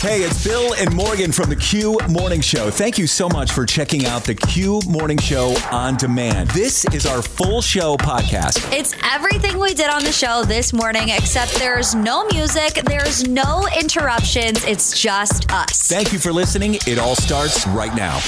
Hey, 0.00 0.20
it's 0.22 0.44
Bill 0.44 0.74
and 0.74 0.94
Morgan 0.94 1.32
from 1.32 1.48
the 1.48 1.56
Q 1.56 1.98
Morning 2.10 2.40
Show. 2.40 2.70
Thank 2.70 2.98
you 2.98 3.06
so 3.06 3.28
much 3.28 3.50
for 3.50 3.64
checking 3.66 4.06
out 4.06 4.24
the 4.24 4.34
Q 4.34 4.80
Morning 4.88 5.18
Show 5.18 5.56
on 5.72 5.96
demand. 5.96 6.50
This 6.50 6.84
is 6.94 7.06
our 7.06 7.22
full 7.22 7.60
show 7.60 7.96
podcast. 7.96 8.72
It's 8.72 8.94
everything 9.02 9.58
we 9.58 9.74
did 9.74 9.88
on 9.90 10.04
the 10.04 10.12
show 10.12 10.44
this 10.44 10.72
morning, 10.72 11.08
except 11.08 11.54
there's 11.54 11.94
no 11.94 12.24
music, 12.26 12.74
there's 12.84 13.26
no 13.26 13.66
interruptions. 13.76 14.64
It's 14.64 15.00
just 15.00 15.50
us. 15.50 15.88
Thank 15.88 16.12
you 16.12 16.18
for 16.18 16.32
listening. 16.32 16.74
It 16.86 16.98
all 16.98 17.16
starts 17.16 17.66
right 17.66 17.94
now. 17.96 18.20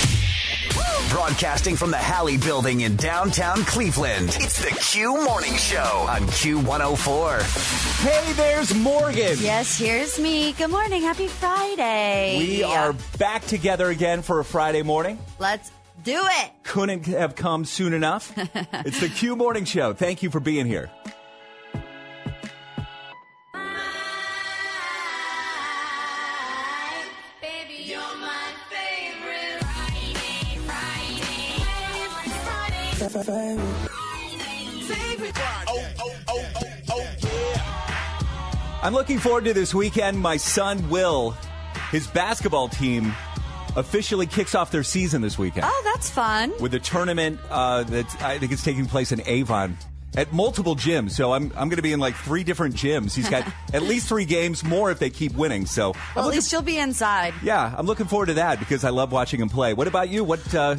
Broadcasting 1.10 1.76
from 1.76 1.90
the 1.90 1.96
Halle 1.96 2.36
Building 2.38 2.82
in 2.82 2.96
downtown 2.96 3.64
Cleveland. 3.64 4.36
It's 4.40 4.62
the 4.62 4.70
Q 4.70 5.22
Morning 5.24 5.54
Show 5.54 6.06
on 6.08 6.22
Q104. 6.22 8.02
Hey, 8.04 8.32
there's 8.34 8.74
Morgan. 8.74 9.36
Yes, 9.38 9.78
here's 9.78 10.18
me. 10.18 10.52
Good 10.52 10.70
morning. 10.70 11.02
Happy 11.02 11.28
Friday. 11.28 12.36
We 12.38 12.62
are 12.62 12.94
back 13.18 13.44
together 13.46 13.88
again 13.88 14.22
for 14.22 14.40
a 14.40 14.44
Friday 14.44 14.82
morning. 14.82 15.18
Let's 15.38 15.70
do 16.04 16.20
it. 16.22 16.50
Couldn't 16.62 17.06
have 17.06 17.34
come 17.34 17.64
soon 17.64 17.92
enough. 17.92 18.32
it's 18.86 19.00
the 19.00 19.08
Q 19.08 19.36
Morning 19.36 19.64
Show. 19.64 19.94
Thank 19.94 20.22
you 20.22 20.30
for 20.30 20.40
being 20.40 20.66
here. 20.66 20.90
I'm 38.88 38.94
looking 38.94 39.18
forward 39.18 39.44
to 39.44 39.52
this 39.52 39.74
weekend. 39.74 40.18
My 40.18 40.38
son 40.38 40.88
Will, 40.88 41.32
his 41.92 42.06
basketball 42.06 42.70
team, 42.70 43.12
officially 43.76 44.26
kicks 44.26 44.54
off 44.54 44.70
their 44.70 44.82
season 44.82 45.20
this 45.20 45.38
weekend 45.38 45.66
Oh, 45.68 45.82
that's 45.92 46.08
fun. 46.08 46.54
with 46.58 46.72
a 46.72 46.78
tournament 46.78 47.38
uh, 47.50 47.82
that 47.82 48.22
I 48.22 48.38
think 48.38 48.50
is 48.50 48.62
taking 48.64 48.86
place 48.86 49.12
in 49.12 49.20
Avon 49.26 49.76
at 50.16 50.32
multiple 50.32 50.74
gyms. 50.74 51.10
So 51.10 51.34
I'm 51.34 51.52
I'm 51.54 51.68
going 51.68 51.76
to 51.76 51.82
be 51.82 51.92
in 51.92 52.00
like 52.00 52.14
three 52.14 52.44
different 52.44 52.76
gyms. 52.76 53.14
He's 53.14 53.28
got 53.28 53.46
at 53.74 53.82
least 53.82 54.08
three 54.08 54.24
games 54.24 54.64
more 54.64 54.90
if 54.90 54.98
they 54.98 55.10
keep 55.10 55.34
winning. 55.34 55.66
So 55.66 55.92
well, 56.16 56.26
at 56.26 56.30
least 56.34 56.50
you'll 56.50 56.62
be 56.62 56.78
inside. 56.78 57.34
yeah, 57.42 57.74
I'm 57.76 57.84
looking 57.84 58.06
forward 58.06 58.26
to 58.26 58.34
that 58.34 58.58
because 58.58 58.84
I 58.84 58.88
love 58.88 59.12
watching 59.12 59.42
him 59.42 59.50
play. 59.50 59.74
What 59.74 59.86
about 59.86 60.08
you? 60.08 60.24
What 60.24 60.54
uh, 60.54 60.76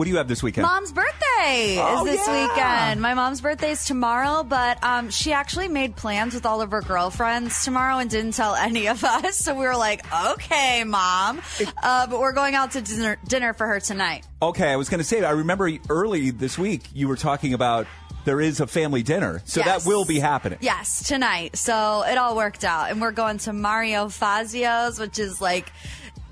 what 0.00 0.06
do 0.06 0.10
you 0.12 0.16
have 0.16 0.28
this 0.28 0.42
weekend? 0.42 0.62
Mom's 0.66 0.92
birthday 0.92 1.76
Oh, 1.78 2.06
is 2.06 2.12
this 2.16 2.26
yeah. 2.26 2.46
weekend. 2.48 3.02
My 3.02 3.12
mom's 3.12 3.42
birthday 3.42 3.72
is 3.72 3.84
tomorrow, 3.84 4.42
but 4.42 4.82
um, 4.82 5.10
she 5.10 5.34
actually 5.34 5.68
made 5.68 5.94
plans 5.94 6.32
with 6.32 6.46
all 6.46 6.62
of 6.62 6.70
her 6.70 6.80
girlfriends 6.80 7.62
tomorrow 7.66 7.98
and 7.98 8.08
didn't 8.08 8.32
tell 8.32 8.54
any 8.68 8.88
of 8.88 9.04
us. 9.04 9.36
So 9.36 9.52
we 9.54 9.66
were 9.66 9.76
like, 9.76 10.10
okay, 10.30 10.84
mom. 10.84 11.42
Uh, 11.82 12.06
but 12.06 12.18
we're 12.18 12.32
going 12.32 12.54
out 12.54 12.70
to 12.70 12.80
dinner, 12.80 13.18
dinner 13.28 13.52
for 13.52 13.66
her 13.66 13.78
tonight. 13.78 14.26
Okay, 14.40 14.68
I 14.72 14.76
was 14.76 14.88
going 14.88 15.00
to 15.00 15.04
say, 15.04 15.22
I 15.22 15.32
remember 15.32 15.70
early 15.90 16.30
this 16.30 16.56
week 16.56 16.84
you 16.94 17.06
were 17.06 17.16
talking 17.16 17.52
about 17.52 17.86
there 18.24 18.40
is 18.40 18.60
a 18.60 18.66
family 18.66 19.02
dinner, 19.02 19.42
so 19.44 19.60
Yes. 19.62 19.84
that 19.84 19.88
will 19.88 20.06
be 20.06 20.18
happening. 20.18 20.58
Yes, 20.62 21.06
tonight. 21.06 21.56
So 21.56 22.04
it 22.06 22.16
all 22.16 22.36
worked 22.36 22.64
out. 22.64 22.90
And 22.90 23.02
we're 23.02 23.12
going 23.12 23.36
to 23.38 23.52
Mario 23.52 24.06
Fazio's, 24.08 24.98
which 24.98 25.18
is 25.18 25.42
like 25.42 25.70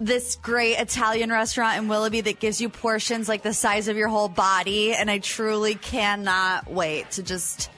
this 0.00 0.36
great 0.36 0.76
Italian 0.78 1.30
restaurant 1.30 1.78
in 1.78 1.88
Willoughby 1.88 2.20
that 2.22 2.38
gives 2.40 2.60
you 2.60 2.68
portions 2.68 3.28
like 3.28 3.42
the 3.42 3.52
size 3.54 3.88
of 3.88 3.96
your 3.96 4.08
whole 4.08 4.28
body. 4.28 4.94
And 4.94 5.10
I 5.10 5.18
truly 5.18 5.74
cannot 5.74 6.70
wait 6.70 7.10
to 7.12 7.22
just 7.22 7.70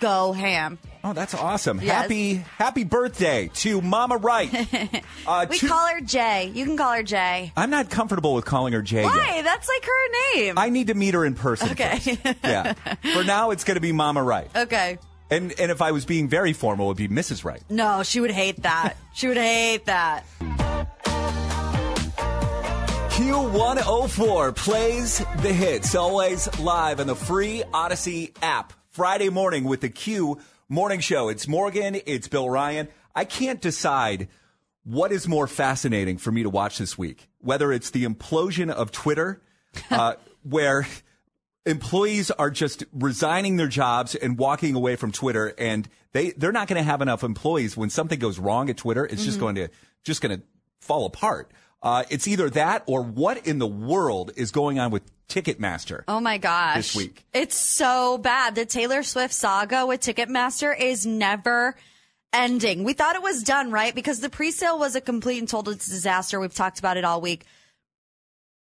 go 0.00 0.32
ham. 0.32 0.78
Oh, 1.04 1.12
that's 1.12 1.34
awesome! 1.34 1.80
Yes. 1.80 2.02
Happy 2.02 2.34
Happy 2.58 2.84
birthday 2.84 3.50
to 3.54 3.80
Mama 3.82 4.16
Wright. 4.18 4.50
Uh, 5.26 5.46
We 5.50 5.58
two- 5.58 5.68
call 5.68 5.86
her 5.88 6.00
Jay. 6.00 6.50
You 6.54 6.64
can 6.64 6.76
call 6.76 6.92
her 6.94 7.02
Jay. 7.02 7.52
I'm 7.56 7.70
not 7.70 7.90
comfortable 7.90 8.34
with 8.34 8.44
calling 8.44 8.72
her 8.72 8.82
Jay. 8.82 9.02
yet. 9.02 9.06
Why? 9.06 9.42
That's 9.42 9.68
like 9.68 9.84
her 9.84 10.34
name. 10.36 10.58
I 10.58 10.68
need 10.68 10.88
to 10.88 10.94
meet 10.94 11.14
her 11.14 11.24
in 11.24 11.34
person. 11.34 11.70
Okay. 11.70 12.18
yeah. 12.44 12.72
For 13.14 13.22
now, 13.24 13.50
it's 13.50 13.62
going 13.64 13.76
to 13.76 13.80
be 13.80 13.92
Mama 13.92 14.22
Wright. 14.22 14.48
okay. 14.54 14.98
And 15.30 15.52
and 15.58 15.70
if 15.72 15.80
I 15.82 15.92
was 15.92 16.04
being 16.04 16.28
very 16.28 16.52
formal, 16.52 16.86
it 16.86 16.88
would 16.88 16.96
be 16.98 17.08
Mrs. 17.08 17.44
Wright. 17.44 17.62
No, 17.70 18.02
she 18.02 18.20
would 18.20 18.30
hate 18.32 18.62
that. 18.62 18.94
she 19.14 19.28
would 19.28 19.36
hate 19.36 19.86
that. 19.86 20.24
Q104 23.22 24.56
plays 24.56 25.18
the 25.42 25.52
hits, 25.52 25.94
always 25.94 26.58
live 26.58 26.98
on 26.98 27.06
the 27.06 27.14
free 27.14 27.62
Audacy 27.72 28.36
app. 28.42 28.72
Friday 28.90 29.28
morning 29.28 29.62
with 29.62 29.80
the 29.80 29.88
Q 29.88 30.40
Morning 30.68 30.98
Show. 30.98 31.28
It's 31.28 31.46
Morgan, 31.46 32.00
it's 32.04 32.26
Bill 32.26 32.50
Ryan. 32.50 32.88
I 33.14 33.24
can't 33.24 33.60
decide 33.60 34.26
what 34.82 35.12
is 35.12 35.28
more 35.28 35.46
fascinating 35.46 36.18
for 36.18 36.32
me 36.32 36.42
to 36.42 36.50
watch 36.50 36.78
this 36.78 36.98
week. 36.98 37.28
Whether 37.38 37.70
it's 37.70 37.90
the 37.90 38.04
implosion 38.04 38.70
of 38.70 38.90
Twitter, 38.90 39.40
uh, 39.92 40.14
where 40.42 40.88
employees 41.64 42.32
are 42.32 42.50
just 42.50 42.82
resigning 42.92 43.56
their 43.56 43.68
jobs 43.68 44.16
and 44.16 44.36
walking 44.36 44.74
away 44.74 44.96
from 44.96 45.12
Twitter, 45.12 45.54
and 45.58 45.88
they 46.10 46.32
they're 46.32 46.50
not 46.50 46.66
going 46.66 46.78
to 46.78 46.82
have 46.82 47.00
enough 47.00 47.22
employees 47.22 47.76
when 47.76 47.88
something 47.88 48.18
goes 48.18 48.40
wrong 48.40 48.68
at 48.68 48.78
Twitter. 48.78 49.06
It's 49.06 49.24
just 49.24 49.38
going 49.38 49.54
to 49.54 49.68
just 50.02 50.22
going 50.22 50.40
to 50.40 50.44
fall 50.80 51.06
apart. 51.06 51.52
Uh, 51.82 52.04
it's 52.10 52.28
either 52.28 52.48
that 52.50 52.84
or 52.86 53.02
what 53.02 53.46
in 53.46 53.58
the 53.58 53.66
world 53.66 54.30
is 54.36 54.52
going 54.52 54.78
on 54.78 54.90
with 54.90 55.02
Ticketmaster. 55.28 56.04
Oh 56.06 56.20
my 56.20 56.38
gosh. 56.38 56.76
This 56.76 56.96
week. 56.96 57.24
It's 57.32 57.56
so 57.56 58.18
bad. 58.18 58.54
The 58.54 58.66
Taylor 58.66 59.02
Swift 59.02 59.34
saga 59.34 59.86
with 59.86 60.00
Ticketmaster 60.00 60.78
is 60.78 61.06
never 61.06 61.74
ending. 62.32 62.84
We 62.84 62.92
thought 62.92 63.16
it 63.16 63.22
was 63.22 63.42
done, 63.42 63.70
right? 63.70 63.94
Because 63.94 64.20
the 64.20 64.30
pre-sale 64.30 64.78
was 64.78 64.94
a 64.94 65.00
complete 65.00 65.38
and 65.38 65.48
total 65.48 65.74
disaster. 65.74 66.38
We've 66.38 66.54
talked 66.54 66.78
about 66.78 66.96
it 66.96 67.04
all 67.04 67.20
week. 67.20 67.44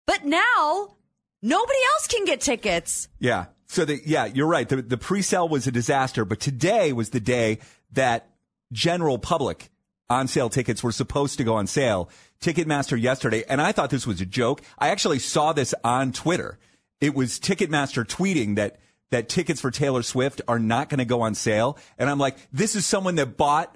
But 0.06 0.24
now 0.24 0.94
nobody 1.42 1.78
else 1.94 2.06
can 2.08 2.24
get 2.24 2.40
tickets. 2.40 3.08
Yeah. 3.18 3.46
So 3.66 3.84
the 3.84 4.00
yeah, 4.04 4.24
you're 4.24 4.48
right. 4.48 4.68
The 4.68 4.82
the 4.82 4.96
pre-sale 4.96 5.48
was 5.48 5.66
a 5.66 5.70
disaster, 5.70 6.24
but 6.24 6.40
today 6.40 6.92
was 6.92 7.10
the 7.10 7.20
day 7.20 7.60
that 7.92 8.28
general 8.72 9.18
public 9.18 9.69
on 10.10 10.26
sale 10.28 10.50
tickets 10.50 10.82
were 10.82 10.92
supposed 10.92 11.38
to 11.38 11.44
go 11.44 11.54
on 11.54 11.66
sale. 11.66 12.10
Ticketmaster 12.42 13.00
yesterday, 13.00 13.44
and 13.48 13.60
I 13.60 13.72
thought 13.72 13.90
this 13.90 14.06
was 14.06 14.20
a 14.20 14.26
joke. 14.26 14.60
I 14.78 14.88
actually 14.88 15.18
saw 15.20 15.52
this 15.52 15.74
on 15.84 16.12
Twitter. 16.12 16.58
It 17.00 17.14
was 17.14 17.38
Ticketmaster 17.38 18.04
tweeting 18.04 18.56
that 18.56 18.78
that 19.10 19.28
tickets 19.28 19.60
for 19.60 19.70
Taylor 19.70 20.02
Swift 20.02 20.40
are 20.48 20.58
not 20.58 20.88
going 20.88 20.98
to 20.98 21.04
go 21.04 21.22
on 21.22 21.34
sale, 21.34 21.78
and 21.98 22.08
I'm 22.10 22.18
like, 22.18 22.36
this 22.52 22.76
is 22.76 22.86
someone 22.86 23.14
that 23.16 23.36
bought 23.36 23.74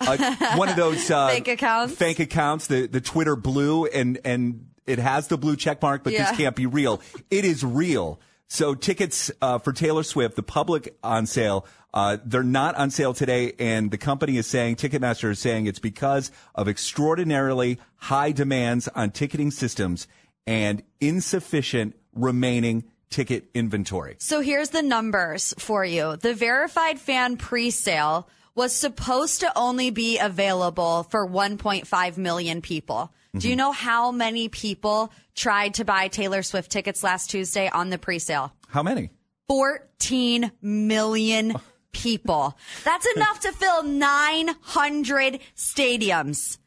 uh, 0.00 0.34
one 0.56 0.68
of 0.68 0.76
those 0.76 1.10
uh, 1.10 1.28
Fake 1.28 1.48
accounts? 1.48 1.94
fake 1.94 2.18
accounts, 2.20 2.66
the 2.66 2.86
the 2.86 3.00
Twitter 3.00 3.36
blue, 3.36 3.86
and 3.86 4.18
and 4.24 4.66
it 4.86 4.98
has 4.98 5.28
the 5.28 5.36
blue 5.38 5.56
check 5.56 5.82
mark, 5.82 6.04
but 6.04 6.12
Yeah. 6.12 6.28
this 6.30 6.36
can't 6.38 6.54
be 6.54 6.66
real. 6.66 7.00
It 7.30 7.44
is 7.44 7.64
real. 7.64 8.20
So 8.48 8.74
tickets 8.74 9.30
uh, 9.42 9.58
for 9.58 9.72
Taylor 9.72 10.02
Swift, 10.02 10.36
the 10.36 10.42
public 10.42 10.96
on 11.02 11.26
sale, 11.26 11.66
uh, 11.92 12.18
they're 12.24 12.42
not 12.42 12.74
on 12.76 12.90
sale 12.90 13.14
today, 13.14 13.54
and 13.58 13.90
the 13.90 13.98
company 13.98 14.36
is 14.36 14.46
saying, 14.46 14.76
Ticketmaster 14.76 15.30
is 15.30 15.38
saying 15.38 15.66
it's 15.66 15.78
because 15.78 16.30
of 16.54 16.68
extraordinarily 16.68 17.78
high 17.96 18.32
demands 18.32 18.86
on 18.88 19.10
ticketing 19.10 19.50
systems 19.50 20.06
and 20.46 20.82
insufficient 21.00 21.96
remaining 22.14 22.84
ticket 23.10 23.46
inventory. 23.54 24.16
So 24.18 24.40
here's 24.40 24.70
the 24.70 24.82
numbers 24.82 25.54
for 25.58 25.84
you. 25.84 26.16
The 26.16 26.34
verified 26.34 26.98
fan 26.98 27.36
pre-sale 27.36 28.28
was 28.56 28.74
supposed 28.74 29.40
to 29.40 29.52
only 29.56 29.90
be 29.90 30.18
available 30.18 31.04
for 31.04 31.28
1.5 31.28 32.16
million 32.16 32.60
people. 32.62 33.12
Do 33.36 33.48
you 33.48 33.52
Mm-hmm. 33.52 33.58
know 33.58 33.72
how 33.72 34.10
many 34.10 34.48
people 34.48 35.12
tried 35.34 35.74
to 35.74 35.84
buy 35.84 36.08
Taylor 36.08 36.42
Swift 36.42 36.70
tickets 36.72 37.04
last 37.04 37.30
Tuesday 37.30 37.68
on 37.68 37.90
the 37.90 37.98
pre-sale? 37.98 38.50
How 38.68 38.82
many? 38.82 39.10
14 39.48 40.50
million 40.62 41.54
people. 41.92 42.56
That's 42.84 43.06
enough 43.14 43.40
to 43.40 43.52
fill 43.52 43.82
900 43.84 45.40
stadiums. 45.54 46.58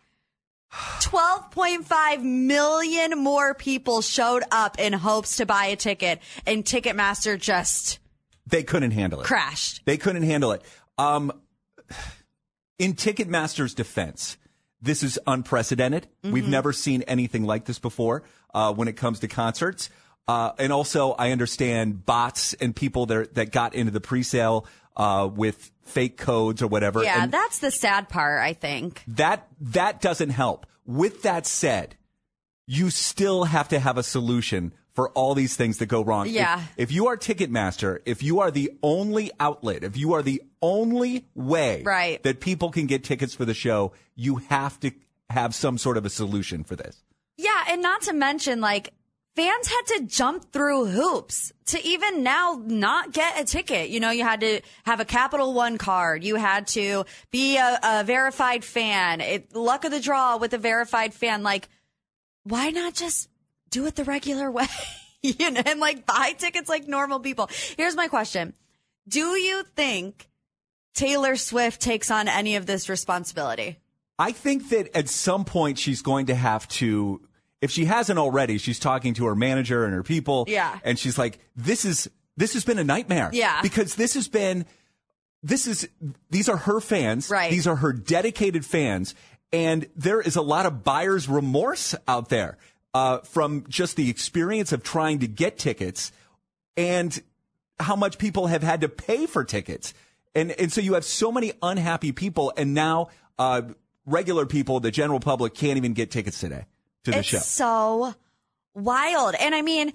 12.5 1.02 2.22
million 2.24 3.18
more 3.18 3.56
people 3.56 4.02
showed 4.02 4.44
up 4.52 4.78
in 4.80 4.94
hopes 4.94 5.38
to 5.38 5.46
buy 5.48 5.66
a 5.66 5.76
ticket, 5.76 6.20
and 6.46 6.64
Ticketmaster 6.64 7.40
just 7.40 7.98
They 8.46 8.62
couldn't 8.62 8.92
handle 8.92 9.22
it. 9.22 9.26
crashed. 9.26 9.82
They 9.86 9.98
couldn't 9.98 10.24
handle 10.24 10.52
it. 10.52 10.62
Um, 11.00 11.32
in 12.78 12.94
Ticketmaster's 12.94 13.74
defense, 13.74 14.38
this 14.82 15.04
is 15.04 15.20
unprecedented. 15.28 16.08
We've 16.24 16.44
Mm-hmm. 16.44 16.52
never 16.52 16.74
seen 16.74 17.02
anything 17.04 17.44
like 17.44 17.66
this 17.66 17.80
before 17.80 18.24
uh, 18.54 18.74
when 18.74 18.88
it 18.88 18.94
comes 18.94 19.20
to 19.20 19.28
concerts. 19.28 19.90
Uh, 20.28 20.52
and 20.60 20.72
also, 20.72 21.12
I 21.14 21.32
understand 21.32 22.06
bots 22.06 22.54
and 22.54 22.76
people 22.76 23.08
that, 23.08 23.34
that 23.36 23.52
got 23.52 23.74
into 23.74 23.92
the 23.92 24.00
pre-sale 24.00 24.66
uh, 24.96 25.28
with 25.34 25.72
fake 25.84 26.18
codes 26.18 26.62
or 26.62 26.68
whatever. 26.68 27.04
Yeah, 27.04 27.24
and 27.24 27.32
that's 27.32 27.60
the 27.60 27.72
sad 27.72 28.10
part, 28.10 28.40
I 28.42 28.54
think. 28.54 29.04
that 29.08 29.48
that 29.60 30.02
doesn't 30.02 30.30
help. 30.30 30.68
With 30.86 31.24
that 31.24 31.48
said, 31.48 31.96
you 32.68 32.90
still 32.92 33.46
have 33.46 33.70
to 33.70 33.80
have 33.80 33.98
a 33.98 34.04
solution 34.04 34.74
for 34.94 35.10
all 35.10 35.34
these 35.36 35.56
things 35.56 35.78
that 35.78 35.86
go 35.86 36.04
wrong. 36.04 36.28
If- 36.28 36.34
Yeah. 36.34 36.62
If, 36.78 36.92
you 36.92 37.08
are 37.08 37.16
Ticketmaster, 37.18 38.00
if 38.06 38.22
you 38.24 38.40
are 38.40 38.52
the 38.52 38.72
only 38.84 39.32
outlet, 39.40 39.84
if 39.84 39.96
you 39.98 40.14
are 40.14 40.22
the 40.22 40.42
only 40.62 41.26
way 41.36 41.84
Right. 41.84 42.22
that 42.24 42.40
people 42.42 42.70
can 42.72 42.86
get 42.88 43.04
tickets 43.04 43.34
for 43.34 43.46
the 43.46 43.54
show, 43.54 43.94
you 44.16 44.38
have 44.50 44.80
to 44.82 44.92
have 45.30 45.54
some 45.56 45.78
sort 45.78 45.96
of 45.98 46.06
a 46.06 46.10
solution 46.10 46.64
for 46.64 46.76
this. 46.76 47.04
Yeah, 47.38 47.66
and 47.70 47.82
not 47.82 48.02
to 48.04 48.14
mention, 48.14 48.60
like, 48.60 48.94
fans 49.36 49.68
had 49.68 49.82
to 49.98 50.04
jump 50.06 50.52
through 50.52 50.88
hoops 50.88 51.54
to 51.68 51.82
even 51.88 52.24
now 52.24 52.62
not 52.66 53.14
get 53.14 53.40
a 53.40 53.46
ticket. 53.46 53.90
You 53.90 54.02
know, 54.02 54.10
you 54.10 54.24
had 54.24 54.42
to 54.42 54.60
have 54.86 55.00
a 55.00 55.06
Capital 55.06 55.54
One 55.54 55.78
card. 55.78 56.24
You 56.26 56.36
had 56.36 56.68
to 56.70 57.06
be 57.32 57.56
a, 57.58 57.80
a 57.82 58.04
verified 58.04 58.66
fan. 58.66 59.22
It, 59.22 59.56
luck 59.56 59.86
of 59.86 59.92
the 59.92 60.02
draw 60.02 60.36
with 60.36 60.54
a 60.54 60.58
verified 60.58 61.14
fan. 61.14 61.42
Like, 61.44 61.70
why 62.44 62.72
not 62.72 62.96
just 62.96 63.30
do 63.70 63.86
it 63.86 63.96
the 63.96 64.04
regular 64.04 64.50
way? 64.60 64.68
you 65.22 65.52
know, 65.52 65.62
and 65.66 65.80
like 65.80 66.06
buy 66.06 66.34
tickets 66.38 66.70
like 66.70 66.88
normal 66.88 67.20
people. 67.20 67.50
Here's 67.78 67.96
my 67.96 68.08
question. 68.08 68.54
Do 69.08 69.36
you 69.36 69.64
think 69.76 70.30
Taylor 70.94 71.36
Swift 71.36 71.82
takes 71.82 72.12
on 72.12 72.28
any 72.28 72.56
of 72.56 72.66
this 72.66 72.90
responsibility? 72.90 73.80
I 74.18 74.34
think 74.34 74.70
that 74.70 74.96
at 74.96 75.08
some 75.08 75.46
point 75.46 75.80
she's 75.80 76.02
going 76.02 76.26
to 76.28 76.36
have 76.36 76.68
to, 76.70 77.22
if 77.62 77.72
she 77.72 77.86
hasn't 77.86 78.20
already, 78.20 78.58
she's 78.58 78.80
talking 78.80 79.14
to 79.16 79.26
her 79.28 79.36
manager 79.36 79.86
and 79.86 79.94
her 79.94 80.04
people. 80.04 80.46
Yeah. 80.48 80.78
And 80.84 81.00
she's 81.00 81.18
like, 81.18 81.40
this 81.56 81.86
is, 81.86 82.10
this 82.36 82.54
has 82.54 82.66
been 82.66 82.80
a 82.80 82.84
nightmare. 82.84 83.30
Yeah. 83.32 83.62
Because 83.62 83.96
this 83.96 84.14
has 84.16 84.28
been, 84.28 84.66
this 85.42 85.68
is, 85.68 85.88
these 86.30 86.50
are 86.50 86.58
her 86.58 86.82
fans. 86.82 87.30
Right. 87.30 87.50
These 87.50 87.66
are 87.66 87.78
her 87.78 87.94
dedicated 87.94 88.66
fans. 88.66 89.16
And 89.54 89.88
there 89.96 90.20
is 90.22 90.36
a 90.36 90.42
lot 90.42 90.66
of 90.66 90.84
buyer's 90.84 91.30
remorse 91.30 91.96
out 92.08 92.30
there, 92.30 92.58
uh, 92.94 93.20
from 93.20 93.66
just 93.70 93.96
the 93.96 94.10
experience 94.10 94.72
of 94.72 94.84
trying 94.84 95.20
to 95.20 95.28
get 95.28 95.58
tickets 95.58 96.12
and 96.76 97.22
how 97.80 97.96
much 97.96 98.18
people 98.18 98.48
have 98.48 98.64
had 98.64 98.82
to 98.82 98.90
pay 98.90 99.26
for 99.26 99.44
tickets. 99.44 99.94
And, 100.36 100.52
and 100.52 100.72
so 100.72 100.82
you 100.82 100.94
have 100.94 101.06
so 101.06 101.32
many 101.32 101.54
unhappy 101.62 102.12
people 102.12 102.54
and 102.58 102.74
now, 102.74 103.10
uh, 103.38 103.62
regular 104.06 104.46
people, 104.46 104.80
the 104.80 104.92
general 104.92 105.20
public 105.20 105.54
can't 105.54 105.78
even 105.78 105.94
get 105.94 106.12
tickets 106.12 106.40
today 106.40 106.66
to 107.04 107.12
the 107.12 107.24
show. 107.24 107.38
it's 107.38 107.56
show. 107.56 108.14
so 108.14 108.16
wild. 108.74 109.36
And 109.36 109.54
I 109.54 109.62
mean, 109.62 109.94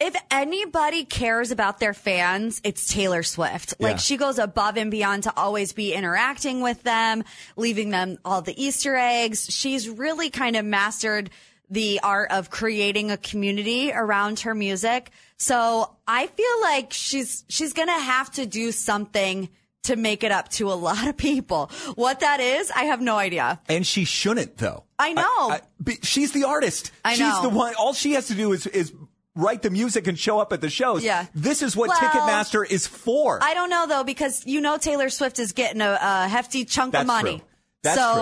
if 0.00 0.14
anybody 0.30 1.04
cares 1.04 1.50
about 1.50 1.80
their 1.80 1.92
fans, 1.92 2.60
it's 2.62 2.86
Taylor 2.86 3.24
Swift. 3.24 3.74
Yeah. 3.78 3.88
Like 3.88 3.98
she 3.98 4.16
goes 4.16 4.38
above 4.38 4.76
and 4.76 4.90
beyond 4.90 5.24
to 5.24 5.32
always 5.36 5.72
be 5.72 5.92
interacting 5.92 6.60
with 6.60 6.82
them, 6.84 7.24
leaving 7.56 7.90
them 7.90 8.18
all 8.24 8.40
the 8.40 8.60
Easter 8.62 8.94
eggs. 8.94 9.46
She's 9.50 9.88
really 9.88 10.30
kind 10.30 10.56
of 10.56 10.64
mastered 10.64 11.30
the 11.70 12.00
art 12.02 12.30
of 12.30 12.50
creating 12.50 13.10
a 13.10 13.16
community 13.16 13.92
around 13.92 14.40
her 14.40 14.54
music. 14.54 15.10
So 15.36 15.96
I 16.06 16.26
feel 16.26 16.60
like 16.62 16.92
she's, 16.92 17.44
she's 17.48 17.72
going 17.72 17.88
to 17.88 17.92
have 17.92 18.30
to 18.32 18.46
do 18.46 18.72
something 18.72 19.48
to 19.84 19.96
make 19.96 20.24
it 20.24 20.32
up 20.32 20.48
to 20.50 20.70
a 20.70 20.74
lot 20.88 21.06
of 21.08 21.16
people. 21.16 21.70
What 21.94 22.20
that 22.20 22.40
is, 22.40 22.70
I 22.70 22.84
have 22.84 23.00
no 23.00 23.16
idea. 23.16 23.60
And 23.68 23.86
she 23.86 24.04
shouldn't, 24.04 24.56
though. 24.58 24.84
I 24.98 25.12
know. 25.12 25.58
but 25.78 26.04
she's 26.04 26.32
the 26.32 26.44
artist. 26.44 26.90
I 27.04 27.16
know. 27.16 27.30
she's 27.30 27.42
the 27.42 27.48
one. 27.50 27.74
All 27.78 27.92
she 27.92 28.12
has 28.12 28.26
to 28.28 28.34
do 28.34 28.52
is 28.52 28.66
is 28.66 28.92
write 29.36 29.62
the 29.62 29.70
music 29.70 30.08
and 30.08 30.18
show 30.18 30.40
up 30.40 30.52
at 30.52 30.60
the 30.60 30.68
shows. 30.68 31.04
Yeah. 31.04 31.26
This 31.34 31.62
is 31.62 31.76
what 31.76 31.88
Well, 31.88 31.98
Ticketmaster 31.98 32.68
is 32.68 32.88
for. 32.88 33.38
I 33.40 33.54
don't 33.54 33.70
know 33.70 33.86
though 33.86 34.02
because 34.02 34.44
you 34.44 34.60
know 34.60 34.76
Taylor 34.76 35.08
Swift 35.08 35.38
is 35.38 35.52
getting 35.52 35.80
a, 35.80 35.96
a 36.00 36.26
hefty 36.28 36.64
chunk 36.64 36.92
That's 36.92 37.02
of 37.02 37.06
money. 37.06 37.38
true. 37.38 37.46
That's 37.84 38.00
so 38.00 38.14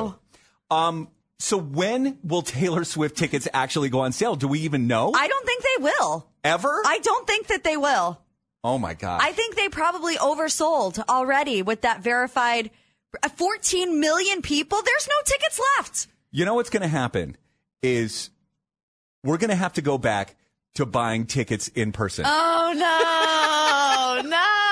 true. 0.70 0.76
Um. 0.76 1.08
So 1.38 1.58
when 1.58 2.18
will 2.24 2.42
Taylor 2.42 2.84
Swift 2.84 3.16
tickets 3.16 3.46
actually 3.52 3.88
go 3.90 4.00
on 4.00 4.12
sale? 4.12 4.36
Do 4.36 4.48
we 4.48 4.60
even 4.60 4.86
know? 4.86 5.12
I 5.14 5.28
don't 5.28 5.46
think 5.46 5.62
they 5.62 5.82
will. 5.84 6.26
Ever? 6.42 6.82
I 6.86 6.98
don't 7.00 7.26
think 7.26 7.48
that 7.48 7.62
they 7.64 7.76
will. 7.76 8.20
oh 8.64 8.78
my 8.78 8.94
god. 8.94 9.20
I 9.22 9.32
think 9.32 9.54
they 9.54 9.68
probably 9.68 10.16
oversold 10.16 10.98
already 11.08 11.62
with 11.62 11.82
that 11.82 12.00
verified 12.00 12.70
uh, 13.22 13.28
14 13.28 14.00
million 14.00 14.42
people. 14.42 14.80
There's 14.82 15.08
no 15.08 15.14
tickets 15.24 15.60
left. 15.78 16.06
you 16.30 16.44
know 16.44 16.54
what's 16.54 16.70
going 16.70 16.82
to 16.82 16.88
happen 16.88 17.36
is 17.82 18.30
we're 19.24 19.38
going 19.38 19.50
to 19.50 19.56
have 19.56 19.74
to 19.74 19.82
go 19.82 19.98
back 19.98 20.36
to 20.74 20.86
buying 20.86 21.26
tickets 21.26 21.68
in 21.68 21.92
person. 21.92 22.24
Oh 22.26 24.22
no, 24.22 24.28
no. 24.28 24.65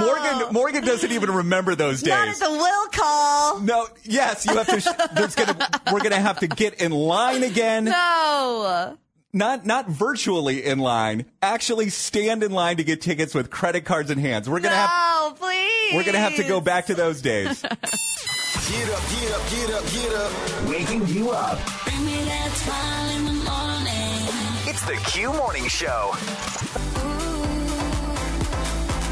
Morgan 0.00 0.52
Morgan 0.52 0.84
doesn't 0.84 1.10
even 1.12 1.30
remember 1.30 1.74
those 1.74 2.02
days. 2.02 2.10
Not 2.14 2.28
at 2.28 2.36
the 2.36 2.50
will 2.50 2.86
call. 2.92 3.60
no, 3.60 3.86
yes, 4.04 4.46
you 4.46 4.56
have 4.56 4.66
to. 4.66 4.80
sh- 4.80 4.88
There's 5.14 5.34
gonna. 5.34 5.56
We're 5.92 6.00
gonna 6.00 6.16
have 6.20 6.40
to 6.40 6.46
get 6.48 6.74
in 6.80 6.92
line 6.92 7.42
again. 7.42 7.84
No. 7.84 8.96
Not 9.32 9.66
not 9.66 9.88
virtually 9.88 10.64
in 10.64 10.78
line. 10.78 11.26
Actually, 11.42 11.90
stand 11.90 12.42
in 12.42 12.50
line 12.52 12.78
to 12.78 12.84
get 12.84 13.00
tickets 13.02 13.34
with 13.34 13.50
credit 13.50 13.84
cards 13.84 14.10
in 14.10 14.18
hands. 14.18 14.48
We're 14.48 14.60
gonna 14.60 14.74
have. 14.76 14.90
No, 14.90 15.34
please. 15.38 15.94
We're 15.94 16.04
gonna 16.04 16.18
have 16.18 16.36
to 16.36 16.44
go 16.44 16.60
back 16.60 16.86
to 16.86 16.94
those 16.94 17.20
days. 17.22 17.62
Get 18.68 18.90
up, 18.90 19.00
get 19.08 19.32
up, 19.32 19.50
get 19.50 19.70
up, 19.70 19.84
get 19.92 20.14
up. 20.14 20.68
Waking 20.68 21.06
you 21.08 21.30
up. 21.30 21.58
Bring 21.84 22.04
me 22.04 22.22
that 22.24 22.50
smile 22.52 23.16
in 23.16 23.24
the 23.24 23.32
morning. 23.32 24.68
It's 24.68 24.82
the 24.84 24.96
Q 25.10 25.32
Morning 25.32 25.66
Show. 25.68 26.12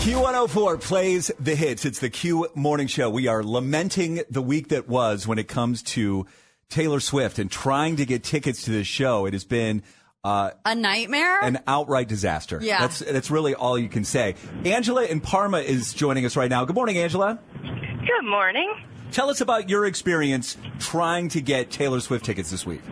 Q104 0.07 0.81
plays 0.81 1.33
the 1.41 1.57
hits. 1.57 1.85
It's 1.85 1.99
the 1.99 2.09
Q 2.09 2.47
Morning 2.55 2.87
Show. 2.87 3.11
We 3.11 3.27
are 3.27 3.43
lamenting 3.43 4.23
the 4.31 4.41
week 4.41 4.69
that 4.69 4.89
was 4.89 5.27
when 5.27 5.37
it 5.37 5.49
comes 5.49 5.83
to 5.83 6.27
Taylor 6.69 7.01
Swift 7.01 7.41
and 7.41 7.51
trying 7.51 7.97
to 7.97 8.07
get 8.07 8.23
tickets 8.23 8.63
to 8.67 8.71
this 8.71 8.87
show. 8.87 9.27
It 9.27 9.33
has 9.33 9.45
been 9.45 9.83
uh, 10.23 10.53
A 10.65 10.77
nightmare? 10.77 11.41
an 11.43 11.59
outright 11.67 12.07
disaster. 12.07 12.61
Yeah. 12.63 12.83
That's, 12.83 13.01
that's 13.01 13.33
really 13.33 13.57
all 13.57 13.77
you 13.77 13.89
can 13.89 14.05
say. 14.05 14.37
Angela 14.65 15.05
in 15.05 15.21
Parma 15.21 15.59
is 15.59 15.93
joining 15.93 16.25
us 16.25 16.37
right 16.37 16.49
now. 16.49 16.65
Good 16.65 16.77
morning, 16.77 16.99
Angela. 16.99 17.41
Good 17.63 18.31
morning. 18.31 18.73
Tell 19.11 19.29
us 19.29 19.41
about 19.41 19.69
your 19.69 19.87
experience 19.87 20.57
trying 20.79 21.31
to 21.31 21.41
get 21.41 21.73
Taylor 21.73 21.99
Swift 21.99 22.25
tickets 22.25 22.53
this 22.53 22.65
week. 22.65 22.83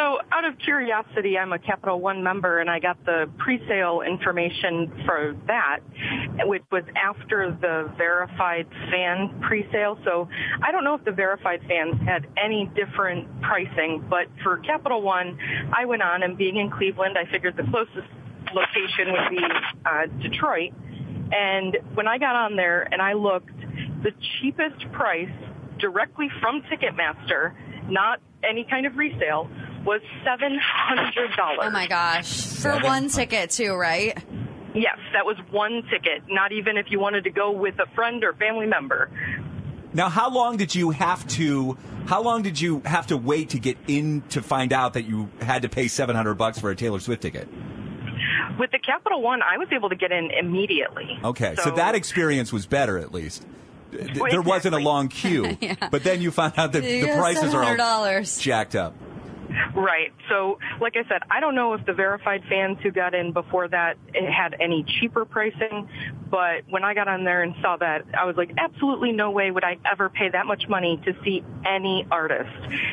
So, 0.00 0.18
out 0.32 0.46
of 0.46 0.58
curiosity, 0.58 1.36
I'm 1.36 1.52
a 1.52 1.58
Capital 1.58 2.00
One 2.00 2.22
member, 2.22 2.60
and 2.60 2.70
I 2.70 2.78
got 2.78 3.04
the 3.04 3.28
pre-sale 3.36 4.00
information 4.00 4.90
for 5.04 5.36
that, 5.46 5.80
which 6.46 6.62
was 6.72 6.84
after 6.96 7.50
the 7.60 7.92
verified 7.98 8.66
fan 8.90 9.38
pre-sale. 9.42 9.98
So, 10.06 10.26
I 10.62 10.72
don't 10.72 10.84
know 10.84 10.94
if 10.94 11.04
the 11.04 11.12
verified 11.12 11.60
fans 11.68 12.00
had 12.06 12.26
any 12.42 12.70
different 12.74 13.28
pricing, 13.42 14.02
but 14.08 14.28
for 14.42 14.56
Capital 14.60 15.02
One, 15.02 15.38
I 15.76 15.84
went 15.84 16.00
on, 16.00 16.22
and 16.22 16.38
being 16.38 16.56
in 16.56 16.70
Cleveland, 16.70 17.18
I 17.18 17.30
figured 17.30 17.58
the 17.58 17.64
closest 17.70 18.08
location 18.54 19.12
would 19.12 19.28
be 19.28 19.44
uh, 19.84 20.06
Detroit. 20.22 20.72
And 21.30 21.76
when 21.92 22.08
I 22.08 22.16
got 22.16 22.36
on 22.36 22.56
there 22.56 22.88
and 22.90 23.02
I 23.02 23.12
looked, 23.12 23.58
the 24.02 24.12
cheapest 24.40 24.90
price 24.92 25.28
directly 25.78 26.28
from 26.40 26.62
Ticketmaster, 26.62 27.52
not 27.90 28.20
any 28.42 28.64
kind 28.64 28.86
of 28.86 28.96
resale, 28.96 29.50
was 29.84 30.00
seven 30.24 30.58
hundred 30.60 31.34
dollars. 31.36 31.60
oh 31.62 31.70
my 31.70 31.86
gosh. 31.86 32.30
For 32.56 32.78
one 32.80 33.08
ticket 33.08 33.50
too, 33.50 33.74
right? 33.74 34.16
Yes, 34.74 34.98
that 35.12 35.24
was 35.26 35.36
one 35.50 35.82
ticket. 35.90 36.22
Not 36.28 36.52
even 36.52 36.76
if 36.76 36.86
you 36.90 37.00
wanted 37.00 37.24
to 37.24 37.30
go 37.30 37.50
with 37.50 37.74
a 37.80 37.86
friend 37.94 38.22
or 38.22 38.34
family 38.34 38.66
member. 38.66 39.10
Now, 39.92 40.08
how 40.08 40.30
long 40.30 40.56
did 40.56 40.74
you 40.74 40.90
have 40.90 41.26
to? 41.28 41.76
How 42.06 42.22
long 42.22 42.42
did 42.42 42.60
you 42.60 42.80
have 42.84 43.08
to 43.08 43.16
wait 43.16 43.50
to 43.50 43.58
get 43.58 43.76
in 43.88 44.22
to 44.30 44.42
find 44.42 44.72
out 44.72 44.94
that 44.94 45.02
you 45.02 45.28
had 45.40 45.62
to 45.62 45.68
pay 45.68 45.88
seven 45.88 46.14
hundred 46.14 46.34
bucks 46.34 46.58
for 46.58 46.70
a 46.70 46.76
Taylor 46.76 47.00
Swift 47.00 47.22
ticket? 47.22 47.48
With 48.58 48.70
the 48.70 48.78
Capital 48.78 49.22
One, 49.22 49.40
I 49.42 49.56
was 49.56 49.68
able 49.72 49.88
to 49.88 49.96
get 49.96 50.12
in 50.12 50.30
immediately. 50.30 51.18
Okay, 51.24 51.56
so, 51.56 51.70
that 51.70 51.94
experience 51.94 52.52
was 52.52 52.66
better 52.66 52.98
at 52.98 53.12
least. 53.12 53.44
th- 53.90 54.18
there 54.30 54.42
wasn't 54.42 54.74
a 54.74 54.78
long 54.78 55.08
queue. 55.08 55.56
Yeah. 55.60 55.74
But 55.90 56.04
then 56.04 56.20
you 56.20 56.30
found 56.30 56.54
out 56.58 56.72
that 56.72 56.82
the 56.82 57.06
prices 57.16 57.54
are 57.54 57.64
all 57.64 58.22
jacked 58.38 58.76
up. 58.76 58.94
Right. 59.74 60.12
So, 60.28 60.58
like 60.80 60.96
I 60.96 61.08
said, 61.08 61.22
I 61.30 61.40
don't 61.40 61.54
know 61.54 61.74
if 61.74 61.84
the 61.86 61.92
verified 61.92 62.42
fans 62.48 62.78
who 62.82 62.90
got 62.90 63.14
in 63.14 63.32
before 63.32 63.68
that 63.68 63.96
it 64.14 64.30
had 64.30 64.56
any 64.60 64.84
cheaper 64.84 65.24
pricing, 65.24 65.88
but 66.30 66.62
when 66.68 66.84
I 66.84 66.94
got 66.94 67.08
on 67.08 67.24
there 67.24 67.42
and 67.42 67.54
saw 67.60 67.76
that, 67.78 68.04
I 68.16 68.24
was 68.24 68.36
like, 68.36 68.52
absolutely 68.56 69.12
no 69.12 69.30
way 69.30 69.50
would 69.50 69.64
I 69.64 69.78
ever 69.90 70.08
pay 70.08 70.28
that 70.28 70.46
much 70.46 70.68
money 70.68 71.00
to 71.04 71.14
see 71.24 71.42
any 71.66 72.06
artist, 72.10 72.50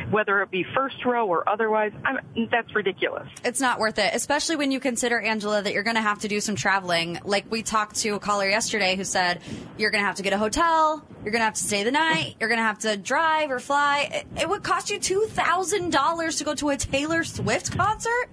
whether 0.10 0.42
it 0.42 0.50
be 0.50 0.66
first 0.76 1.04
row 1.06 1.28
or 1.28 1.48
otherwise. 1.48 1.92
I'm, 2.04 2.48
that's 2.50 2.74
ridiculous. 2.76 3.28
It's 3.44 3.62
not 3.62 3.80
worth 3.80 4.00
it, 4.00 4.14
especially 4.14 4.56
when 4.56 4.72
you 4.72 4.80
consider, 4.80 5.20
Angela, 5.20 5.62
that 5.62 5.74
you're 5.74 5.84
going 5.84 5.96
to 5.96 6.02
have 6.02 6.20
to 6.20 6.28
do 6.28 6.42
some 6.42 6.56
traveling. 6.56 7.20
Like 7.24 7.50
we 7.52 7.62
talked 7.62 7.98
to 7.98 8.10
a 8.10 8.20
caller 8.20 8.50
yesterday 8.50 8.96
who 8.96 9.04
said 9.04 9.42
you're 9.78 9.92
going 9.92 10.02
to 10.02 10.08
have 10.08 10.16
to 10.16 10.24
get 10.24 10.34
a 10.34 10.38
hotel, 10.38 11.06
you're 11.24 11.32
going 11.32 11.42
to 11.42 11.46
have 11.46 11.56
to 11.56 11.64
stay 11.64 11.84
the 11.84 11.92
night, 11.92 12.36
you're 12.40 12.50
going 12.50 12.60
to 12.60 12.64
have 12.64 12.80
to 12.80 12.98
drive 12.98 13.52
or 13.52 13.60
fly. 13.60 14.10
It, 14.12 14.42
it 14.42 14.50
would 14.50 14.64
cost 14.64 14.90
you 14.90 15.00
$2,000 15.00 16.38
to 16.38 16.44
go 16.44 16.54
to 16.58 16.70
a 16.70 16.78
Taylor 16.78 17.24
Swift 17.24 17.76
concert. 17.78 18.30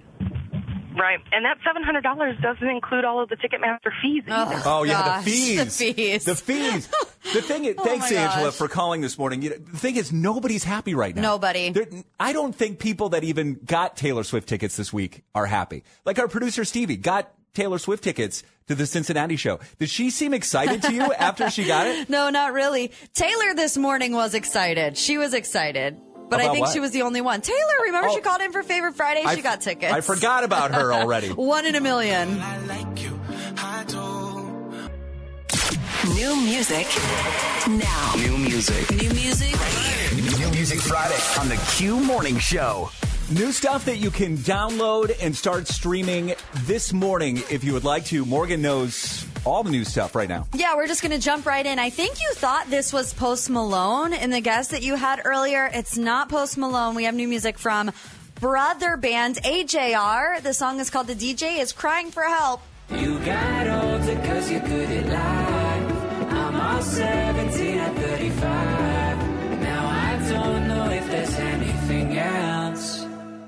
Right. 0.97 1.19
And 1.33 1.43
that 1.43 1.57
$700 1.65 2.41
doesn't 2.41 2.67
include 2.69 3.03
all 3.03 3.21
of 3.21 3.27
the 3.27 3.35
Ticketmaster 3.35 3.91
fees 4.01 4.23
either. 4.29 4.61
Oh, 4.65 4.79
oh 4.79 4.83
yeah, 4.83 5.03
gosh, 5.03 5.25
the 5.25 5.31
fees. 5.31 5.57
the 5.77 5.93
fees. 5.93 6.23
The 6.25 6.35
fees. 6.35 6.89
The 7.33 7.41
thing 7.41 7.65
is, 7.65 7.75
Oh, 7.79 7.83
thanks 7.83 8.11
Angela 8.11 8.51
for 8.53 8.69
calling 8.69 9.01
this 9.01 9.17
morning. 9.17 9.41
You 9.41 9.49
know, 9.51 9.55
the 9.57 9.77
thing 9.77 9.97
is, 9.97 10.13
nobody's 10.13 10.63
happy 10.63 10.95
right 10.95 11.13
now. 11.13 11.21
Nobody. 11.21 11.71
There- 11.71 11.87
I 12.17 12.31
don't 12.31 12.55
think 12.55 12.79
people 12.79 13.09
that 13.09 13.25
even 13.25 13.59
got 13.65 13.97
Taylor 13.97 14.23
Swift 14.23 14.47
tickets 14.47 14.77
this 14.77 14.93
week 14.93 15.23
are 15.33 15.45
happy. 15.45 15.83
Like 16.05 16.17
our 16.17 16.29
producer 16.29 16.63
Stevie 16.63 16.95
got 16.97 17.29
Taylor 17.53 17.77
Swift 17.77 18.03
tickets 18.03 18.43
to 18.67 18.75
the 18.75 18.85
Cincinnati 18.85 19.35
show. 19.35 19.59
Did 19.79 19.89
she 19.89 20.09
seem 20.09 20.33
excited 20.33 20.81
to 20.83 20.93
you 20.93 21.13
after 21.19 21.49
she 21.49 21.65
got 21.65 21.87
it? 21.87 22.09
No, 22.09 22.29
not 22.29 22.53
really. 22.53 22.91
Taylor 23.13 23.53
this 23.53 23.75
morning 23.77 24.13
was 24.13 24.33
excited. 24.33 24.97
She 24.97 25.17
was 25.17 25.33
excited. 25.33 25.97
But 26.29 26.39
I 26.41 26.49
think 26.51 26.65
what? 26.65 26.73
she 26.73 26.79
was 26.79 26.91
the 26.91 27.03
only 27.03 27.21
one. 27.21 27.41
Taylor, 27.41 27.59
remember 27.83 28.09
Oh. 28.09 28.15
she 28.15 28.21
called 28.21 28.41
in 28.41 28.51
for 28.51 28.63
Favorite 28.63 28.95
Friday? 28.95 29.21
I 29.25 29.33
She 29.35 29.39
f- 29.39 29.43
got 29.43 29.61
tickets. 29.61 29.93
I 29.93 30.01
forgot 30.01 30.43
about 30.43 30.73
her 30.73 30.91
already. 30.93 31.29
one 31.33 31.65
in 31.65 31.75
a 31.75 31.81
million. 31.81 32.41
New 36.13 36.35
music 36.35 36.87
now. 37.67 38.13
New 38.17 38.37
music. 38.37 38.89
New 38.91 39.09
music. 39.09 39.55
New 40.39 40.49
Music 40.51 40.79
Friday 40.79 41.17
on 41.39 41.47
the 41.49 41.55
Q 41.75 41.99
Morning 41.99 42.37
Show. 42.39 42.89
New 43.31 43.51
stuff 43.51 43.85
that 43.85 43.97
you 43.97 44.11
can 44.11 44.37
download 44.37 45.11
and 45.19 45.35
start 45.35 45.67
streaming 45.67 46.35
this 46.65 46.93
morning 46.93 47.37
if 47.49 47.63
you 47.63 47.73
would 47.73 47.83
like 47.83 48.05
to. 48.05 48.23
Morgan 48.23 48.61
knows 48.61 49.25
all 49.45 49.63
the 49.63 49.71
new 49.71 49.83
stuff 49.83 50.13
right 50.13 50.29
now. 50.29 50.45
Yeah, 50.53 50.75
we're 50.75 50.85
just 50.85 51.01
going 51.01 51.11
to 51.11 51.17
jump 51.17 51.47
right 51.47 51.65
in. 51.65 51.79
I 51.79 51.89
think 51.89 52.21
you 52.21 52.33
thought 52.33 52.69
this 52.69 52.93
was 52.93 53.15
Post 53.15 53.49
Malone 53.49 54.13
in 54.13 54.29
the 54.29 54.41
guest 54.41 54.69
that 54.71 54.83
you 54.83 54.95
had 54.95 55.23
earlier. 55.25 55.67
It's 55.73 55.97
not 55.97 56.29
Post 56.29 56.59
Malone. 56.59 56.93
We 56.93 57.05
have 57.05 57.15
new 57.15 57.27
music 57.27 57.57
from 57.57 57.91
brother 58.39 58.95
band 58.95 59.37
AJR. 59.37 60.43
The 60.43 60.53
song 60.53 60.79
is 60.79 60.91
called 60.91 61.07
The 61.07 61.15
DJ 61.15 61.57
is 61.57 61.73
Crying 61.73 62.11
for 62.11 62.21
Help. 62.21 62.61
You 62.91 63.17
got 63.25 63.67
older 63.67 64.15
cause 64.27 64.51
you're 64.51 64.59
good 64.61 64.91
at 64.91 65.07
life. 65.07 66.31
I'm 66.31 66.55
all 66.61 66.81
17 66.83 67.79
at 67.79 67.95
35. 67.95 69.61
Now 69.61 69.87
I 69.87 70.29
don't 70.29 70.67
know 70.67 70.91
if 70.91 71.09
there's 71.09 71.33
anything 71.33 71.71
else. 71.71 71.84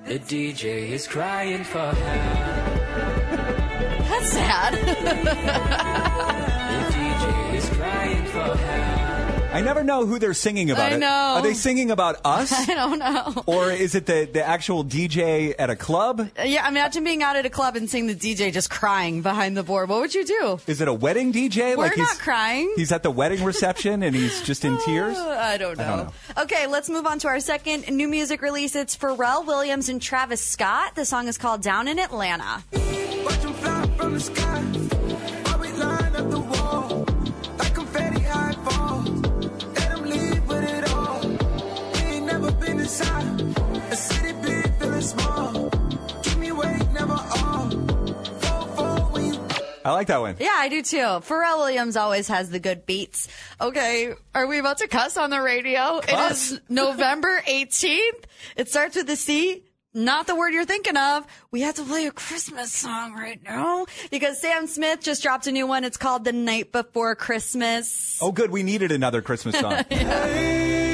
The 0.08 0.20
DJ 0.20 0.92
is 0.92 1.06
crying 1.06 1.66
for 1.66 1.80
help. 1.80 1.98
That's 4.08 4.32
sad. 4.32 4.74
The 4.74 4.80
DJ 6.96 7.56
is 7.56 7.70
crying 7.72 8.26
for 8.28 8.56
help. 8.56 8.87
I 9.54 9.62
never 9.62 9.84
know 9.84 10.06
who 10.06 10.20
they're 10.20 10.34
singing 10.34 10.70
about. 10.72 10.92
I 10.92 10.96
it. 10.96 11.00
know. 11.00 11.08
Are 11.38 11.42
they 11.42 11.54
singing 11.54 11.90
about 11.90 12.18
us? 12.26 12.52
I 12.52 12.74
don't 12.74 13.00
know. 13.00 13.44
or 13.46 13.72
is 13.72 13.96
it 13.96 14.06
the, 14.06 14.30
the 14.32 14.46
actual 14.46 14.84
DJ 14.84 15.56
at 15.58 15.70
a 15.70 15.76
club? 15.76 16.30
Yeah, 16.44 16.68
imagine 16.68 17.04
being 17.04 17.24
out 17.24 17.36
at 17.36 17.46
a 17.46 17.50
club 17.50 17.76
and 17.76 17.90
seeing 17.90 18.08
the 18.08 18.16
DJ 18.16 18.52
just 18.54 18.70
crying 18.70 19.22
behind 19.22 19.56
the 19.58 19.64
board. 19.64 19.90
What 19.90 20.02
would 20.02 20.14
you 20.14 20.26
do? 20.26 20.60
Is 20.68 20.82
it 20.82 20.88
a 20.88 20.94
wedding 20.94 21.32
DJ? 21.34 21.76
We're 21.78 21.90
he's, 21.90 21.98
not 21.98 22.20
crying. 22.20 22.72
He's 22.76 22.92
at 22.92 23.04
the 23.04 23.12
wedding 23.12 23.44
reception 23.44 24.04
and 24.04 24.16
he's 24.16 24.42
just 24.44 24.66
in 24.66 24.78
tears? 24.86 25.18
Uh, 25.18 25.30
I 25.30 25.58
don't 25.58 25.78
know. 25.78 25.84
I 25.84 25.88
don't 25.88 25.98
know. 26.38 26.44
Okay, 26.44 26.68
let's 26.68 26.90
move 26.90 27.08
on 27.08 27.20
to 27.20 27.28
our 27.28 27.40
second 27.40 27.88
new 27.90 28.08
music 28.08 28.42
release. 28.42 28.76
It's 28.76 28.96
Pharrell 28.98 29.46
Williams 29.46 29.90
and 29.90 30.02
Travis 30.02 30.42
Scott. 30.42 30.96
The 30.96 31.06
song 31.06 31.28
is 31.28 31.38
called 31.38 31.62
Down 31.62 31.88
in 31.88 32.00
Atlanta. 32.00 32.64
I 49.88 49.92
like 49.92 50.08
that 50.08 50.20
one. 50.20 50.36
Yeah, 50.38 50.54
I 50.54 50.68
do 50.68 50.82
too. 50.82 50.98
Pharrell 50.98 51.60
Williams 51.60 51.96
always 51.96 52.28
has 52.28 52.50
the 52.50 52.60
good 52.60 52.86
beats. 52.86 53.30
Okay, 53.62 54.14
are 54.36 54.46
we 54.46 54.60
about 54.60 54.80
to 54.80 54.88
cuss 54.90 55.16
on 55.16 55.30
the 55.30 55.42
radio? 55.42 56.00
It 56.00 56.08
Cuss? 56.08 56.52
is 56.52 56.62
November 56.70 57.42
18th. 57.48 58.26
It 58.58 58.68
starts 58.68 58.98
with 58.98 59.10
a 59.10 59.16
C. 59.16 59.64
Not 59.94 60.28
the 60.28 60.36
word 60.36 60.54
you're 60.54 60.66
thinking 60.66 60.98
of. 60.98 61.26
We 61.52 61.62
have 61.62 61.76
to 61.76 61.84
play 61.84 62.06
a 62.06 62.12
Christmas 62.12 62.72
song 62.72 63.14
right 63.16 63.42
now 63.42 63.86
because 64.12 64.40
Sam 64.42 64.68
Smith 64.68 65.02
just 65.02 65.24
dropped 65.24 65.48
a 65.48 65.52
new 65.54 65.66
one. 65.66 65.86
It's 65.86 65.98
called 65.98 66.26
The 66.26 66.34
Night 66.34 66.72
Before 66.74 67.16
Christmas. 67.16 68.20
Oh, 68.22 68.32
good. 68.34 68.52
We 68.52 68.64
needed 68.64 68.92
another 68.92 69.22
Christmas 69.22 69.58
song. 69.58 69.86
this 69.90 70.00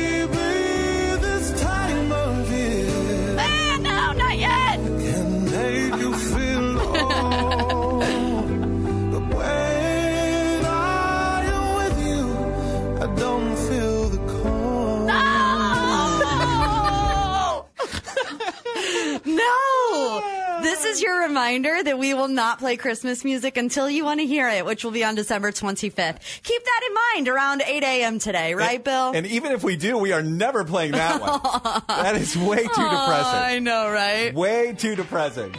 not 22.53 22.60
play 22.60 22.77
Christmas 22.77 23.24
music 23.24 23.57
until 23.57 23.89
you 23.89 24.05
want 24.05 24.19
to 24.19 24.27
hear 24.27 24.48
it, 24.48 24.63
which 24.63 24.83
will 24.83 24.91
be 24.91 25.03
on 25.03 25.15
December 25.15 25.51
25th. 25.51 26.19
Keep 26.43 26.63
that 26.63 26.81
in 26.88 26.93
mind 26.93 27.27
around 27.27 27.63
8 27.65 27.81
a.m. 27.81 28.19
today, 28.19 28.53
right, 28.53 28.83
Bill? 28.83 29.12
And 29.12 29.25
even 29.25 29.53
if 29.53 29.63
we 29.63 29.75
do, 29.75 29.98
we 29.98 30.12
are 30.12 30.22
never 30.22 30.63
playing 30.63 30.91
that 30.91 31.19
one. 31.19 31.39
that 31.88 32.15
is 32.15 32.38
way 32.38 32.62
too 32.62 32.69
Aw, 32.75 33.05
depressing. 33.07 33.55
I 33.55 33.57
know, 33.57 33.89
right? 33.89 34.36
Way 34.36 34.75
too 34.77 34.95
depressing. 34.95 35.55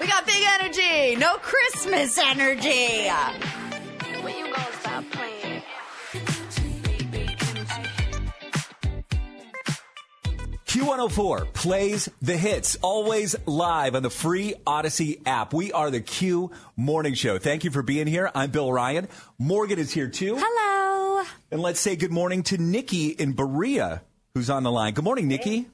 We 0.00 0.06
got 0.06 0.24
big 0.24 0.46
energy, 0.60 1.16
no 1.16 1.34
Christmas 1.38 2.16
energy. 2.16 3.08
When 4.22 4.36
you 4.36 4.44
gonna 4.44 4.72
stop 4.80 5.04
playing? 5.10 5.35
Q104 10.76 11.54
plays 11.54 12.06
the 12.20 12.36
hits, 12.36 12.76
always 12.82 13.34
live 13.46 13.94
on 13.94 14.02
the 14.02 14.10
free 14.10 14.56
Audacy 14.66 15.26
app. 15.26 15.54
We 15.54 15.72
are 15.72 15.90
the 15.90 16.02
Q 16.02 16.50
Morning 16.76 17.14
Show. 17.14 17.38
Thank 17.38 17.64
you 17.64 17.70
for 17.70 17.82
being 17.82 18.06
here. 18.06 18.30
I'm 18.34 18.50
Bill 18.50 18.70
Ryan. 18.70 19.08
Morgan 19.38 19.78
is 19.78 19.90
here 19.90 20.08
too. 20.08 20.36
Hello. 20.38 21.24
And 21.50 21.62
let's 21.62 21.80
say 21.80 21.96
good 21.96 22.12
morning 22.12 22.42
to 22.42 22.58
Nikki 22.58 23.06
in 23.06 23.32
Berea, 23.32 24.02
who's 24.34 24.50
on 24.50 24.64
the 24.64 24.70
line. 24.70 24.92
Good 24.92 25.04
morning, 25.04 25.28
Nikki. 25.28 25.66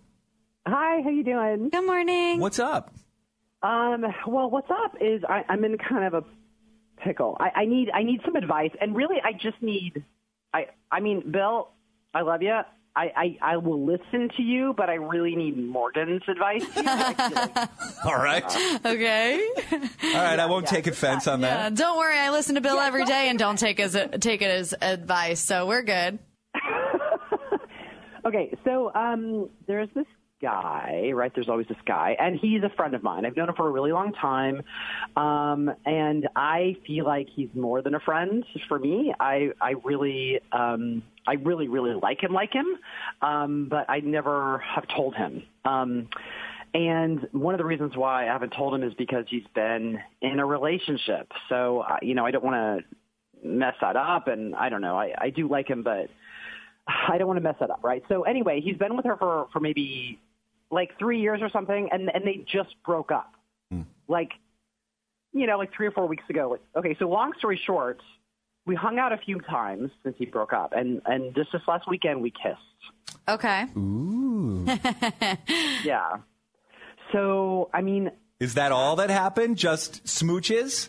Hi, 0.69 1.03
how 1.03 1.11
you 1.11 1.25
doing? 1.25 1.71
Good 1.71 1.85
morning. 1.85 2.39
What's 2.39 2.61
up? 2.61 2.95
Um, 3.61 4.05
well, 4.29 4.51
what's 4.51 4.71
up 4.71 4.99
is 5.01 5.25
I, 5.29 5.43
I'm 5.49 5.65
in 5.65 5.79
kind 5.79 6.05
of 6.05 6.15
a 6.15 6.25
pickle. 7.03 7.37
I, 7.41 7.63
I 7.63 7.65
need 7.65 7.91
I 7.93 8.05
need 8.05 8.21
some 8.25 8.37
advice, 8.37 8.71
and 8.81 8.95
really, 8.95 9.17
I 9.21 9.33
just 9.33 9.61
need. 9.61 10.05
I 10.55 10.67
I 10.93 11.01
mean, 11.01 11.33
Bill, 11.33 11.71
I 12.15 12.21
love 12.21 12.41
you. 12.43 12.61
I, 12.95 13.11
I, 13.17 13.39
I 13.55 13.57
will 13.57 13.87
listen 13.87 14.29
to 14.37 14.43
you, 14.43 14.75
but 14.77 14.91
I 14.91 14.95
really 14.95 15.35
need 15.35 15.57
Morgan's 15.57 16.23
advice. 16.29 16.65
All 18.05 18.17
right. 18.17 18.45
Okay. 18.85 19.49
All 20.05 20.13
right. 20.13 20.39
I 20.39 20.47
won't 20.47 20.67
take 20.67 20.87
offense 20.87 21.27
on 21.27 21.41
Yeah, 21.41 21.71
that. 21.71 21.75
don't 21.75 21.97
worry. 21.99 22.19
I 22.19 22.31
listen 22.31 22.57
to 22.57 22.61
Bill 22.61 22.79
every 22.79 23.05
day 23.07 23.29
and 23.31 23.39
don't 23.39 23.59
take 23.59 23.81
as 23.81 23.93
take 24.21 24.43
it 24.43 24.51
as 24.51 24.75
advice, 24.81 25.41
so 25.41 25.67
we're 25.67 25.83
good. 25.83 26.19
Okay, 28.25 28.55
so 28.65 28.93
um, 28.95 29.51
there's 29.67 29.89
this 29.97 30.07
guy, 30.43 31.13
right? 31.15 31.33
There's 31.35 31.49
always 31.49 31.69
this 31.69 31.79
guy, 31.87 32.17
and 32.19 32.39
he's 32.39 32.63
a 32.63 32.69
friend 32.77 32.95
of 32.95 33.03
mine. 33.03 33.25
I've 33.25 33.37
known 33.37 33.49
him 33.49 33.55
for 33.55 33.69
a 33.69 33.71
really 33.71 33.93
long 33.93 34.13
time, 34.13 34.63
um, 35.17 35.73
and 35.87 36.29
I 36.37 36.77
feel 36.87 37.07
like 37.07 37.29
he's 37.35 37.49
more 37.55 37.81
than 37.81 37.95
a 37.95 38.01
friend 38.01 38.45
for 38.69 38.79
me. 38.79 39.15
I 39.19 39.51
I 39.61 39.75
really 39.85 40.41
um, 40.53 41.03
I 41.27 41.35
really 41.35 41.69
really 41.69 41.95
like 41.95 42.23
him, 42.23 42.33
like 42.33 42.53
him, 42.53 42.67
um, 43.23 43.69
but 43.71 43.89
I 43.89 44.01
never 44.01 44.59
have 44.59 44.87
told 44.89 45.15
him. 45.15 45.45
Um, 45.65 46.09
and 46.75 47.29
one 47.33 47.55
of 47.55 47.59
the 47.59 47.65
reasons 47.65 47.97
why 47.97 48.25
I 48.25 48.33
haven't 48.33 48.53
told 48.55 48.75
him 48.75 48.83
is 48.83 48.95
because 48.95 49.27
he's 49.29 49.47
been 49.55 50.01
in 50.21 50.41
a 50.41 50.47
relationship. 50.47 51.31
So 51.49 51.81
uh, 51.81 51.99
you 52.03 52.15
know, 52.15 52.27
I 52.27 52.31
don't 52.31 52.45
want 52.45 52.57
to 52.57 52.97
mess 53.43 53.75
that 53.81 53.97
up. 53.97 54.29
And 54.29 54.55
I 54.55 54.69
don't 54.69 54.81
know. 54.81 54.99
I, 54.99 55.13
I 55.19 55.31
do 55.31 55.49
like 55.49 55.69
him, 55.69 55.83
but 55.83 56.09
I 56.87 57.19
don't 57.19 57.27
want 57.27 57.39
to 57.39 57.43
mess 57.43 57.57
that 57.61 57.71
up, 57.71 57.81
right? 57.83 58.03
So 58.09 58.23
anyway, 58.23 58.61
he's 58.61 58.77
been 58.77 58.97
with 58.97 59.05
her 59.05 59.17
for 59.17 59.49
for 59.53 59.61
maybe 59.61 60.19
like 60.73 60.99
three 60.99 61.21
years 61.21 61.41
or 61.43 61.51
something, 61.51 61.89
and 61.93 62.11
and 62.13 62.25
they 62.27 62.45
just 62.51 62.75
broke 62.85 63.13
up, 63.13 63.35
hmm. 63.71 63.83
like 64.09 64.31
you 65.33 65.47
know, 65.47 65.59
like 65.59 65.73
three 65.77 65.87
or 65.87 65.93
four 65.93 66.07
weeks 66.09 66.25
ago. 66.29 66.51
Like, 66.51 66.63
okay, 66.77 66.97
so 66.99 67.09
long 67.09 67.33
story 67.39 67.61
short, 67.65 68.01
we 68.67 68.75
hung 68.75 68.99
out 68.99 69.13
a 69.13 69.19
few 69.19 69.39
times 69.41 69.91
since 70.03 70.17
he 70.19 70.27
broke 70.27 70.53
up, 70.53 70.73
and 70.75 71.03
and 71.07 71.35
just 71.35 71.53
this 71.53 71.63
last 71.69 71.89
weekend 71.89 72.23
we 72.23 72.31
kissed. 72.31 73.19
Okay. 73.29 73.67
Ooh. 73.77 74.67
Yeah. 75.85 76.19
So 77.13 77.69
I 77.75 77.83
mean, 77.83 78.11
Is 78.41 78.55
that 78.55 78.73
all 78.73 78.97
that 78.97 79.11
happened? 79.11 79.59
Just 79.59 80.05
smooches? 80.05 80.89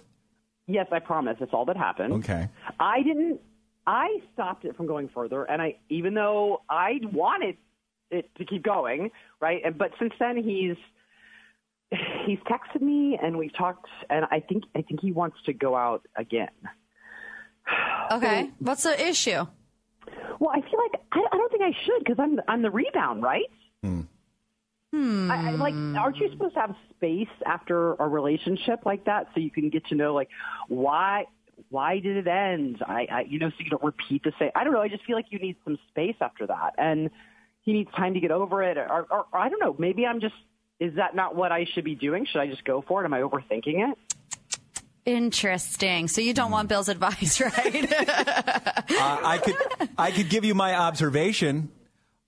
yes, 0.68 0.88
I 0.92 1.00
promise, 1.00 1.38
it's 1.42 1.54
all 1.54 1.66
that 1.66 1.78
happened. 1.78 2.14
Okay. 2.14 2.48
I 2.80 3.04
didn't. 3.04 3.42
I 3.86 4.20
stopped 4.34 4.64
it 4.64 4.78
from 4.78 4.88
going 4.88 5.10
further, 5.10 5.44
and 5.44 5.62
I 5.62 5.76
even 5.90 6.14
though 6.14 6.62
I 6.70 7.00
wanted 7.12 7.58
it 8.12 8.30
to 8.38 8.46
keep 8.46 8.64
going, 8.64 9.12
right? 9.44 9.62
And 9.64 9.78
but 9.78 9.92
since 10.00 10.14
then 10.20 10.38
he's 10.38 10.78
he's 12.26 12.40
texted 12.50 12.82
me 12.82 13.20
and 13.22 13.38
we've 13.38 13.56
talked, 13.56 13.90
and 14.10 14.26
I 14.32 14.40
think 14.40 14.64
I 14.76 14.82
think 14.82 15.02
he 15.02 15.12
wants 15.12 15.38
to 15.46 15.54
go 15.54 15.76
out 15.76 16.08
again. 16.16 16.50
Okay. 18.12 18.52
What's 18.60 18.84
the 18.84 19.02
issue? 19.08 19.48
Well, 20.38 20.52
I 20.54 20.60
feel 20.60 20.80
like 20.80 21.02
I, 21.14 21.20
I 21.32 21.38
don't 21.38 21.52
think 21.52 21.64
I 21.64 21.72
should 21.86 22.00
because 22.00 22.18
I'm 22.20 22.40
I'm 22.48 22.62
the 22.62 22.70
rebound, 22.70 23.24
right? 23.24 23.50
Hmm. 24.94 25.32
I, 25.32 25.50
I, 25.50 25.52
like, 25.56 25.74
aren't 25.74 26.18
you 26.18 26.30
supposed 26.32 26.54
to 26.54 26.60
have 26.60 26.76
space 26.96 27.34
after 27.48 27.94
a 27.94 28.08
relationship 28.08 28.82
like 28.86 29.06
that 29.06 29.28
so 29.34 29.40
you 29.40 29.50
can 29.50 29.70
get 29.70 29.86
to 29.88 29.96
know 29.96 30.14
like 30.14 30.30
why 30.68 31.26
why 31.70 32.00
did 32.00 32.18
it 32.18 32.28
end? 32.28 32.84
I, 32.86 33.08
I 33.12 33.22
you 33.22 33.40
know 33.40 33.50
so 33.50 33.56
you 33.60 33.72
don't 33.72 33.84
repeat 33.84 34.24
the 34.24 34.34
same. 34.38 34.52
I 34.54 34.64
don't 34.64 34.74
know. 34.74 34.82
I 34.82 34.90
just 34.90 35.06
feel 35.06 35.16
like 35.16 35.28
you 35.32 35.40
need 35.40 35.56
some 35.64 35.80
space 35.90 36.18
after 36.22 36.46
that, 36.46 36.76
and 36.78 37.10
he 37.64 37.74
needs 37.74 37.92
time 37.92 38.14
to 38.14 38.20
get 38.20 38.32
over 38.32 38.64
it. 38.64 38.78
Or, 38.78 39.08
or, 39.10 39.26
or 39.32 39.40
I 39.40 39.50
don't 39.50 39.60
know. 39.60 39.76
Maybe 39.78 40.06
I'm 40.06 40.20
just. 40.22 40.36
Is 40.80 40.96
that 40.96 41.16
not 41.16 41.36
what 41.36 41.52
I 41.52 41.66
should 41.74 41.86
be 41.86 41.96
doing? 41.96 42.26
Should 42.26 42.40
I 42.40 42.48
just 42.48 42.66
go 42.66 42.84
for 42.86 43.02
it? 43.02 43.06
Am 43.06 43.14
I 43.14 43.22
overthinking 43.22 43.92
it? 43.92 43.98
Interesting. 45.06 46.08
So 46.08 46.22
you 46.22 46.34
don't 46.34 46.52
want 46.52 46.70
Bill's 46.70 46.90
advice, 46.90 47.40
right? 47.42 47.94
Uh, 47.94 48.84
I 48.90 49.40
could 49.44 49.90
I 49.98 50.12
could 50.12 50.30
give 50.30 50.46
you 50.46 50.56
my 50.56 50.76
observation. 50.76 51.70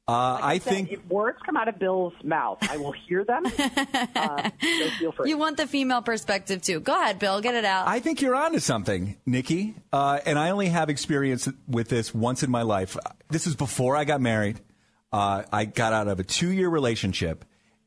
Uh, 0.08 0.38
I 0.40 0.60
said, 0.60 0.74
think 0.74 0.92
if 0.92 1.06
words 1.08 1.40
come 1.44 1.58
out 1.58 1.68
of 1.68 1.80
Bill's 1.80 2.14
mouth, 2.24 2.60
I 2.62 2.78
will 2.78 2.92
hear 2.92 3.24
them. 3.24 3.44
uh, 4.16 4.50
so 4.62 4.90
feel 5.00 5.12
free. 5.14 5.30
you 5.30 5.38
want 5.38 5.58
the 5.58 5.66
female 5.66 6.04
perspective 6.04 6.62
too. 6.62 6.80
Go 6.80 6.94
ahead, 6.94 7.18
Bill. 7.18 7.42
Get 7.42 7.56
it 7.56 7.66
out. 7.66 7.88
I 7.88 8.00
think 8.02 8.22
you're 8.22 8.36
onto 8.36 8.60
something, 8.60 9.18
Nikki. 9.26 9.74
Uh, 9.92 10.20
and 10.26 10.38
I 10.38 10.52
only 10.52 10.68
have 10.68 10.90
experience 10.90 11.50
with 11.68 11.90
this 11.90 12.14
once 12.14 12.44
in 12.44 12.52
my 12.52 12.62
life. 12.62 12.96
This 13.30 13.48
is 13.48 13.56
before 13.56 13.96
I 13.96 14.04
got 14.04 14.22
married. 14.22 14.60
Uh, 15.16 15.44
I 15.50 15.64
got 15.64 15.94
out 15.94 16.10
of 16.10 16.20
a 16.20 16.26
two 16.26 16.52
year 16.52 16.68
relationship. 16.68 17.46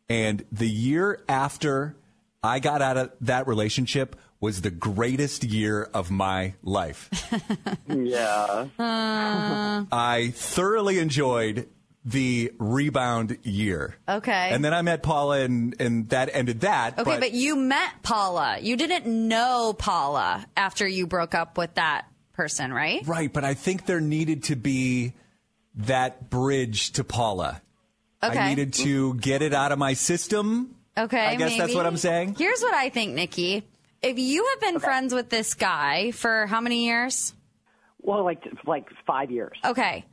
And 0.08 0.42
the 0.50 0.66
year 0.66 1.22
after 1.28 1.94
I 2.42 2.58
got 2.58 2.80
out 2.80 2.96
of 2.96 3.12
that 3.20 3.46
relationship 3.46 4.16
was 4.40 4.62
the 4.62 4.70
greatest 4.70 5.44
year 5.44 5.90
of 5.92 6.10
my 6.10 6.54
life. 6.62 7.10
yeah. 7.86 8.68
Uh, 8.78 9.84
I 9.92 10.32
thoroughly 10.34 10.98
enjoyed 11.00 11.68
the 12.02 12.50
rebound 12.58 13.36
year. 13.42 13.96
okay. 14.08 14.48
And 14.50 14.64
then 14.64 14.72
I 14.72 14.80
met 14.80 15.02
Paula, 15.02 15.40
and, 15.40 15.76
and 15.78 16.08
that 16.08 16.30
ended 16.32 16.60
that. 16.60 16.98
okay, 16.98 17.18
but, 17.18 17.32
you 17.32 17.56
met 17.56 18.02
Paula. 18.02 18.58
You 18.58 18.78
didn't 18.78 19.04
know 19.06 19.74
Paula 19.76 20.46
after 20.56 20.88
you 20.88 21.06
broke 21.06 21.34
up 21.34 21.58
with 21.58 21.74
that 21.74 22.06
person, 22.32 22.72
right? 22.72 23.06
Right, 23.06 23.30
but 23.30 23.44
I 23.44 23.52
think 23.52 23.84
there 23.84 24.00
needed 24.00 24.44
to 24.44 24.56
be 24.56 25.12
that 25.78 26.28
bridge 26.30 26.92
to 26.92 27.04
Paula. 27.04 27.62
Okay. 28.22 28.38
I 28.38 28.48
needed 28.48 28.74
to 28.74 29.14
get 29.14 29.42
it 29.42 29.54
out 29.54 29.72
of 29.72 29.78
my 29.78 29.94
system. 29.94 30.74
Okay. 30.96 31.24
I 31.24 31.36
guess 31.36 31.56
that's 31.56 31.74
what 31.74 31.86
I'm 31.86 31.96
saying. 31.96 32.34
Here's 32.36 32.60
what 32.60 32.74
I 32.74 32.88
think, 32.88 33.14
Nikki. 33.14 33.64
If 34.02 34.18
you 34.18 34.46
have 34.46 34.60
been 34.60 34.80
friends 34.80 35.14
with 35.14 35.28
this 35.28 35.54
guy 35.54 36.10
for 36.10 36.46
how 36.46 36.60
many 36.60 36.86
years? 36.86 37.32
Well, 38.00 38.24
like 38.24 38.42
like 38.66 38.88
five 39.06 39.30
years. 39.30 39.56
Okay. 39.64 40.04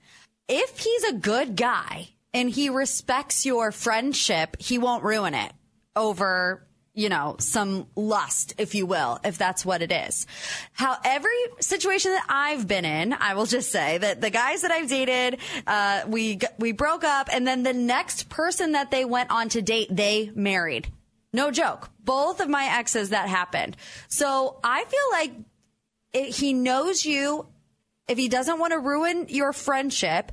If 0.47 0.79
he's 0.79 1.03
a 1.05 1.13
good 1.13 1.55
guy 1.55 2.09
and 2.33 2.49
he 2.49 2.69
respects 2.69 3.45
your 3.45 3.71
friendship, 3.71 4.57
he 4.59 4.77
won't 4.77 5.03
ruin 5.03 5.33
it 5.33 5.51
over, 5.95 6.65
you 6.95 7.09
know, 7.09 7.35
some 7.39 7.87
lust, 7.95 8.53
if 8.57 8.73
you 8.73 8.85
will, 8.85 9.19
if 9.23 9.37
that's 9.37 9.65
what 9.65 9.81
it 9.81 9.91
is. 9.91 10.25
How 10.71 10.97
every 11.03 11.29
situation 11.59 12.13
that 12.13 12.25
I've 12.29 12.67
been 12.67 12.85
in, 12.85 13.13
I 13.13 13.35
will 13.35 13.45
just 13.45 13.69
say 13.69 13.97
that 13.97 14.21
the 14.21 14.29
guys 14.29 14.61
that 14.61 14.71
I've 14.71 14.89
dated, 14.89 15.39
uh, 15.67 16.03
we, 16.07 16.39
we 16.57 16.71
broke 16.71 17.03
up 17.03 17.27
and 17.31 17.45
then 17.45 17.63
the 17.63 17.73
next 17.73 18.29
person 18.29 18.71
that 18.71 18.91
they 18.91 19.03
went 19.03 19.29
on 19.29 19.49
to 19.49 19.61
date, 19.61 19.89
they 19.91 20.31
married. 20.33 20.87
No 21.33 21.51
joke. 21.51 21.89
Both 21.99 22.39
of 22.39 22.47
my 22.47 22.77
exes 22.77 23.09
that 23.09 23.27
happened. 23.27 23.75
So 24.07 24.57
I 24.63 24.85
feel 24.85 25.11
like 25.11 25.33
it, 26.13 26.33
he 26.33 26.53
knows 26.53 27.05
you. 27.05 27.45
If 28.07 28.17
he 28.17 28.29
doesn't 28.29 28.59
want 28.59 28.71
to 28.71 28.79
ruin 28.79 29.25
your 29.27 29.51
friendship, 29.51 30.31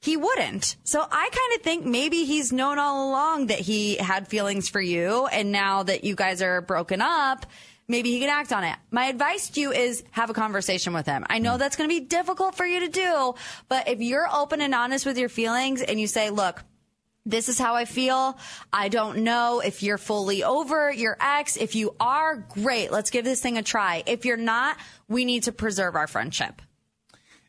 he 0.00 0.16
wouldn't. 0.16 0.76
So 0.82 1.00
I 1.00 1.04
kind 1.04 1.56
of 1.56 1.62
think 1.62 1.84
maybe 1.84 2.24
he's 2.24 2.52
known 2.52 2.78
all 2.78 3.10
along 3.10 3.48
that 3.48 3.60
he 3.60 3.96
had 3.96 4.28
feelings 4.28 4.68
for 4.68 4.80
you. 4.80 5.26
And 5.26 5.52
now 5.52 5.82
that 5.82 6.04
you 6.04 6.14
guys 6.14 6.40
are 6.40 6.62
broken 6.62 7.02
up, 7.02 7.44
maybe 7.86 8.10
he 8.10 8.20
can 8.20 8.30
act 8.30 8.52
on 8.52 8.64
it. 8.64 8.76
My 8.90 9.06
advice 9.06 9.50
to 9.50 9.60
you 9.60 9.72
is 9.72 10.02
have 10.12 10.30
a 10.30 10.34
conversation 10.34 10.94
with 10.94 11.04
him. 11.04 11.26
I 11.28 11.38
know 11.38 11.52
hmm. 11.52 11.58
that's 11.58 11.76
going 11.76 11.88
to 11.88 11.94
be 11.94 12.06
difficult 12.06 12.54
for 12.54 12.64
you 12.64 12.80
to 12.80 12.88
do, 12.88 13.34
but 13.68 13.88
if 13.88 14.00
you're 14.00 14.26
open 14.32 14.62
and 14.62 14.74
honest 14.74 15.04
with 15.04 15.18
your 15.18 15.28
feelings 15.28 15.82
and 15.82 16.00
you 16.00 16.06
say, 16.06 16.30
look, 16.30 16.62
this 17.26 17.50
is 17.50 17.58
how 17.58 17.74
I 17.74 17.84
feel. 17.84 18.38
I 18.72 18.88
don't 18.88 19.18
know 19.18 19.60
if 19.60 19.82
you're 19.82 19.98
fully 19.98 20.42
over 20.42 20.90
your 20.90 21.18
ex. 21.20 21.58
If 21.58 21.74
you 21.74 21.94
are, 22.00 22.36
great. 22.36 22.90
Let's 22.90 23.10
give 23.10 23.26
this 23.26 23.42
thing 23.42 23.58
a 23.58 23.62
try. 23.62 24.02
If 24.06 24.24
you're 24.24 24.38
not, 24.38 24.78
we 25.06 25.26
need 25.26 25.42
to 25.42 25.52
preserve 25.52 25.94
our 25.96 26.06
friendship. 26.06 26.62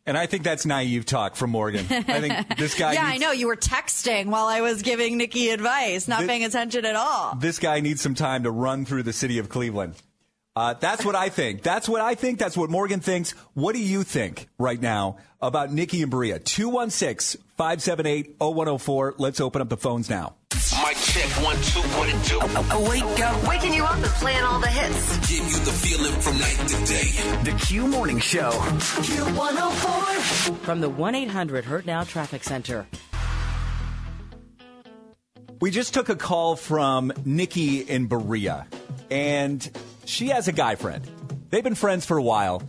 And 0.05 0.17
I 0.17 0.25
think 0.25 0.43
that's 0.43 0.65
naive 0.65 1.05
talk 1.05 1.35
from 1.35 1.51
Morgan. 1.51 1.85
I 1.89 2.19
think 2.19 2.57
this 2.57 2.73
guy. 2.73 2.93
yeah, 2.93 3.11
needs, 3.11 3.23
I 3.23 3.25
know. 3.25 3.31
You 3.31 3.47
were 3.47 3.55
texting 3.55 4.27
while 4.27 4.47
I 4.47 4.61
was 4.61 4.81
giving 4.81 5.17
Nikki 5.17 5.49
advice, 5.49 6.07
not 6.07 6.21
Thi- 6.21 6.27
paying 6.27 6.43
attention 6.43 6.85
at 6.85 6.95
all. 6.95 7.35
This 7.35 7.59
guy 7.59 7.81
needs 7.81 8.01
some 8.01 8.15
time 8.15 8.43
to 8.43 8.51
run 8.51 8.85
through 8.85 9.03
the 9.03 9.13
city 9.13 9.37
of 9.37 9.49
Cleveland. 9.49 9.95
Uh, 10.55 10.73
that's 10.73 11.05
what 11.05 11.15
I 11.15 11.29
think. 11.29 11.61
That's 11.61 11.87
what 11.87 12.01
I 12.01 12.15
think. 12.15 12.39
That's 12.39 12.57
what 12.57 12.69
Morgan 12.69 12.99
thinks. 12.99 13.31
What 13.53 13.73
do 13.73 13.81
you 13.81 14.03
think 14.03 14.49
right 14.57 14.81
now 14.81 15.17
about 15.41 15.71
Nikki 15.71 16.01
and 16.01 16.11
Berea? 16.11 16.39
216 16.39 17.41
578 17.55 18.35
0104. 18.39 19.15
Let's 19.17 19.39
open 19.39 19.61
up 19.61 19.69
the 19.69 19.77
phones 19.77 20.09
now. 20.09 20.35
Mic 20.61 20.95
check, 20.97 21.25
one, 21.43 21.55
two, 21.63 21.79
what 21.97 22.07
it 22.07 22.23
do? 22.29 22.37
Wake 22.87 23.19
up. 23.25 23.47
Waking 23.47 23.73
you 23.73 23.83
up 23.83 23.95
and 23.95 24.05
playing 24.05 24.43
all 24.43 24.59
the 24.59 24.67
hits. 24.67 25.17
Give 25.27 25.43
you 25.43 25.57
the 25.57 25.71
feeling 25.71 26.13
from 26.21 26.37
night 26.37 26.55
to 26.67 26.75
day. 26.85 27.09
The 27.43 27.51
Q 27.65 27.87
Morning 27.87 28.19
Show. 28.19 28.51
Q104. 28.51 30.55
From 30.57 30.81
the 30.81 30.89
1 30.89 31.15
800 31.15 31.65
Hurt 31.65 31.87
Now 31.87 32.03
Traffic 32.03 32.43
Center. 32.43 32.85
We 35.59 35.71
just 35.71 35.95
took 35.95 36.09
a 36.09 36.15
call 36.15 36.55
from 36.55 37.11
Nikki 37.25 37.79
in 37.79 38.05
Berea, 38.07 38.67
and 39.09 39.67
she 40.05 40.27
has 40.27 40.47
a 40.47 40.51
guy 40.51 40.75
friend. 40.75 41.03
They've 41.49 41.63
been 41.63 41.73
friends 41.75 42.05
for 42.05 42.17
a 42.17 42.23
while. 42.23 42.61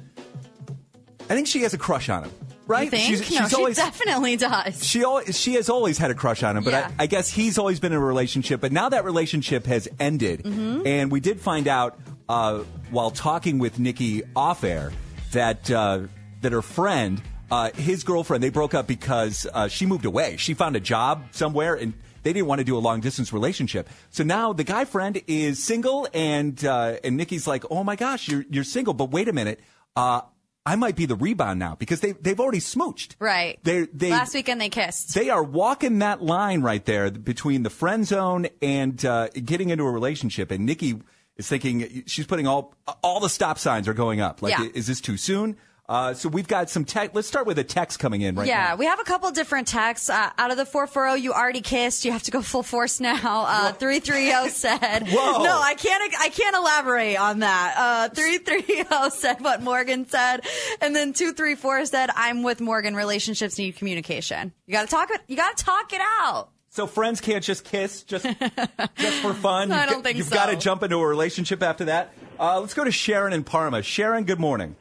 I 1.29 1.35
think 1.35 1.47
she 1.47 1.61
has 1.63 1.75
a 1.75 1.79
crush 1.79 2.09
on 2.09 2.25
him, 2.25 2.33
right? 2.67 2.85
You 2.85 2.91
think? 2.91 3.03
She's, 3.05 3.21
no, 3.21 3.41
she's 3.43 3.51
she 3.51 3.57
always 3.57 3.77
definitely 3.77 4.37
does. 4.37 4.85
she 4.87 5.05
always, 5.05 5.39
she 5.39 5.55
has 5.55 5.69
always 5.69 5.99
had 5.99 6.11
a 6.11 6.15
crush 6.15 6.43
on 6.43 6.57
him, 6.57 6.65
but 6.65 6.73
Yeah. 6.73 6.91
I, 6.99 7.05
I 7.05 7.07
guess 7.07 7.29
he's 7.29 7.59
always 7.59 7.81
been 7.81 7.93
in 7.93 7.99
a 7.99 8.05
relationship. 8.05 8.61
But 8.61 8.73
now 8.73 8.89
that 8.89 9.05
relationship 9.05 9.67
has 9.67 9.89
ended, 10.01 10.45
Mhm. 10.45 10.87
and 10.87 11.11
we 11.13 11.21
did 11.21 11.41
find 11.41 11.69
out 11.69 11.99
uh, 12.29 12.61
while 12.91 13.11
talking 13.11 13.59
with 13.59 13.79
Nikki 13.79 14.23
off 14.37 14.65
air 14.65 14.93
that 15.33 15.71
uh, 15.71 16.01
that 16.41 16.53
her 16.53 16.63
friend, 16.63 17.21
uh, 17.51 17.71
his 17.73 18.05
girlfriend, 18.05 18.43
they 18.43 18.49
broke 18.51 18.75
up 18.75 18.87
because 18.87 19.47
uh, 19.53 19.69
she 19.69 19.87
moved 19.87 20.05
away. 20.05 20.37
She 20.39 20.55
found 20.55 20.77
a 20.77 20.81
job 20.81 21.25
somewhere, 21.33 21.75
and 21.75 21.93
they 22.23 22.33
didn't 22.33 22.47
want 22.47 22.61
to 22.61 22.65
do 22.65 22.77
a 22.77 22.81
long 22.81 23.01
distance 23.01 23.33
relationship. 23.33 23.89
So 24.11 24.23
now 24.25 24.53
the 24.53 24.65
guy 24.65 24.85
friend 24.85 25.21
is 25.27 25.63
single, 25.63 26.07
and 26.15 26.65
uh, 26.65 26.97
and 27.05 27.17
Nikki's 27.17 27.47
like, 27.47 27.65
"Oh 27.71 27.83
my 27.85 27.97
gosh, 27.97 28.29
you're 28.29 28.45
you're 28.49 28.65
single." 28.65 28.95
But 28.95 29.11
wait 29.11 29.29
a 29.29 29.33
minute. 29.33 29.61
Uh, 29.95 30.23
I 30.65 30.77
might 30.77 30.95
be 30.95 31.07
the 31.07 31.17
rebound 31.17 31.59
now 31.59 31.75
because 31.75 32.01
they 32.01 32.13
they've 32.13 32.39
already 32.39 32.61
smooched. 32.61 33.17
Right. 33.19 33.59
They 33.65 33.87
they 33.93 34.11
Last 34.11 34.35
weekend 34.35 34.61
they 34.61 34.69
kissed. 34.69 35.15
they 35.15 35.29
are 35.29 35.43
walking 35.43 35.99
that 35.99 36.23
line 36.23 36.63
right 36.63 36.85
there 36.85 37.11
between 37.11 37.65
the 37.65 37.71
friend 37.71 38.07
zone 38.07 38.47
and 38.61 39.05
uh, 39.05 39.29
getting 39.31 39.71
into 39.71 39.85
a 39.85 39.91
relationship. 39.91 40.51
And 40.53 40.65
Nikki 40.65 41.01
is 41.37 41.49
thinking 41.49 42.05
she's 42.07 42.27
putting 42.27 42.47
all 42.47 42.75
all 43.03 43.19
the 43.19 43.29
stop 43.29 43.59
signs 43.59 43.89
are 43.89 43.95
going 43.95 44.21
up. 44.21 44.41
Like, 44.41 44.57
Yeah. 44.57 44.69
is 44.73 44.87
this 44.87 45.01
too 45.01 45.17
soon? 45.17 45.57
Uh, 45.89 46.15
so 46.15 46.29
we've 46.29 46.47
got 46.47 46.71
some 46.71 46.85
tech. 46.85 47.11
Let's 47.13 47.27
start 47.27 47.47
with 47.47 47.59
a 47.59 47.65
text 47.65 47.99
coming 47.99 48.23
in 48.23 48.37
right 48.37 48.47
yeah, 48.47 48.55
now. 48.57 48.69
Yeah, 48.69 48.75
we 48.77 48.87
have 48.87 49.01
a 49.01 49.05
couple 49.05 49.31
different 49.33 49.67
texts. 49.67 50.09
Uh, 50.09 50.31
out 50.39 50.51
of 50.51 50.57
the 50.57 50.65
440, 50.65 51.21
you 51.21 51.33
already 51.33 51.61
kissed. 51.61 52.05
You 52.05 52.13
have 52.13 52.23
to 52.23 52.31
go 52.31 52.41
full 52.41 52.63
force 52.63 53.01
now. 53.01 53.17
Uh, 53.47 53.73
330 53.73 54.49
said, 54.51 54.79
Whoa. 55.09 55.43
No, 55.43 55.61
I 55.61 55.75
can't, 55.75 56.15
I 56.21 56.29
can't 56.29 56.57
elaborate 56.57 57.17
on 57.17 57.41
that. 57.41 57.75
Uh, 57.77 58.09
330 58.15 59.11
said 59.17 59.41
what 59.41 59.61
Morgan 59.63 60.07
said. 60.09 60.43
And 60.81 60.95
then 60.95 61.13
234 61.13 61.87
said, 61.87 62.11
I'm 62.15 62.43
with 62.43 62.61
Morgan. 62.61 62.95
Relationships 62.95 63.59
need 63.59 63.77
communication. 63.77 64.53
You 64.67 64.73
gotta 64.73 64.89
talk 64.89 65.11
it, 65.11 65.21
you 65.27 65.37
gotta 65.37 65.63
talk 65.63 65.93
it 65.93 66.01
out. 66.21 66.51
So 66.71 66.87
friends 66.87 67.21
can't 67.21 67.45
just 67.45 67.65
kiss 67.65 68.03
just 68.05 68.25
just 68.97 69.19
for 69.21 69.35
fun. 69.35 69.71
I 69.73 69.81
You've 69.81 69.87
don't 69.91 69.97
got- 69.99 70.05
think 70.05 70.17
You've 70.17 70.29
so. 70.29 70.35
got 70.37 70.47
to 70.47 70.57
jump 70.57 70.83
into 70.83 70.97
a 70.97 71.07
relationship 71.07 71.63
after 71.63 71.85
that. 71.87 72.15
Uh, 72.41 72.61
let's 72.61 72.73
go 72.73 72.83
to 72.85 72.91
Sharon 72.91 73.35
in 73.35 73.45
Parma. 73.45 73.83
Sharon, 73.83 74.25
good 74.25 74.41
morning. 74.41 74.75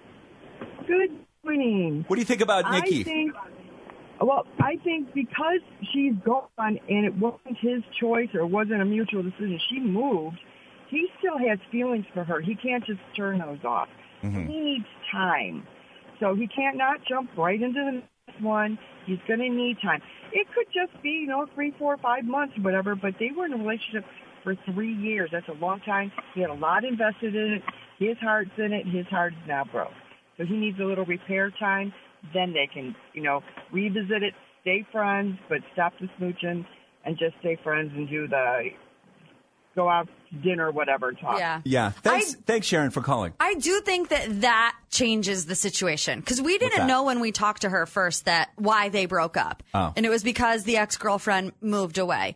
Good 0.92 1.12
morning. 1.46 2.04
What 2.08 2.18
do 2.18 2.22
you 2.22 2.26
think 2.26 2.42
about 2.42 2.70
Nikki? 2.70 3.00
I 3.00 3.04
think, 3.04 3.34
well, 4.20 4.46
I 4.60 4.76
think 4.84 5.14
because 5.14 5.62
she's 5.94 6.12
gone 6.26 6.50
and 6.60 7.06
it 7.06 7.16
wasn't 7.18 7.58
his 7.62 7.82
choice 7.98 8.28
or 8.34 8.42
it 8.42 8.48
wasn't 8.48 8.82
a 8.82 8.86
mutual 8.86 9.24
decision, 9.24 9.58
she 9.70 9.80
moved. 9.80 10.38
He 10.90 11.08
still 11.20 11.38
has 11.38 11.60
feelings 11.72 12.06
for 12.14 12.26
her. 12.26 12.42
He 12.42 12.56
can't 12.56 12.86
just 12.86 13.00
turn 13.16 13.40
those 13.40 13.64
off. 13.64 13.88
Mhm. 14.22 14.48
He 14.50 14.60
needs 14.60 14.86
time. 15.10 15.66
So 16.20 16.36
he 16.36 16.46
can't 16.48 16.76
not 16.76 17.06
jump 17.06 17.30
right 17.38 17.62
into 17.62 17.80
the 17.80 18.04
next 18.28 18.42
one. 18.42 18.78
He's 19.06 19.20
going 19.30 19.40
to 19.40 19.48
need 19.48 19.78
time. 19.82 20.02
It 20.34 20.46
could 20.54 20.68
just 20.74 21.02
be, 21.02 21.12
you 21.12 21.28
know, 21.28 21.46
three, 21.56 21.72
four, 21.80 21.96
five 22.00 22.26
months, 22.26 22.58
whatever, 22.58 22.96
but 22.96 23.14
they 23.18 23.32
were 23.32 23.46
in 23.46 23.54
a 23.54 23.58
relationship 23.58 24.04
for 24.44 24.56
three 24.74 24.94
years. 24.94 25.30
That's 25.32 25.48
a 25.48 25.54
long 25.54 25.80
time. 25.80 26.12
He 26.36 26.42
had 26.42 26.50
a 26.50 26.54
lot 26.56 26.84
invested 26.84 27.34
in 27.34 27.54
it. 27.54 27.64
His 27.98 28.18
heart's 28.18 28.52
in 28.58 28.74
it. 28.74 28.86
His 28.88 29.08
heart 29.08 29.32
is 29.32 29.48
now 29.48 29.64
broke. 29.64 29.94
So 30.38 30.46
he 30.46 30.56
needs 30.56 30.80
a 30.80 30.84
little 30.84 31.06
repair 31.06 31.52
time. 31.60 31.94
Then 32.34 32.54
they 32.54 32.68
can, 32.72 32.96
you 33.14 33.24
know, 33.24 33.42
revisit 33.72 34.24
it, 34.24 34.34
stay 34.62 34.86
friends, 34.92 35.38
but 35.50 35.60
stop 35.74 35.94
the 36.00 36.08
smooching 36.20 36.66
and 37.06 37.18
just 37.18 37.34
stay 37.40 37.58
friends 37.64 37.92
and 37.96 38.08
do 38.10 38.28
the 38.28 38.70
go 39.76 39.90
out 39.90 40.08
to 40.30 40.38
dinner, 40.42 40.70
whatever, 40.70 41.14
talk. 41.14 41.40
Yeah. 41.40 41.62
Yeah. 41.64 41.90
Thanks, 41.92 42.36
thanks, 42.46 42.68
Sharon, 42.68 42.92
for 42.92 43.02
calling. 43.02 43.34
I 43.40 43.54
do 43.56 43.80
think 43.82 44.10
that 44.10 44.42
that 44.42 44.76
changes 44.90 45.46
the 45.46 45.56
situation 45.56 46.20
because 46.20 46.42
we 46.42 46.58
didn't 46.58 46.88
know 46.88 47.04
when 47.04 47.22
we 47.22 47.32
talked 47.32 47.62
to 47.62 47.70
her 47.70 47.86
first 47.86 48.26
that 48.26 48.50
why 48.58 48.90
they 48.90 49.06
broke 49.06 49.38
up, 49.38 49.64
Oh. 49.74 49.94
and 49.96 50.06
it 50.06 50.10
was 50.10 50.24
because 50.24 50.66
the 50.66 50.76
ex 50.78 50.98
girlfriend 50.98 51.54
moved 51.62 51.98
away. 51.98 52.36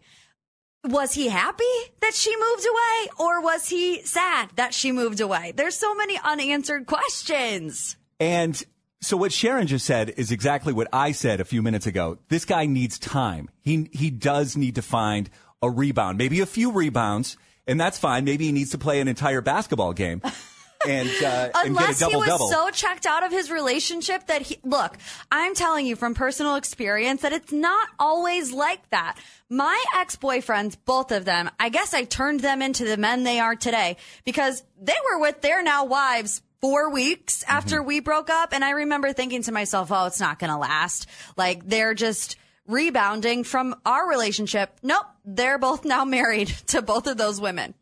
Was 0.86 1.14
he 1.14 1.30
happy 1.30 1.64
that 2.02 2.14
she 2.14 2.36
moved 2.36 2.68
away, 2.68 3.10
or 3.18 3.42
was 3.42 3.68
he 3.70 4.02
sad 4.04 4.52
that 4.56 4.72
she 4.72 4.92
moved 4.92 5.20
away? 5.20 5.52
There's 5.56 5.76
so 5.76 5.96
many 5.96 6.20
unanswered 6.24 6.86
questions. 6.86 7.96
And 8.20 8.64
so 9.02 9.18
what 9.18 9.34
Sharon 9.34 9.66
just 9.66 9.86
said 9.86 10.14
is 10.16 10.32
exactly 10.32 10.74
what 10.74 10.88
I 10.94 11.12
said 11.12 11.42
a 11.42 11.46
few 11.46 11.64
minutes 11.64 11.88
ago. 11.88 12.20
This 12.30 12.46
guy 12.46 12.68
needs 12.68 13.00
time. 13.00 13.50
He 13.62 13.90
he 13.94 14.12
does 14.12 14.56
need 14.56 14.76
to 14.76 14.84
find 14.84 15.30
a 15.62 15.72
rebound, 15.72 16.20
maybe 16.20 16.40
a 16.42 16.46
few 16.46 16.72
rebounds, 16.72 17.36
and 17.66 17.80
that's 17.80 17.98
fine. 17.98 18.24
Maybe 18.24 18.46
he 18.46 18.52
needs 18.52 18.70
to 18.72 18.78
play 18.78 19.00
an 19.02 19.08
entire 19.08 19.42
basketball 19.42 19.94
game 19.94 20.22
and 20.88 21.10
uh, 21.10 21.50
and 21.54 21.54
get 21.54 21.66
a 21.66 21.68
Unless 21.68 22.00
he 22.00 22.16
was 22.16 22.28
double. 22.28 22.48
so 22.50 22.70
checked 22.72 23.06
out 23.06 23.24
of 23.24 23.32
his 23.32 23.50
relationship 23.52 24.28
that 24.28 24.42
he 24.44 24.58
look, 24.64 24.98
I'm 25.32 25.56
telling 25.56 25.86
you 25.86 25.96
from 25.96 26.14
personal 26.14 26.56
experience 26.56 27.22
that 27.22 27.34
it's 27.34 27.52
not 27.52 27.88
always 28.00 28.52
like 28.52 28.88
that. 28.92 29.18
My 29.50 29.84
ex-boyfriends, 29.98 30.78
both 30.86 31.12
of 31.12 31.26
them, 31.26 31.50
I 31.60 31.70
guess 31.70 31.94
I 31.94 32.04
turned 32.06 32.40
them 32.40 32.62
into 32.62 32.84
the 32.86 32.98
men 32.98 33.24
they 33.24 33.40
are 33.40 33.56
today 33.56 33.98
because 34.24 34.64
they 34.82 34.96
were 35.12 35.20
with 35.20 35.42
their 35.42 35.62
now 35.64 35.86
wives 35.86 36.42
four 36.62 36.90
weeks 36.90 37.44
after 37.48 37.78
Mm-hmm. 37.78 37.88
we 37.88 38.00
broke 38.00 38.30
up. 38.32 38.54
And 38.54 38.64
I 38.66 38.72
remember 38.72 39.14
thinking 39.14 39.44
to 39.44 39.52
myself, 39.52 39.92
oh, 39.92 40.06
it's 40.08 40.20
not 40.20 40.40
going 40.40 40.50
to 40.52 40.58
last. 40.58 41.08
Like 41.38 41.68
they're 41.68 41.94
just 41.94 42.38
rebounding 42.68 43.44
from 43.44 43.76
our 43.86 44.10
relationship. 44.10 44.72
Nope. 44.82 45.06
They're 45.24 45.60
both 45.60 45.86
now 45.86 46.06
married 46.06 46.48
to 46.68 46.82
both 46.82 47.06
of 47.08 47.18
those 47.18 47.40
women. 47.40 47.76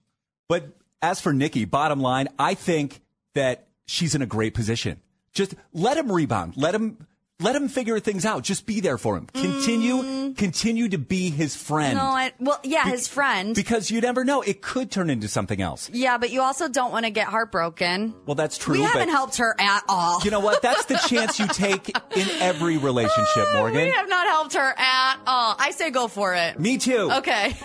But 0.50 0.68
as 1.04 1.20
for 1.20 1.34
Nikki, 1.34 1.66
bottom 1.66 2.00
line, 2.00 2.30
I 2.40 2.56
think 2.56 3.02
that 3.36 3.68
she's 3.86 4.16
in 4.16 4.22
a 4.24 4.26
great 4.26 4.54
position. 4.56 5.02
Just 5.34 5.54
let 5.74 5.98
him 5.98 6.12
rebound. 6.12 6.54
Let 6.56 6.74
him 6.74 7.06
let 7.40 7.56
him 7.56 7.68
figure 7.68 8.00
things 8.00 8.26
out. 8.26 8.44
Just 8.44 8.66
be 8.66 8.80
there 8.80 8.98
for 8.98 9.18
him. 9.18 9.26
Continue 9.34 10.34
continue 10.36 10.88
to 10.90 10.98
be 10.98 11.30
his 11.30 11.56
friend. 11.56 12.00
Mm. 12.00 12.02
No, 12.02 12.10
I, 12.10 12.32
well, 12.40 12.60
yeah, 12.64 12.86
his 12.86 13.08
friend. 13.08 13.54
because 13.54 13.92
you 13.92 14.00
never 14.00 14.24
know. 14.24 14.42
It 14.42 14.62
could 14.62 14.92
turn 14.92 15.10
into 15.10 15.28
something 15.28 15.62
else. 15.62 15.90
Yeah, 15.92 16.18
but 16.18 16.30
you 16.30 16.42
also 16.42 16.70
don't 16.70 16.92
want 16.92 17.06
to 17.06 17.12
get 17.12 17.28
heartbroken. 17.28 18.14
Well, 18.26 18.36
that's 18.36 18.58
true. 18.58 18.76
we 18.76 18.84
haven't 18.84 19.10
helped 19.10 19.38
her 19.38 19.56
at 19.60 19.84
all. 19.90 20.22
you 20.24 20.32
know 20.32 20.40
what? 20.40 20.62
That's 20.62 20.86
the 20.86 20.96
chance 21.08 21.40
you 21.40 21.48
take 21.48 21.90
in 21.90 22.28
every 22.40 22.78
relationship, 22.78 23.48
Morgan. 23.56 23.86
We 23.86 23.92
have 23.92 24.08
not 24.08 24.28
helped 24.28 24.54
her 24.54 24.74
at 24.78 25.18
all. 25.28 25.56
I 25.60 25.72
say 25.72 25.90
go 25.90 26.08
for 26.08 26.34
it. 26.36 26.60
Me 26.60 26.78
too. 26.78 27.10
Okay. 27.12 27.58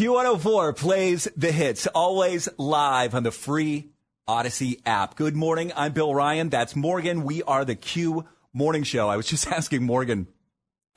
Q104 0.00 0.78
plays 0.78 1.28
the 1.36 1.52
hits, 1.52 1.86
always 1.88 2.48
live 2.56 3.14
on 3.14 3.22
the 3.22 3.30
free 3.30 3.90
Audacy 4.26 4.80
app. 4.86 5.14
Good 5.14 5.36
morning. 5.36 5.74
I'm 5.76 5.92
Bill 5.92 6.14
Ryan. 6.14 6.48
That's 6.48 6.74
Morgan. 6.74 7.22
We 7.22 7.42
are 7.42 7.66
the 7.66 7.74
Q 7.74 8.24
Morning 8.54 8.82
Show. 8.82 9.10
I 9.10 9.18
was 9.18 9.26
just 9.26 9.46
asking 9.52 9.82
Morgan 9.82 10.26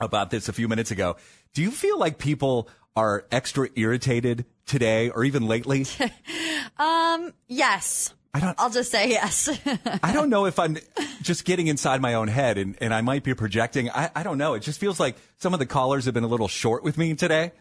about 0.00 0.30
this 0.30 0.48
a 0.48 0.54
few 0.54 0.68
minutes 0.68 0.90
ago. 0.90 1.16
Do 1.52 1.60
you 1.60 1.70
feel 1.70 1.98
like 1.98 2.16
people 2.16 2.70
are 2.96 3.26
extra 3.30 3.68
irritated 3.76 4.46
today 4.64 5.10
or 5.10 5.22
even 5.22 5.46
lately? 5.46 5.84
Um, 6.76 7.32
yes. 7.46 8.12
I 8.32 8.40
don't, 8.40 8.58
I'll 8.58 8.70
just 8.70 8.90
say 8.90 9.10
yes. 9.10 9.48
I 10.02 10.12
don't 10.12 10.28
know 10.28 10.46
if 10.46 10.58
I'm 10.58 10.76
just 11.22 11.44
getting 11.44 11.68
inside 11.68 12.00
my 12.00 12.14
own 12.14 12.26
head 12.26 12.58
and, 12.58 12.74
and 12.80 12.92
I 12.92 13.00
might 13.00 13.22
be 13.22 13.32
projecting. 13.32 13.90
I, 13.90 14.10
I 14.16 14.24
don't 14.24 14.38
know. 14.38 14.54
It 14.54 14.60
just 14.60 14.80
feels 14.80 14.98
like 14.98 15.14
some 15.36 15.52
of 15.52 15.60
the 15.60 15.66
callers 15.66 16.06
have 16.06 16.14
been 16.14 16.24
a 16.24 16.28
little 16.28 16.48
short 16.48 16.82
with 16.82 16.98
me 16.98 17.14
today. 17.14 17.52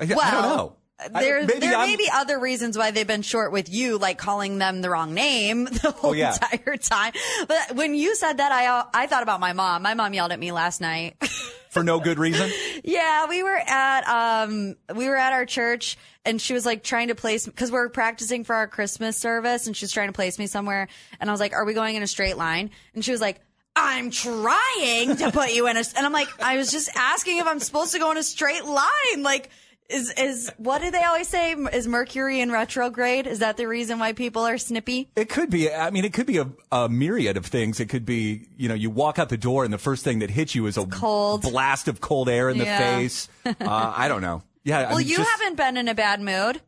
I, 0.00 0.04
I 0.04 0.06
don't 0.06 0.16
Well, 0.16 0.42
know. 0.56 0.76
I- 0.98 1.08
There, 1.22 1.46
maybe 1.46 1.60
there 1.60 1.76
I'm- 1.76 1.88
may 1.88 1.96
be 1.96 2.08
other 2.12 2.38
reasons 2.38 2.76
why 2.76 2.90
they've 2.90 3.06
been 3.06 3.22
short 3.22 3.52
with 3.52 3.68
you, 3.72 3.96
like 3.98 4.18
calling 4.18 4.58
them 4.58 4.82
the 4.82 4.90
wrong 4.90 5.14
name 5.14 5.64
the 5.82 5.92
whole 5.92 6.10
Oh, 6.10 6.12
yeah. 6.12 6.34
entire 6.34 6.76
time. 6.76 7.12
But 7.48 7.74
when 7.74 7.94
you 7.94 8.14
said 8.16 8.34
that, 8.38 8.52
I 8.52 8.84
I 8.92 9.06
thought 9.06 9.22
about 9.22 9.40
my 9.40 9.52
mom. 9.54 9.82
My 9.82 9.94
mom 9.94 10.12
yelled 10.12 10.32
at 10.32 10.38
me 10.38 10.52
last 10.52 10.80
night. 10.80 11.16
for 11.70 11.82
no 11.84 12.00
good 12.00 12.18
reason. 12.18 12.50
Yeah, 12.84 13.28
we 13.28 13.42
were 13.42 13.56
at 13.66 14.06
um 14.08 14.76
we 14.94 15.08
were 15.08 15.16
at 15.16 15.32
our 15.32 15.46
church 15.46 15.96
and 16.26 16.38
she 16.38 16.52
was 16.52 16.66
like 16.66 16.82
trying 16.82 17.08
to 17.08 17.14
place 17.14 17.46
because 17.46 17.70
we're 17.72 17.88
practicing 17.88 18.44
for 18.44 18.54
our 18.54 18.66
Christmas 18.66 19.16
service 19.16 19.66
and 19.68 19.74
she's 19.76 19.92
trying 19.92 20.08
to 20.08 20.12
place 20.12 20.38
me 20.38 20.46
somewhere 20.48 20.88
and 21.18 21.30
I 21.30 21.32
was 21.32 21.40
like, 21.40 21.54
"Are 21.54 21.64
we 21.64 21.72
going 21.72 21.94
in 21.96 22.02
a 22.02 22.06
straight 22.08 22.36
line?" 22.36 22.70
And 22.94 23.02
she 23.02 23.10
was 23.12 23.22
like, 23.22 23.40
"I'm 23.74 24.10
trying 24.10 25.16
to 25.16 25.30
put 25.32 25.52
you 25.54 25.66
in 25.68 25.76
a," 25.78 25.84
and 25.96 26.04
I'm 26.04 26.12
like, 26.12 26.28
"I 26.42 26.56
was 26.58 26.70
just 26.72 26.90
asking 26.94 27.38
if 27.38 27.46
I'm 27.46 27.60
supposed 27.60 27.92
to 27.92 27.98
go 27.98 28.10
in 28.10 28.18
a 28.18 28.22
straight 28.22 28.64
line." 28.66 29.22
Like, 29.22 29.48
is 29.90 30.12
is 30.16 30.50
what 30.56 30.80
do 30.82 30.90
they 30.90 31.02
always 31.02 31.28
say? 31.28 31.52
Is 31.52 31.86
Mercury 31.86 32.40
in 32.40 32.50
retrograde? 32.52 33.26
Is 33.26 33.40
that 33.40 33.56
the 33.56 33.66
reason 33.66 33.98
why 33.98 34.12
people 34.12 34.42
are 34.42 34.56
snippy? 34.58 35.10
It 35.16 35.28
could 35.28 35.50
be. 35.50 35.70
I 35.72 35.90
mean, 35.90 36.04
it 36.04 36.12
could 36.12 36.26
be 36.26 36.38
a, 36.38 36.48
a 36.72 36.88
myriad 36.88 37.36
of 37.36 37.46
things. 37.46 37.80
It 37.80 37.86
could 37.88 38.06
be, 38.06 38.46
you 38.56 38.68
know, 38.68 38.74
you 38.74 38.90
walk 38.90 39.18
out 39.18 39.28
the 39.28 39.36
door 39.36 39.64
and 39.64 39.72
the 39.72 39.78
first 39.78 40.04
thing 40.04 40.20
that 40.20 40.30
hits 40.30 40.54
you 40.54 40.66
is 40.66 40.76
a 40.78 40.86
cold. 40.86 41.42
blast 41.42 41.88
of 41.88 42.00
cold 42.00 42.28
air 42.28 42.48
in 42.48 42.58
the 42.58 42.64
Yeah. 42.64 42.78
face. 42.98 43.28
Uh, 43.44 43.54
I 43.96 44.08
don't 44.08 44.22
know. 44.22 44.42
Yeah. 44.64 44.78
I 44.80 44.82
well, 44.90 44.98
mean, 44.98 45.08
you 45.08 45.16
just- 45.16 45.30
haven't 45.30 45.56
been 45.56 45.76
in 45.76 45.88
a 45.88 45.94
bad 45.94 46.20
mood. 46.20 46.60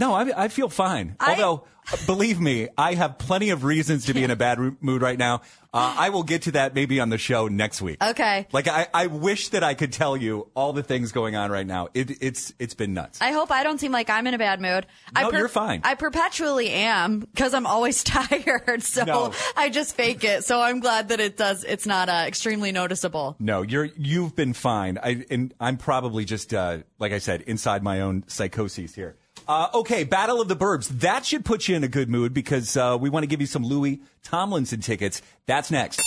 No, 0.00 0.14
I, 0.14 0.44
I 0.44 0.48
feel 0.48 0.70
fine. 0.70 1.14
I- 1.20 1.32
Although, 1.32 1.64
believe 2.06 2.40
me, 2.40 2.68
I 2.78 2.94
have 2.94 3.18
plenty 3.18 3.50
of 3.50 3.64
reasons 3.64 4.06
to 4.06 4.14
be 4.14 4.24
in 4.24 4.30
a 4.30 4.36
bad 4.36 4.58
mood 4.80 5.02
right 5.02 5.18
now. 5.18 5.42
Uh, 5.72 5.94
I 5.98 6.08
will 6.08 6.22
get 6.24 6.42
to 6.42 6.52
that 6.52 6.74
maybe 6.74 6.98
on 7.00 7.10
the 7.10 7.18
show 7.18 7.46
next 7.46 7.80
week. 7.80 8.02
Okay. 8.02 8.48
Like 8.50 8.66
I, 8.66 8.88
I 8.92 9.06
wish 9.06 9.50
that 9.50 9.62
I 9.62 9.74
could 9.74 9.92
tell 9.92 10.16
you 10.16 10.48
all 10.54 10.72
the 10.72 10.82
things 10.82 11.12
going 11.12 11.36
on 11.36 11.50
right 11.52 11.66
now. 11.66 11.88
It, 11.94 12.20
it's 12.22 12.52
it's 12.58 12.74
been 12.74 12.92
nuts. 12.92 13.20
I 13.22 13.30
hope 13.32 13.52
I 13.52 13.62
don't 13.62 13.78
seem 13.78 13.92
like 13.92 14.10
I'm 14.10 14.26
in 14.26 14.34
a 14.34 14.38
bad 14.38 14.60
mood. 14.60 14.86
I 15.14 15.22
No, 15.22 15.30
you're 15.32 15.48
fine. 15.48 15.82
I 15.84 15.94
perpetually 15.94 16.70
am 16.70 17.20
because 17.20 17.54
I'm 17.54 17.66
always 17.66 18.02
tired. 18.04 18.82
So 18.82 19.04
No. 19.04 19.32
I 19.56 19.68
just 19.68 19.94
fake 19.94 20.24
it. 20.24 20.44
So 20.44 20.60
I'm 20.60 20.80
glad 20.80 21.10
that 21.10 21.20
it 21.20 21.36
does. 21.36 21.62
It's 21.62 21.86
not 21.86 22.08
uh, 22.08 22.24
extremely 22.26 22.72
noticeable. 22.72 23.36
No, 23.38 23.62
you're 23.62 23.90
you've 23.96 24.34
been 24.34 24.54
fine. 24.54 24.98
I 24.98 25.24
and 25.30 25.54
I'm 25.60 25.76
probably 25.76 26.24
just 26.24 26.52
uh, 26.52 26.78
like 26.98 27.12
I 27.12 27.18
said 27.18 27.42
inside 27.42 27.84
my 27.84 28.00
own 28.00 28.24
psychoses 28.26 28.94
here. 28.94 29.16
Uh, 29.50 29.68
okay, 29.74 30.04
Battle 30.04 30.40
of 30.40 30.46
the 30.46 30.54
Burbs. 30.54 30.86
That 31.00 31.26
should 31.26 31.44
put 31.44 31.66
you 31.66 31.74
in 31.74 31.82
a 31.82 31.88
good 31.88 32.08
mood 32.08 32.32
because 32.32 32.76
uh, 32.76 32.96
we 33.00 33.10
want 33.10 33.24
to 33.24 33.26
give 33.26 33.40
you 33.40 33.48
some 33.48 33.64
Louis 33.64 34.00
Tomlinson 34.22 34.78
tickets. 34.78 35.22
That's 35.46 35.72
next. 35.72 36.00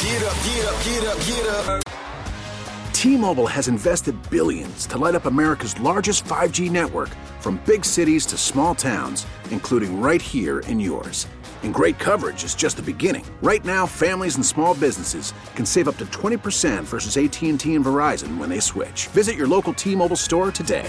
Get 0.00 0.22
up, 0.22 0.34
get 0.42 0.64
up, 0.64 0.84
get 0.84 1.04
up, 1.04 1.26
get 1.26 1.46
up. 1.48 1.82
T-Mobile 2.94 3.46
has 3.46 3.68
invested 3.68 4.16
billions 4.30 4.86
to 4.86 4.96
light 4.96 5.14
up 5.14 5.26
America's 5.26 5.78
largest 5.80 6.24
5G 6.24 6.70
network 6.70 7.10
from 7.40 7.60
big 7.66 7.84
cities 7.84 8.24
to 8.24 8.38
small 8.38 8.74
towns, 8.74 9.26
including 9.50 10.00
right 10.00 10.22
here 10.22 10.60
in 10.60 10.80
yours. 10.80 11.26
And 11.64 11.74
great 11.74 11.98
coverage 11.98 12.42
is 12.42 12.54
just 12.54 12.78
the 12.78 12.82
beginning. 12.82 13.26
Right 13.42 13.62
now, 13.66 13.84
families 13.84 14.36
and 14.36 14.46
small 14.46 14.72
businesses 14.76 15.34
can 15.56 15.66
save 15.66 15.88
up 15.88 15.98
to 15.98 16.06
20% 16.06 16.84
versus 16.84 17.18
AT&T 17.18 17.48
and 17.74 17.84
Verizon 17.84 18.38
when 18.38 18.48
they 18.48 18.60
switch. 18.60 19.08
Visit 19.08 19.36
your 19.36 19.46
local 19.46 19.74
T-Mobile 19.74 20.16
store 20.16 20.50
today. 20.50 20.88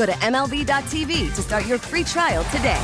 Go 0.00 0.06
to 0.06 0.12
MLB.tv 0.12 1.34
to 1.34 1.42
start 1.42 1.66
your 1.66 1.76
free 1.76 2.04
trial 2.04 2.42
today. 2.44 2.80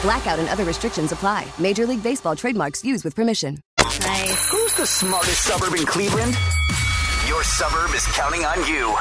Blackout 0.00 0.38
and 0.38 0.48
other 0.48 0.62
restrictions 0.62 1.10
apply. 1.10 1.44
Major 1.58 1.88
League 1.88 2.04
Baseball 2.04 2.36
trademarks 2.36 2.84
used 2.84 3.04
with 3.04 3.16
permission. 3.16 3.60
Nice. 3.80 4.48
Who's 4.48 4.72
the 4.74 4.86
smartest 4.86 5.42
suburb 5.42 5.74
in 5.74 5.84
Cleveland? 5.84 6.36
Your 7.26 7.42
suburb 7.42 7.92
is 7.96 8.06
counting 8.12 8.44
on 8.44 8.64
you. 8.68 8.94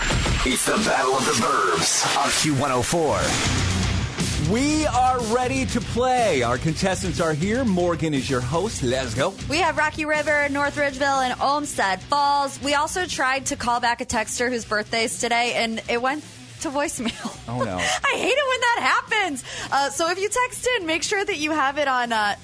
It's 0.44 0.66
the 0.66 0.82
Battle 0.84 1.14
of 1.14 1.24
the 1.24 1.34
Burbs 1.34 2.04
on 2.18 2.32
Q104. 2.32 4.52
We 4.52 4.88
are 4.88 5.22
ready 5.26 5.68
to 5.68 5.82
play. 5.82 6.42
Our 6.42 6.58
contestants 6.58 7.22
are 7.22 7.34
here. 7.34 7.64
Morgan 7.64 8.16
is 8.16 8.28
your 8.28 8.42
host. 8.42 8.82
Let's 8.82 9.14
go. 9.14 9.36
We 9.52 9.58
have 9.58 9.78
Rocky 9.78 10.06
River, 10.06 10.50
North 10.50 10.78
Ridgeville, 10.78 11.30
and 11.30 11.40
Olmsted 11.40 12.02
Falls. 12.02 12.60
We 12.64 12.74
also 12.74 13.06
tried 13.06 13.46
to 13.46 13.56
call 13.56 13.80
back 13.80 14.02
a 14.02 14.06
texter 14.06 14.50
whose 14.50 14.66
birthday 14.66 15.04
is 15.04 15.20
today, 15.20 15.54
and 15.58 15.80
it 15.88 16.02
went 16.02 16.24
to 16.62 16.70
voicemail. 16.70 17.38
Oh 17.48 17.64
no! 17.64 17.78
I 17.78 18.14
hate 18.16 18.38
it 18.38 18.50
when 18.50 18.62
that 18.62 18.80
happens. 19.10 19.44
Uh, 19.72 19.90
so 19.90 20.10
if 20.10 20.20
you 20.20 20.30
text 20.30 20.68
in, 20.78 20.86
make 20.86 21.04
sure 21.04 21.24
that 21.24 21.38
you 21.38 21.52
have 21.52 21.78
it 21.78 21.88
on 21.88 22.12
uh, 22.14 22.36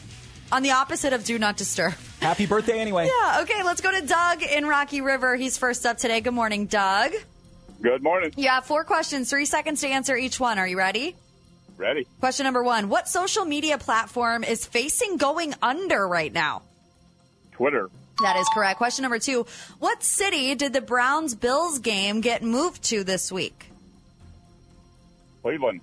on 0.51 0.63
the 0.63 0.71
opposite 0.71 1.13
of 1.13 1.23
do 1.23 1.37
not 1.39 1.57
disturb. 1.57 1.93
Happy 2.19 2.45
birthday 2.45 2.79
anyway. 2.79 3.09
Yeah. 3.21 3.41
Okay. 3.41 3.63
Let's 3.63 3.81
go 3.81 3.91
to 3.91 4.05
Doug 4.05 4.43
in 4.43 4.65
Rocky 4.65 5.01
River. 5.01 5.35
He's 5.35 5.57
first 5.57 5.85
up 5.85 5.97
today. 5.97 6.21
Good 6.21 6.33
morning, 6.33 6.65
Doug. 6.65 7.13
Good 7.81 8.01
morning. 8.01 8.33
You 8.35 8.49
have 8.49 8.65
four 8.65 8.83
questions, 8.83 9.29
three 9.29 9.45
seconds 9.45 9.81
to 9.81 9.87
answer 9.87 10.17
each 10.17 10.39
one. 10.39 10.57
Are 10.57 10.67
you 10.67 10.77
ready? 10.77 11.15
Ready. 11.77 12.07
Question 12.19 12.45
number 12.45 12.63
one: 12.63 12.89
What 12.89 13.07
social 13.07 13.45
media 13.45 13.77
platform 13.77 14.43
is 14.43 14.65
facing 14.65 15.17
going 15.17 15.53
under 15.61 16.07
right 16.07 16.33
now? 16.33 16.63
Twitter. 17.51 17.89
That 18.23 18.35
is 18.37 18.47
correct. 18.51 18.77
Question 18.79 19.03
number 19.03 19.19
two: 19.19 19.45
What 19.77 20.01
city 20.03 20.55
did 20.55 20.73
the 20.73 20.81
Browns 20.81 21.35
Bills 21.35 21.77
game 21.77 22.21
get 22.21 22.41
moved 22.41 22.83
to 22.85 23.03
this 23.03 23.31
week? 23.31 23.66
Cleveland. 25.47 25.79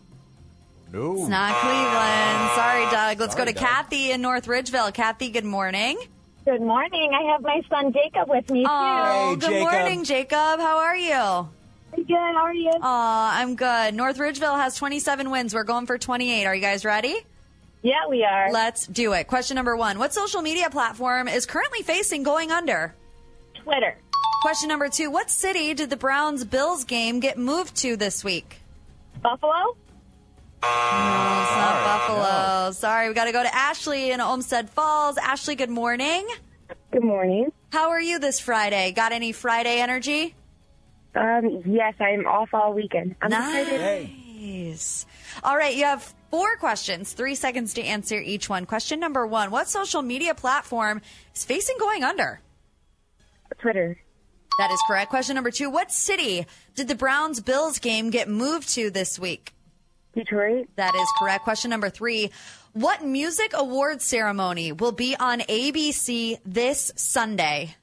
No. 0.92 1.12
It's 1.14 1.28
not 1.30 1.54
Cleveland. 1.54 2.50
Sorry, 2.54 2.84
Doug. 2.90 3.18
Let's 3.18 3.32
Sorry, 3.32 3.46
go 3.46 3.50
to 3.50 3.58
Doug. 3.58 3.64
Kathy 3.66 4.10
in 4.10 4.20
North 4.20 4.46
Ridgeville. 4.46 4.92
Kathy, 4.92 5.30
good 5.30 5.46
morning. 5.46 5.96
Good 6.44 6.60
morning. 6.60 7.12
I 7.14 7.32
have 7.32 7.40
my 7.40 7.62
son 7.70 7.90
Jacob 7.90 8.28
with 8.28 8.50
me 8.50 8.66
oh, 8.68 8.68
too. 8.68 9.46
Oh, 9.46 9.50
good 9.50 9.60
morning, 9.60 10.04
Jacob. 10.04 10.60
How 10.60 10.80
are 10.80 10.96
you? 10.98 11.48
Pretty 11.88 12.06
good. 12.06 12.14
How 12.18 12.44
are 12.44 12.52
you? 12.52 12.72
Aw, 12.78 13.40
I'm 13.40 13.56
good. 13.56 13.94
North 13.94 14.18
Ridgeville 14.18 14.56
has 14.56 14.76
27 14.76 15.30
wins. 15.30 15.54
We're 15.54 15.64
going 15.64 15.86
for 15.86 15.96
28. 15.96 16.44
Are 16.44 16.54
you 16.54 16.60
guys 16.60 16.84
ready? 16.84 17.16
Yeah, 17.80 18.06
we 18.10 18.22
are. 18.22 18.52
Let's 18.52 18.86
do 18.86 19.14
it. 19.14 19.28
Question 19.28 19.54
number 19.54 19.74
one 19.78 19.98
What 19.98 20.12
social 20.12 20.42
media 20.42 20.68
platform 20.68 21.26
is 21.26 21.46
currently 21.46 21.80
facing 21.80 22.22
going 22.22 22.52
under? 22.52 22.94
Twitter. 23.54 23.96
Question 24.42 24.68
number 24.68 24.90
two 24.90 25.10
What 25.10 25.30
city 25.30 25.72
did 25.72 25.88
the 25.88 25.96
Browns 25.96 26.44
Bills 26.44 26.84
game 26.84 27.20
get 27.20 27.38
moved 27.38 27.76
to 27.76 27.96
this 27.96 28.22
week? 28.22 28.60
Buffalo. 29.24 29.54
No, 30.62 30.68
it's 30.68 31.56
not 31.56 31.82
Buffalo. 31.82 32.72
Sorry, 32.72 33.08
we 33.08 33.14
got 33.14 33.24
to 33.24 33.32
go 33.32 33.42
to 33.42 33.54
Ashley 33.54 34.10
in 34.10 34.20
Olmsted 34.20 34.68
Falls. 34.68 35.16
Ashley, 35.16 35.54
good 35.54 35.70
morning. 35.70 36.28
Good 36.92 37.02
morning. 37.02 37.50
How 37.72 37.88
are 37.88 38.00
you 38.00 38.18
this 38.18 38.38
Friday? 38.38 38.92
Got 38.92 39.12
any 39.12 39.32
Friday 39.32 39.80
energy? 39.80 40.34
Um, 41.14 41.62
yes, 41.64 41.94
I'm 42.00 42.26
off 42.26 42.52
all 42.52 42.74
weekend. 42.74 43.16
I'm 43.22 43.32
excited. 43.32 44.10
Nice. 44.38 45.06
All 45.42 45.56
right, 45.56 45.74
you 45.74 45.84
have 45.84 46.14
four 46.30 46.56
questions, 46.56 47.14
three 47.14 47.34
seconds 47.34 47.72
to 47.74 47.82
answer 47.82 48.16
each 48.16 48.50
one. 48.50 48.66
Question 48.66 49.00
number 49.00 49.26
one 49.26 49.50
What 49.50 49.68
social 49.70 50.02
media 50.02 50.34
platform 50.34 51.00
is 51.34 51.46
facing 51.46 51.76
going 51.78 52.04
under? 52.04 52.40
Twitter. 53.58 53.96
That 54.58 54.70
is 54.70 54.80
correct. 54.86 55.10
Question 55.10 55.34
number 55.34 55.50
two 55.50 55.70
What 55.70 55.90
city 55.90 56.46
did 56.74 56.88
the 56.88 56.94
Browns 56.94 57.40
Bills 57.40 57.78
game 57.78 58.10
get 58.10 58.28
moved 58.28 58.68
to 58.70 58.90
this 58.90 59.18
week? 59.18 59.52
Detroit. 60.14 60.68
That 60.76 60.94
is 60.94 61.08
correct. 61.18 61.44
Question 61.44 61.70
number 61.70 61.90
three 61.90 62.30
What 62.72 63.04
music 63.04 63.52
awards 63.54 64.04
ceremony 64.04 64.72
will 64.72 64.92
be 64.92 65.16
on 65.18 65.40
ABC 65.40 66.38
this 66.44 66.92
Sunday? 66.96 67.76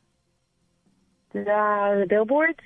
The, 1.34 1.44
the 2.02 2.06
billboards. 2.10 2.60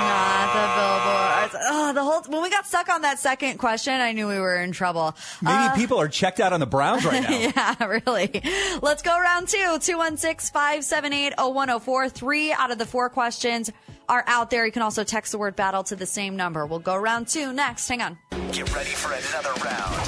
Not 0.00 0.52
the 0.52 1.50
billboards. 1.52 1.66
Oh, 1.70 1.92
the 1.92 2.02
whole 2.04 2.22
when 2.32 2.42
we 2.42 2.50
got 2.50 2.66
stuck 2.66 2.88
on 2.88 3.02
that 3.02 3.18
second 3.18 3.58
question, 3.58 3.92
I 3.94 4.12
knew 4.12 4.26
we 4.28 4.38
were 4.38 4.56
in 4.60 4.72
trouble. 4.72 5.14
Maybe 5.42 5.52
Uh, 5.54 5.74
people 5.76 6.00
are 6.00 6.08
checked 6.08 6.40
out 6.40 6.52
on 6.52 6.60
the 6.60 6.66
Browns 6.66 7.04
right 7.04 7.22
now. 7.56 7.76
yeah, 7.78 7.84
really. 7.86 8.42
Let's 8.82 9.02
go 9.02 9.18
round 9.20 9.48
two. 9.48 9.78
216 9.80 10.52
578 10.52 11.34
0104. 11.38 12.08
Three 12.08 12.52
out 12.52 12.70
of 12.70 12.78
the 12.78 12.86
four 12.86 13.10
questions 13.10 13.70
are 14.08 14.24
out 14.26 14.50
there. 14.50 14.64
You 14.66 14.72
can 14.72 14.82
also 14.82 15.04
text 15.04 15.32
the 15.32 15.38
word 15.38 15.54
battle 15.56 15.82
to 15.84 15.96
the 15.96 16.06
same 16.06 16.36
number. 16.36 16.66
We'll 16.66 16.78
go 16.80 16.96
round 16.96 17.28
two 17.28 17.52
next. 17.52 17.88
Hang 17.88 18.02
on. 18.02 18.18
Get 18.52 18.74
ready 18.74 18.90
for 18.90 19.12
another 19.12 19.52
round. 19.64 19.99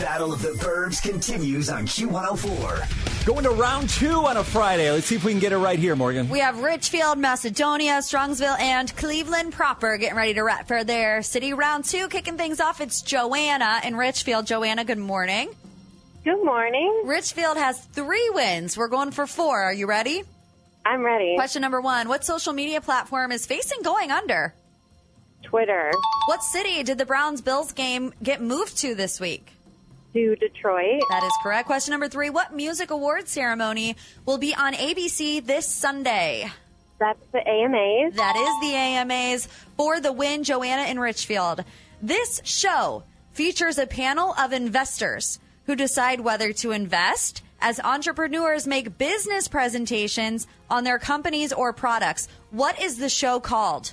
Battle 0.00 0.30
of 0.30 0.42
the 0.42 0.50
Burbs 0.50 1.02
continues 1.02 1.70
on 1.70 1.86
Q104. 1.86 3.24
Going 3.24 3.44
to 3.44 3.50
round 3.50 3.88
two 3.88 4.12
on 4.26 4.36
a 4.36 4.44
Friday. 4.44 4.90
Let's 4.90 5.06
see 5.06 5.14
if 5.14 5.24
we 5.24 5.32
can 5.32 5.40
get 5.40 5.52
it 5.52 5.56
right 5.56 5.78
here, 5.78 5.96
Morgan. 5.96 6.28
We 6.28 6.40
have 6.40 6.60
Richfield, 6.60 7.16
Macedonia, 7.16 7.92
Strongsville, 8.00 8.60
and 8.60 8.94
Cleveland 8.94 9.54
proper 9.54 9.96
getting 9.96 10.18
ready 10.18 10.34
to 10.34 10.42
wrap 10.42 10.68
for 10.68 10.84
their 10.84 11.22
city 11.22 11.54
round 11.54 11.86
two. 11.86 12.08
Kicking 12.08 12.36
things 12.36 12.60
off, 12.60 12.82
it's 12.82 13.00
Joanna 13.00 13.80
in 13.84 13.96
Richfield. 13.96 14.46
Joanna, 14.46 14.84
good 14.84 14.98
morning. 14.98 15.48
Good 16.24 16.44
morning. 16.44 17.04
Richfield 17.06 17.56
has 17.56 17.80
three 17.80 18.30
wins. 18.34 18.76
We're 18.76 18.88
going 18.88 19.12
for 19.12 19.26
four. 19.26 19.62
Are 19.62 19.72
you 19.72 19.86
ready? 19.86 20.24
I'm 20.84 21.02
ready. 21.02 21.36
Question 21.36 21.62
number 21.62 21.80
one 21.80 22.08
What 22.08 22.22
social 22.22 22.52
media 22.52 22.82
platform 22.82 23.32
is 23.32 23.46
facing 23.46 23.80
going 23.82 24.10
under? 24.10 24.52
Twitter. 25.42 25.90
What 26.26 26.42
city 26.42 26.82
did 26.82 26.98
the 26.98 27.06
Browns 27.06 27.40
Bills 27.40 27.72
game 27.72 28.12
get 28.22 28.42
moved 28.42 28.76
to 28.78 28.94
this 28.94 29.18
week? 29.18 29.55
To 30.16 30.34
Detroit. 30.36 31.02
That 31.10 31.24
is 31.24 31.32
correct. 31.42 31.66
Question 31.66 31.90
number 31.90 32.08
three 32.08 32.30
What 32.30 32.54
music 32.54 32.90
award 32.90 33.28
ceremony 33.28 33.96
will 34.24 34.38
be 34.38 34.54
on 34.54 34.72
ABC 34.72 35.44
this 35.44 35.68
Sunday? 35.68 36.50
That's 36.98 37.20
the 37.32 37.46
AMAs. 37.46 38.14
That 38.14 38.34
is 38.34 38.70
the 38.70 38.74
AMAs 38.74 39.46
for 39.76 40.00
the 40.00 40.12
win, 40.12 40.42
Joanna 40.42 40.84
in 40.84 40.98
Richfield. 40.98 41.64
This 42.00 42.40
show 42.44 43.02
features 43.34 43.76
a 43.76 43.86
panel 43.86 44.32
of 44.38 44.54
investors 44.54 45.38
who 45.66 45.76
decide 45.76 46.20
whether 46.20 46.50
to 46.54 46.72
invest 46.72 47.42
as 47.60 47.78
entrepreneurs 47.80 48.66
make 48.66 48.96
business 48.96 49.48
presentations 49.48 50.46
on 50.70 50.84
their 50.84 50.98
companies 50.98 51.52
or 51.52 51.74
products. 51.74 52.26
What 52.52 52.80
is 52.80 52.96
the 52.96 53.10
show 53.10 53.38
called? 53.38 53.92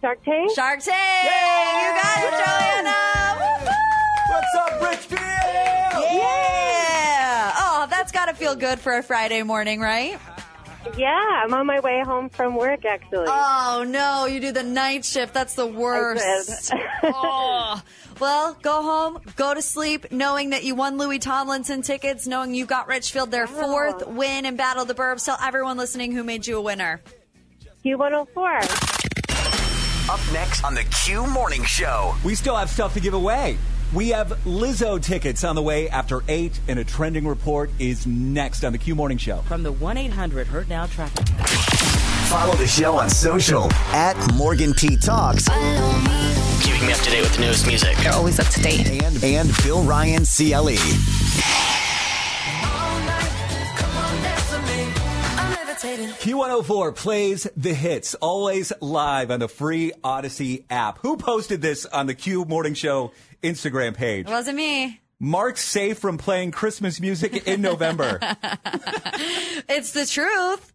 Shark 0.00 0.18
Tank. 0.24 0.50
Shark 0.56 0.80
Tank. 0.80 1.24
You 1.24 2.02
got 2.02 2.24
it, 2.24 2.44
Joanna. 2.44 3.27
Woo-hoo! 4.28 4.34
What's 4.34 4.54
up, 4.54 4.82
Richfield? 4.82 5.20
Yeah. 6.12 7.52
Oh, 7.56 7.86
that's 7.90 8.12
got 8.12 8.26
to 8.26 8.34
feel 8.34 8.54
good 8.54 8.78
for 8.78 8.96
a 8.96 9.02
Friday 9.02 9.42
morning, 9.42 9.80
right? 9.80 10.18
Yeah, 10.96 11.42
I'm 11.44 11.52
on 11.52 11.66
my 11.66 11.80
way 11.80 12.02
home 12.04 12.28
from 12.28 12.54
work 12.54 12.84
actually. 12.84 13.26
Oh 13.28 13.84
no, 13.86 14.26
you 14.26 14.40
do 14.40 14.52
the 14.52 14.62
night 14.62 15.04
shift. 15.04 15.34
That's 15.34 15.54
the 15.54 15.66
worst. 15.66 16.72
oh. 17.02 17.82
Well, 18.20 18.56
go 18.62 18.82
home, 18.82 19.20
go 19.36 19.54
to 19.54 19.62
sleep, 19.62 20.10
knowing 20.10 20.50
that 20.50 20.64
you 20.64 20.74
won 20.74 20.98
Louis 20.98 21.18
Tomlinson 21.18 21.82
tickets, 21.82 22.26
knowing 22.26 22.54
you 22.54 22.66
got 22.66 22.88
Richfield 22.88 23.30
their 23.30 23.46
fourth 23.46 24.06
win 24.08 24.46
in 24.46 24.56
Battle 24.56 24.82
of 24.82 24.88
the 24.88 24.94
Burbs. 24.94 25.24
Tell 25.24 25.38
everyone 25.42 25.76
listening 25.76 26.12
who 26.12 26.24
made 26.24 26.46
you 26.46 26.58
a 26.58 26.62
winner. 26.62 27.00
You 27.82 27.98
Q104. 27.98 30.10
Up 30.10 30.20
next 30.32 30.64
on 30.64 30.74
the 30.74 30.84
Q 31.04 31.26
Morning 31.26 31.64
Show. 31.64 32.14
We 32.24 32.34
still 32.34 32.56
have 32.56 32.70
stuff 32.70 32.94
to 32.94 33.00
give 33.00 33.14
away. 33.14 33.58
We 33.94 34.10
have 34.10 34.28
Lizzo 34.44 35.02
tickets 35.02 35.44
on 35.44 35.54
the 35.54 35.62
way 35.62 35.88
after 35.88 36.22
8, 36.28 36.60
and 36.68 36.78
a 36.78 36.84
trending 36.84 37.26
report 37.26 37.70
is 37.78 38.06
next 38.06 38.62
on 38.62 38.72
the 38.72 38.78
Q 38.78 38.94
Morning 38.94 39.16
Show. 39.16 39.38
From 39.42 39.62
the 39.62 39.72
1 39.72 39.96
800 39.96 40.46
Hurt 40.46 40.68
Now 40.68 40.86
traffic. 40.86 41.26
Follow 42.28 42.54
the 42.56 42.66
show 42.66 42.98
on 42.98 43.08
social 43.08 43.72
at 43.92 44.14
Morgan 44.34 44.74
P 44.74 44.98
Talks 44.98 45.48
Keeping 46.62 46.86
me 46.86 46.92
up 46.92 46.98
to 47.00 47.10
date 47.10 47.22
with 47.22 47.34
the 47.34 47.40
newest 47.40 47.66
music. 47.66 47.96
They're 47.98 48.12
always 48.12 48.38
up 48.38 48.48
to 48.48 48.60
date. 48.60 48.86
And, 49.02 49.24
and 49.24 49.50
Bill 49.62 49.82
Ryan 49.82 50.22
E. 50.22 50.50
CLE. 50.50 50.76
Q104 56.28 56.94
plays 56.94 57.46
the 57.56 57.72
hits, 57.72 58.14
always 58.16 58.72
live 58.80 59.30
on 59.30 59.40
the 59.40 59.48
free 59.48 59.92
Audacy 60.04 60.64
app. 60.68 60.98
Who 60.98 61.16
posted 61.16 61.62
this 61.62 61.86
on 61.86 62.06
the 62.06 62.14
Q 62.14 62.44
Morning 62.44 62.74
Show 62.74 63.12
Instagram 63.42 63.94
page? 63.94 64.26
It 64.26 64.30
wasn't 64.30 64.56
me. 64.56 65.00
Mark's 65.20 65.64
safe 65.64 65.98
from 65.98 66.16
playing 66.16 66.52
Christmas 66.52 67.00
music 67.00 67.46
in 67.46 67.60
November. 67.60 68.20
It's 69.70 69.92
the 69.92 70.06
truth. 70.06 70.72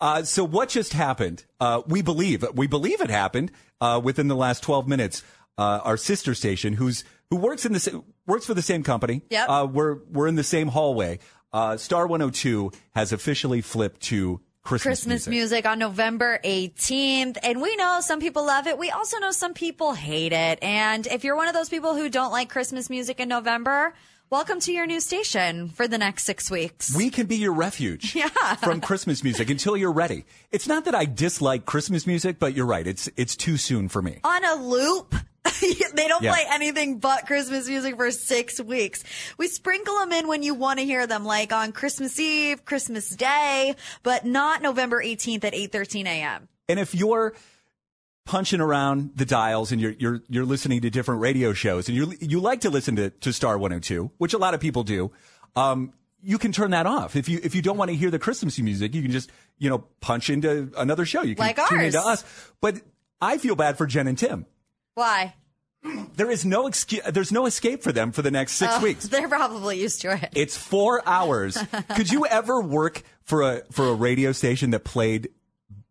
Uh, 0.00 0.22
so 0.22 0.44
what 0.44 0.70
just 0.70 0.94
happened? 0.94 1.44
Uh, 1.60 1.82
we 1.86 2.00
believe 2.00 2.44
we 2.54 2.66
believe 2.66 3.00
it 3.00 3.10
happened 3.10 3.52
uh, 3.80 4.00
within 4.02 4.28
the 4.28 4.36
last 4.36 4.62
12 4.62 4.88
minutes. 4.88 5.22
Uh, 5.58 5.80
our 5.84 5.98
sister 5.98 6.34
station, 6.34 6.72
who's 6.72 7.04
who 7.28 7.36
works 7.36 7.66
in 7.66 7.72
the 7.74 8.02
works 8.26 8.46
for 8.46 8.54
the 8.54 8.62
same 8.62 8.82
company. 8.82 9.22
Yep. 9.28 9.48
Uh, 9.48 9.68
we're 9.70 9.98
we're 10.10 10.26
in 10.26 10.36
the 10.36 10.44
same 10.44 10.68
hallway. 10.68 11.18
Uh, 11.52 11.76
Star 11.76 12.06
102 12.06 12.70
has 12.94 13.12
officially 13.12 13.60
flipped 13.60 14.00
to 14.02 14.40
Christmas, 14.62 14.82
Christmas 15.04 15.26
music. 15.28 15.66
on 15.66 15.78
November 15.78 16.38
18th. 16.44 17.38
And 17.42 17.60
we 17.62 17.74
know 17.76 17.98
some 18.00 18.20
people 18.20 18.44
love 18.44 18.66
it. 18.66 18.78
We 18.78 18.90
also 18.90 19.18
know 19.18 19.30
some 19.30 19.54
people 19.54 19.94
hate 19.94 20.32
it. 20.32 20.58
And 20.62 21.06
if 21.06 21.24
you're 21.24 21.36
one 21.36 21.48
of 21.48 21.54
those 21.54 21.68
people 21.68 21.94
who 21.96 22.08
don't 22.08 22.30
like 22.30 22.50
Christmas 22.50 22.90
music 22.90 23.20
in 23.20 23.28
November, 23.28 23.94
welcome 24.28 24.60
to 24.60 24.72
your 24.72 24.86
new 24.86 25.00
station 25.00 25.70
for 25.70 25.88
the 25.88 25.96
next 25.98 26.24
six 26.24 26.50
weeks. 26.50 26.94
We 26.94 27.08
can 27.10 27.26
be 27.26 27.36
your 27.36 27.54
refuge 27.54 28.14
Yeah. 28.14 28.28
from 28.56 28.80
Christmas 28.80 29.24
music 29.24 29.48
until 29.50 29.76
you're 29.76 29.92
ready. 29.92 30.24
It's 30.52 30.68
not 30.68 30.84
that 30.84 30.94
I 30.94 31.06
dislike 31.06 31.64
Christmas 31.64 32.06
music, 32.06 32.38
but 32.38 32.54
you're 32.54 32.66
right. 32.66 32.86
It's 32.86 33.08
it's 33.16 33.36
too 33.36 33.56
soon 33.56 33.88
for 33.88 34.02
me. 34.02 34.18
on 34.24 34.44
a 34.44 34.54
loop. 34.62 35.14
they 35.94 36.06
don't 36.08 36.22
Yeah. 36.22 36.32
play 36.32 36.44
anything 36.50 36.98
but 36.98 37.26
Christmas 37.26 37.66
music 37.68 37.96
for 37.96 38.10
six 38.10 38.60
weeks. 38.60 39.02
We 39.38 39.48
sprinkle 39.48 39.98
them 39.98 40.12
in 40.12 40.28
when 40.28 40.42
you 40.42 40.54
want 40.54 40.78
to 40.80 40.84
hear 40.84 41.06
them, 41.06 41.24
like 41.24 41.52
on 41.52 41.72
Christmas 41.72 42.18
Eve, 42.20 42.64
Christmas 42.64 43.08
Day, 43.10 43.74
but 44.02 44.24
not 44.26 44.62
November 44.62 45.02
18th 45.02 45.44
at 45.44 45.54
8:13 45.54 46.06
a.m. 46.06 46.48
And 46.68 46.78
if 46.78 46.94
you're 46.94 47.34
punching 48.26 48.60
around 48.60 49.10
the 49.16 49.24
dials 49.24 49.72
and 49.72 49.80
you're 49.80 49.92
you're 49.98 50.22
you're 50.28 50.44
listening 50.44 50.80
to 50.82 50.90
different 50.90 51.20
radio 51.20 51.52
shows 51.52 51.88
and 51.88 51.96
you 51.96 52.12
you 52.20 52.38
like 52.40 52.60
to 52.60 52.70
listen 52.70 52.96
to, 52.96 53.10
to 53.10 53.32
Star 53.32 53.56
102, 53.58 54.10
which 54.18 54.34
a 54.34 54.38
lot 54.38 54.54
of 54.54 54.60
people 54.60 54.84
do, 54.84 55.10
um, 55.56 55.92
you 56.22 56.38
can 56.38 56.52
turn 56.52 56.70
that 56.72 56.86
off. 56.86 57.16
If 57.16 57.28
you 57.28 57.40
if 57.42 57.54
you 57.54 57.62
don't 57.62 57.76
want 57.78 57.90
to 57.90 57.96
hear 57.96 58.10
the 58.10 58.18
Christmas 58.18 58.58
music, 58.58 58.94
you 58.94 59.02
can 59.02 59.10
just 59.10 59.30
you 59.58 59.70
know 59.70 59.84
punch 60.00 60.30
into 60.30 60.70
another 60.76 61.04
show. 61.06 61.22
You 61.22 61.34
can 61.34 61.44
Like 61.46 61.56
tune 61.68 61.78
ours. 61.78 61.94
into 61.94 62.06
us. 62.06 62.24
But 62.60 62.76
I 63.20 63.38
feel 63.38 63.56
bad 63.56 63.78
for 63.78 63.86
Jen 63.86 64.06
and 64.06 64.18
Tim. 64.18 64.46
Why? 64.94 65.34
There 66.16 66.30
is 66.30 66.44
no 66.44 66.66
excuse. 66.66 67.02
There's 67.10 67.32
no 67.32 67.46
escape 67.46 67.82
for 67.82 67.90
them 67.92 68.12
for 68.12 68.20
the 68.20 68.30
next 68.30 68.52
six 68.52 68.72
Oh, 68.76 68.82
weeks. 68.82 69.08
They're 69.08 69.28
probably 69.28 69.80
used 69.80 70.02
to 70.02 70.12
it. 70.12 70.28
It's 70.34 70.56
four 70.56 71.02
hours. 71.06 71.56
Could 71.96 72.10
you 72.12 72.26
ever 72.26 72.60
work 72.60 73.02
for 73.22 73.42
a 73.42 73.62
for 73.70 73.88
a 73.88 73.94
radio 73.94 74.32
station 74.32 74.70
that 74.72 74.84
played 74.84 75.30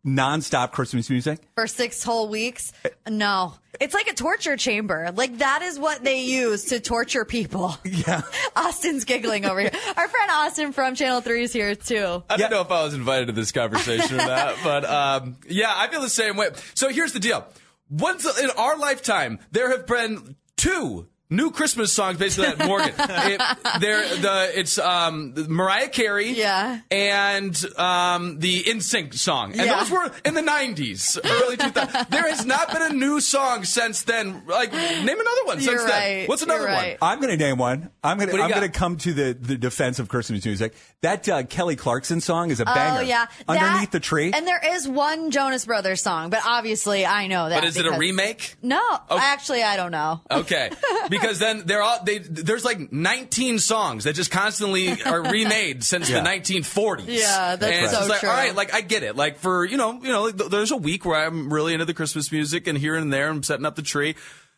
nonstop 0.06 0.72
Christmas 0.72 1.10
music? 1.10 1.40
for 1.56 1.66
six 1.66 2.04
whole 2.04 2.30
weeks. 2.30 2.72
No, 3.10 3.56
it's 3.80 3.96
like 3.96 4.08
a 4.08 4.14
torture 4.14 4.56
chamber. 4.58 5.12
Like 5.16 5.40
that 5.40 5.64
is 5.64 5.80
what 5.80 6.04
they 6.04 6.22
use 6.22 6.66
to 6.66 6.80
torture 6.80 7.26
people. 7.26 7.76
Yeah. 7.86 8.22
Austin's 8.56 9.06
giggling 9.06 9.46
over 9.46 9.60
here. 9.60 9.72
Our 9.98 10.08
friend 10.08 10.32
Austin 10.32 10.72
from 10.72 10.94
Channel 10.96 11.22
3 11.22 11.44
is 11.44 11.52
here 11.54 11.74
too. 11.74 12.24
I 12.30 12.38
don't 12.38 12.52
know 12.52 12.62
if 12.62 12.70
I 12.72 12.84
was 12.84 12.94
invited 12.94 13.26
to 13.26 13.32
this 13.34 13.52
conversation 13.52 14.20
or 14.20 14.26
not, 14.28 14.56
but 14.64 14.86
um, 14.86 15.38
yeah, 15.48 15.74
I 15.76 15.88
feel 15.88 16.02
the 16.02 16.10
same 16.10 16.38
way. 16.38 16.50
So 16.76 16.90
here's 16.90 17.12
the 17.14 17.20
deal: 17.20 17.46
once 17.90 18.26
in 18.40 18.50
our 18.52 18.78
lifetime, 18.78 19.40
there 19.52 19.72
have 19.72 19.86
been 19.86 20.36
two 20.58 21.08
new 21.30 21.52
Christmas 21.52 21.94
songs, 21.94 22.18
basically 22.18 22.48
at 22.50 22.58
Morgan. 22.68 22.94
it, 22.98 23.42
they're 23.80 24.08
the 24.16 24.52
it's 24.60 24.78
um, 24.80 25.34
Mariah 25.48 25.90
Carey, 25.90 26.32
Yeah. 26.32 26.80
and 26.90 27.56
um, 27.78 28.40
the 28.40 28.64
NSYNC 28.64 29.14
song, 29.14 29.52
and 29.52 29.62
Yeah. 29.62 29.80
those 29.80 29.92
were 29.92 30.12
in 30.26 30.34
the 30.34 30.42
'90s, 30.42 31.20
early 31.24 31.58
2000s. 31.58 32.10
There 32.10 32.28
has 32.30 32.46
not 32.46 32.72
been 32.72 32.82
a 32.82 32.94
new 32.94 33.20
song 33.22 33.64
since 33.64 34.04
then. 34.04 34.44
Like, 34.48 34.72
name 34.74 35.08
another 35.08 35.46
one 35.46 35.60
You're 35.60 35.78
since 35.78 35.84
right. 35.84 35.90
then. 36.20 36.28
What's 36.28 36.42
another 36.42 36.64
You're 36.68 36.72
one? 36.76 36.96
I'm 37.02 37.20
going 37.20 37.38
to 37.38 37.44
name 37.44 37.58
one. 37.58 37.92
I'm 38.04 38.18
going 38.18 38.30
to 38.30 38.42
I'm 38.42 38.50
going 38.50 38.62
to 38.62 38.70
come 38.70 38.98
to 38.98 39.14
the, 39.14 39.38
the 39.40 39.58
defense 39.58 40.00
of 40.00 40.08
Christmas 40.10 40.44
music. 40.46 40.74
That 41.02 41.28
uh, 41.30 41.44
Kelly 41.44 41.76
Clarkson 41.76 42.22
song 42.22 42.50
is 42.52 42.60
a 42.60 42.66
banger. 42.66 43.00
Oh 43.00 43.02
yeah, 43.02 43.28
Underneath 43.48 43.82
That- 43.82 43.92
the 43.92 44.00
tree. 44.00 44.32
And 44.34 44.46
there 44.48 44.62
is 44.76 44.88
one 44.88 45.32
Jonas 45.32 45.66
Brothers 45.66 46.02
song, 46.02 46.30
but 46.30 46.42
obviously 46.46 47.06
I 47.06 47.28
know 47.28 47.48
that. 47.50 47.62
But 47.62 47.68
is 47.68 47.78
it 47.78 47.86
a 47.86 47.98
remake? 47.98 48.56
No, 48.62 48.82
actually 49.10 49.62
I 49.64 49.76
don't 49.78 49.92
know. 49.92 50.22
Okay, 50.32 50.70
because 51.20 51.40
then 51.40 51.64
they're 51.66 51.82
all 51.82 52.04
they. 52.04 52.18
There's 52.20 52.64
like 52.66 52.92
19 52.92 53.60
songs 53.60 54.04
that 54.06 54.16
just 54.16 54.32
constantly 54.32 55.02
are 55.04 55.22
remade 55.32 55.84
since 55.84 56.10
Yeah. 56.10 56.22
the 56.22 56.30
1940s. 56.30 57.06
Yeah, 57.08 57.56
that's 57.56 57.64
and 57.72 57.84
it's 57.86 57.92
so 57.94 57.98
just 58.00 58.10
like, 58.10 58.20
true. 58.22 58.30
All 58.30 58.36
right, 58.36 58.56
like 58.56 58.74
I 58.74 58.82
get 58.82 59.04
it. 59.04 59.16
Like 59.16 59.38
for 59.38 59.66
you 59.66 59.78
know, 59.78 59.94
you 60.02 60.10
know, 60.10 60.24
like, 60.24 60.38
th- 60.38 60.50
there's 60.50 60.72
a 60.72 60.78
week 60.78 61.06
where 61.06 61.26
I'm 61.26 61.54
really 61.54 61.74
into 61.74 61.86
the 61.86 61.94
Christmas 61.94 62.32
music, 62.32 62.68
and 62.68 62.78
here 62.78 62.96
and 62.96 63.12
there 63.12 63.30
I'm 63.30 63.44
setting 63.44 63.66
up 63.66 63.76
the 63.76 63.82
tree. 63.82 64.16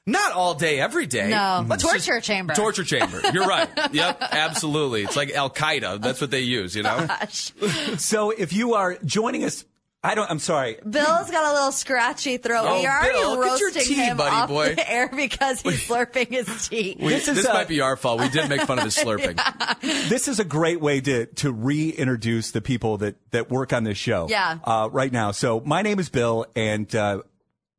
Not 0.08 0.32
all 0.32 0.56
day, 0.56 0.80
every 0.80 1.06
day. 1.06 1.30
No, 1.30 1.64
Let's 1.68 1.84
torture 1.84 2.16
just- 2.16 2.26
chamber. 2.26 2.56
Torture 2.56 2.84
chamber. 2.84 3.22
You're 3.34 3.46
right. 3.46 3.70
Yep, 3.94 4.18
absolutely. 4.32 5.04
It's 5.04 5.16
like 5.16 5.32
Al 5.32 5.50
Qaeda. 5.52 6.02
That's 6.02 6.20
what 6.20 6.32
they 6.32 6.40
use. 6.42 6.76
You 6.76 6.82
know. 6.84 7.06
Gosh. 7.08 7.52
so 8.00 8.32
if 8.32 8.52
you 8.52 8.74
are 8.74 8.98
joining 9.06 9.44
us, 9.44 9.64
I 10.04 10.16
don't. 10.16 10.30
I'm 10.32 10.40
sorry. 10.40 10.78
Bill's 10.82 11.30
got 11.30 11.52
a 11.52 11.54
little 11.54 11.72
scratchy 11.72 12.38
throat. 12.38 12.66
Oh, 12.68 12.80
we 12.80 12.88
are 12.88 13.00
already 13.00 13.20
Bill, 13.20 13.36
get 13.36 13.60
your 13.60 13.68
roasting 13.70 13.84
tea, 13.84 13.94
him 13.94 14.18
buddy 14.18 14.36
off 14.36 14.50
boy. 14.50 14.74
the 14.74 14.92
air 14.92 15.10
because 15.16 15.62
he's 15.62 15.88
slurping 15.88 16.30
his 16.30 16.68
tea. 16.70 16.96
This 17.00 17.28
is 17.28 17.38
this 17.38 17.46
uh, 17.46 17.54
might 17.54 17.68
be 17.68 17.82
our 17.82 17.96
fault. 17.96 18.20
We 18.20 18.30
did 18.30 18.50
make 18.50 18.62
fun 18.62 18.80
of 18.80 18.86
his 18.86 18.96
slurping. 18.98 19.38
this 20.10 20.28
is 20.28 20.40
a 20.40 20.44
great 20.44 20.82
way 20.82 21.02
to 21.02 21.28
to 21.28 21.52
reintroduce 21.52 22.50
the 22.50 22.62
people 22.62 22.98
that 22.98 23.16
that 23.30 23.52
work 23.52 23.74
on 23.74 23.84
this 23.84 23.98
show. 23.98 24.28
Yeah. 24.28 24.58
Uh, 24.64 24.90
right 24.92 25.12
now. 25.12 25.32
So 25.32 25.60
my 25.60 25.84
name 25.84 26.00
is 26.00 26.10
Bill, 26.10 26.48
and 26.56 26.94
uh, 26.96 27.22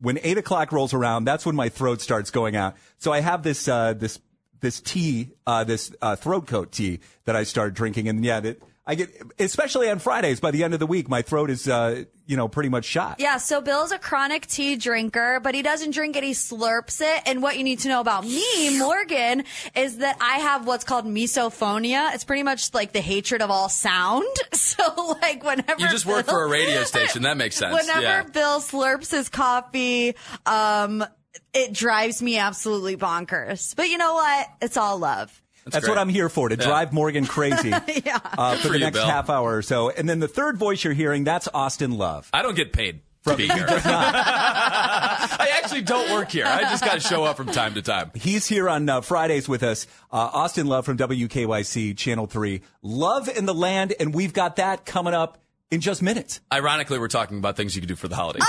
when 0.00 0.20
eight 0.22 0.38
o'clock 0.38 0.70
rolls 0.70 0.94
around, 0.94 1.24
that's 1.24 1.44
when 1.44 1.56
my 1.56 1.70
throat 1.70 2.00
starts 2.00 2.30
going 2.30 2.54
out. 2.54 2.76
So 2.98 3.12
I 3.12 3.20
have 3.20 3.42
this 3.42 3.66
uh, 3.66 3.94
this 3.94 4.20
this 4.60 4.80
tea, 4.80 5.30
uh, 5.44 5.64
this 5.64 5.92
uh, 6.00 6.14
throat 6.14 6.46
coat 6.46 6.70
tea 6.70 7.00
that 7.24 7.34
I 7.34 7.42
started 7.42 7.74
drinking, 7.74 8.08
and 8.08 8.24
yeah, 8.24 8.38
that 8.38 8.62
I 8.84 8.96
get 8.96 9.10
especially 9.38 9.88
on 9.88 10.00
Fridays. 10.00 10.40
By 10.40 10.50
the 10.50 10.64
end 10.64 10.74
of 10.74 10.80
the 10.80 10.88
week, 10.88 11.08
my 11.08 11.22
throat 11.22 11.50
is 11.50 11.68
uh, 11.68 12.04
you 12.26 12.36
know 12.36 12.48
pretty 12.48 12.68
much 12.68 12.84
shot. 12.84 13.20
Yeah, 13.20 13.36
so 13.36 13.60
Bill's 13.60 13.92
a 13.92 13.98
chronic 13.98 14.46
tea 14.46 14.74
drinker, 14.74 15.38
but 15.40 15.54
he 15.54 15.62
doesn't 15.62 15.92
drink 15.92 16.16
it, 16.16 16.24
he 16.24 16.32
slurps 16.32 17.00
it. 17.00 17.22
And 17.26 17.42
what 17.42 17.56
you 17.56 17.62
need 17.62 17.80
to 17.80 17.88
know 17.88 18.00
about 18.00 18.24
me, 18.24 18.78
Morgan, 18.78 19.44
is 19.76 19.98
that 19.98 20.16
I 20.20 20.38
have 20.38 20.66
what's 20.66 20.82
called 20.82 21.06
misophonia. 21.06 22.12
It's 22.14 22.24
pretty 22.24 22.42
much 22.42 22.74
like 22.74 22.92
the 22.92 23.00
hatred 23.00 23.40
of 23.40 23.50
all 23.50 23.68
sound. 23.68 24.26
So 24.52 25.16
like 25.20 25.44
whenever 25.44 25.80
You 25.80 25.88
just 25.88 26.06
work 26.06 26.26
for 26.26 26.44
a 26.44 26.48
radio 26.48 26.84
station. 26.84 27.22
That 27.22 27.36
makes 27.36 27.56
sense. 27.56 27.74
Whenever 27.74 28.00
yeah. 28.00 28.22
Bill 28.22 28.58
slurps 28.60 29.10
his 29.10 29.28
coffee, 29.28 30.14
um, 30.46 31.04
it 31.52 31.74
drives 31.74 32.22
me 32.22 32.38
absolutely 32.38 32.96
bonkers. 32.96 33.76
But 33.76 33.90
you 33.90 33.98
know 33.98 34.14
what? 34.14 34.46
It's 34.62 34.78
all 34.78 34.98
love. 34.98 35.41
That's, 35.64 35.84
great. 35.84 35.90
what 35.90 35.98
I'm 35.98 36.08
here 36.08 36.28
for 36.28 36.48
to 36.48 36.56
Yeah. 36.56 36.64
drive 36.66 36.92
Morgan 36.92 37.26
crazy 37.26 37.68
Yeah. 38.04 38.18
uh, 38.24 38.56
for 38.56 38.62
for 38.62 38.68
the 38.68 38.74
you, 38.78 38.84
next 38.84 38.98
Bill. 38.98 39.06
half 39.06 39.30
hour 39.30 39.56
or 39.56 39.62
so. 39.62 39.90
And 39.90 40.08
then 40.08 40.18
the 40.20 40.28
third 40.28 40.56
voice 40.58 40.82
you're 40.84 40.92
hearing, 40.92 41.24
that's 41.24 41.48
Austin 41.54 41.92
Love. 41.92 42.28
I 42.32 42.42
don't 42.42 42.54
get 42.56 42.72
paid 42.72 43.00
to 43.26 43.36
be 43.36 43.46
here. 43.48 43.66
I 43.68 45.50
actually 45.62 45.82
don't 45.82 46.10
work 46.12 46.30
here. 46.30 46.44
I 46.46 46.62
just 46.62 46.84
got 46.84 46.94
to 46.94 47.00
show 47.00 47.22
up 47.24 47.36
from 47.36 47.46
time 47.46 47.74
to 47.74 47.82
time. 47.82 48.10
He's 48.14 48.46
here 48.46 48.68
on 48.68 48.88
uh, 48.88 49.00
Fridays 49.00 49.48
with 49.48 49.62
us. 49.62 49.86
Uh, 50.12 50.16
Austin 50.32 50.66
Love 50.66 50.84
from 50.84 50.96
WKYC 50.98 51.96
Channel 51.96 52.26
3. 52.26 52.60
Love 52.82 53.28
in 53.28 53.46
the 53.46 53.54
Land, 53.54 53.94
and 54.00 54.12
we've 54.12 54.32
got 54.32 54.56
that 54.56 54.84
coming 54.84 55.14
up 55.14 55.38
in 55.70 55.80
just 55.80 56.02
minutes. 56.02 56.40
Ironically, 56.52 56.98
we're 56.98 57.06
talking 57.08 57.38
about 57.38 57.56
things 57.56 57.74
you 57.76 57.80
can 57.80 57.88
do 57.88 57.96
for 57.96 58.08
the 58.08 58.16
holidays. 58.16 58.42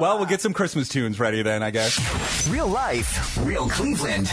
Well, 0.00 0.16
we'll 0.16 0.26
get 0.26 0.40
some 0.40 0.54
Christmas 0.54 0.88
tunes 0.88 1.20
ready 1.20 1.42
then, 1.42 1.62
I 1.62 1.70
guess. 1.70 2.48
Real 2.48 2.66
life, 2.66 3.38
real 3.44 3.68
Cleveland. 3.68 4.28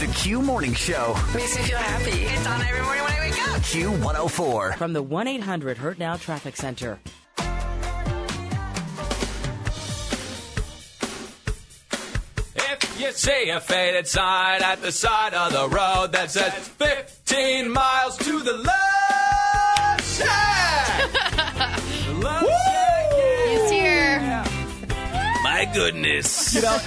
The 0.00 0.12
Q 0.12 0.42
Morning 0.42 0.74
Show. 0.74 1.14
Makes 1.32 1.56
me 1.56 1.62
feel 1.62 1.78
happy. 1.78 2.10
It's 2.10 2.44
on 2.44 2.60
every 2.60 2.82
morning 2.82 3.04
when 3.04 3.12
I 3.12 3.20
wake 3.20 3.48
up. 3.48 3.60
Q104. 3.60 4.76
From 4.76 4.92
the 4.92 5.04
1 5.04 5.28
800 5.28 5.78
Hurt 5.78 6.00
Now 6.00 6.16
Traffic 6.16 6.56
Center. 6.56 6.98
If 12.56 13.00
you 13.00 13.12
see 13.12 13.50
a 13.50 13.60
faded 13.60 14.08
sign 14.08 14.64
at 14.64 14.82
the 14.82 14.90
side 14.90 15.34
of 15.34 15.52
the 15.52 15.68
road 15.68 16.10
that 16.10 16.32
says 16.32 16.52
15 16.52 17.70
miles 17.70 18.16
to 18.16 18.40
the 18.40 18.54
left, 18.54 20.18
yeah! 20.18 21.21
Goodness. 25.74 26.54
You 26.54 26.62
know, 26.62 26.78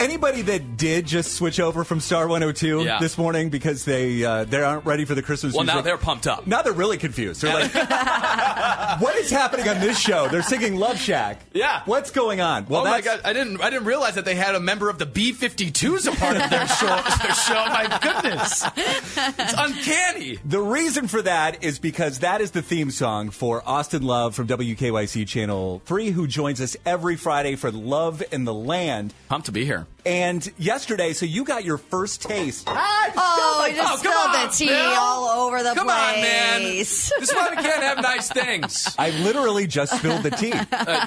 anybody 0.00 0.42
that 0.42 0.76
did 0.76 1.06
just 1.06 1.34
switch 1.34 1.60
over 1.60 1.84
from 1.84 2.00
Star 2.00 2.26
102 2.28 2.82
Yeah. 2.84 2.98
this 2.98 3.16
morning 3.18 3.50
because 3.50 3.84
they 3.84 4.24
uh, 4.24 4.44
they 4.44 4.62
aren't 4.62 4.84
ready 4.84 5.04
for 5.04 5.14
the 5.14 5.22
Christmas 5.22 5.54
Well, 5.54 5.64
now 5.64 5.74
music. 5.74 5.84
they're 5.84 5.98
pumped 5.98 6.26
up. 6.26 6.46
Now 6.46 6.62
they're 6.62 6.72
really 6.72 6.98
confused. 6.98 7.42
They're 7.42 7.54
like, 7.54 7.72
"What 9.00 9.16
is 9.16 9.30
happening 9.30 9.68
on 9.68 9.80
this 9.80 9.98
show?" 9.98 10.28
They're 10.28 10.42
singing 10.42 10.76
Love 10.76 10.98
Shack. 10.98 11.40
Yeah. 11.52 11.82
What's 11.84 12.10
going 12.10 12.40
on? 12.40 12.66
Well, 12.68 12.82
oh 12.82 12.84
my 12.84 13.00
god! 13.00 13.20
I 13.24 13.32
didn't. 13.32 13.60
I 13.60 13.70
didn't 13.70 13.86
realize 13.86 14.14
that 14.16 14.24
they 14.24 14.34
had 14.34 14.54
a 14.54 14.60
member 14.60 14.88
of 14.88 14.98
the 14.98 15.06
B-52s 15.06 16.06
a 16.12 16.16
part 16.16 16.36
of 16.36 16.50
their 16.50 16.66
show. 16.68 16.86
Their 17.22 17.34
show. 17.34 17.64
My 17.72 17.98
goodness, 18.02 18.64
it's 18.76 19.54
uncanny. 19.56 20.38
The 20.44 20.60
reason 20.60 21.08
for 21.08 21.22
that 21.22 21.62
is 21.64 21.78
because 21.78 22.20
that 22.20 22.40
is 22.40 22.50
the 22.52 22.62
theme 22.62 22.90
song 22.90 23.30
for 23.30 23.62
Austin 23.66 24.02
Love 24.02 24.34
from 24.34 24.46
WKYC 24.46 25.26
Channel 25.26 25.82
3, 25.86 26.10
who 26.10 26.26
joins 26.26 26.60
us 26.60 26.76
every 26.84 27.16
Friday 27.16 27.56
for 27.56 27.70
Love 27.92 28.22
in 28.32 28.44
the 28.44 28.54
Land. 28.54 29.12
Pumped 29.28 29.46
to 29.46 29.52
be 29.52 29.66
here. 29.66 29.86
And 30.06 30.50
yesterday, 30.56 31.12
so 31.12 31.26
you 31.26 31.44
got 31.44 31.62
your 31.62 31.76
first 31.76 32.22
taste. 32.22 32.64
Oh, 32.66 33.66
you 33.68 33.76
just 33.76 33.92
Oh, 33.92 33.96
spilled 33.98 34.14
on, 34.16 34.46
the 34.46 34.52
tea 34.54 34.66
Bill. 34.68 34.94
all 34.98 35.46
over 35.46 35.62
the 35.62 35.74
Come 35.74 35.86
place. 35.88 36.16
on, 36.16 36.22
man. 36.22 36.62
This 36.62 37.12
is 37.12 37.30
why 37.34 37.50
we 37.50 37.56
can't 37.56 37.82
have 37.82 38.00
nice 38.00 38.30
things. 38.30 38.94
I 38.98 39.10
literally 39.10 39.66
just 39.66 39.94
spilled 39.98 40.22
the 40.22 40.30
tea. 40.30 40.52
Uh, 40.72 41.06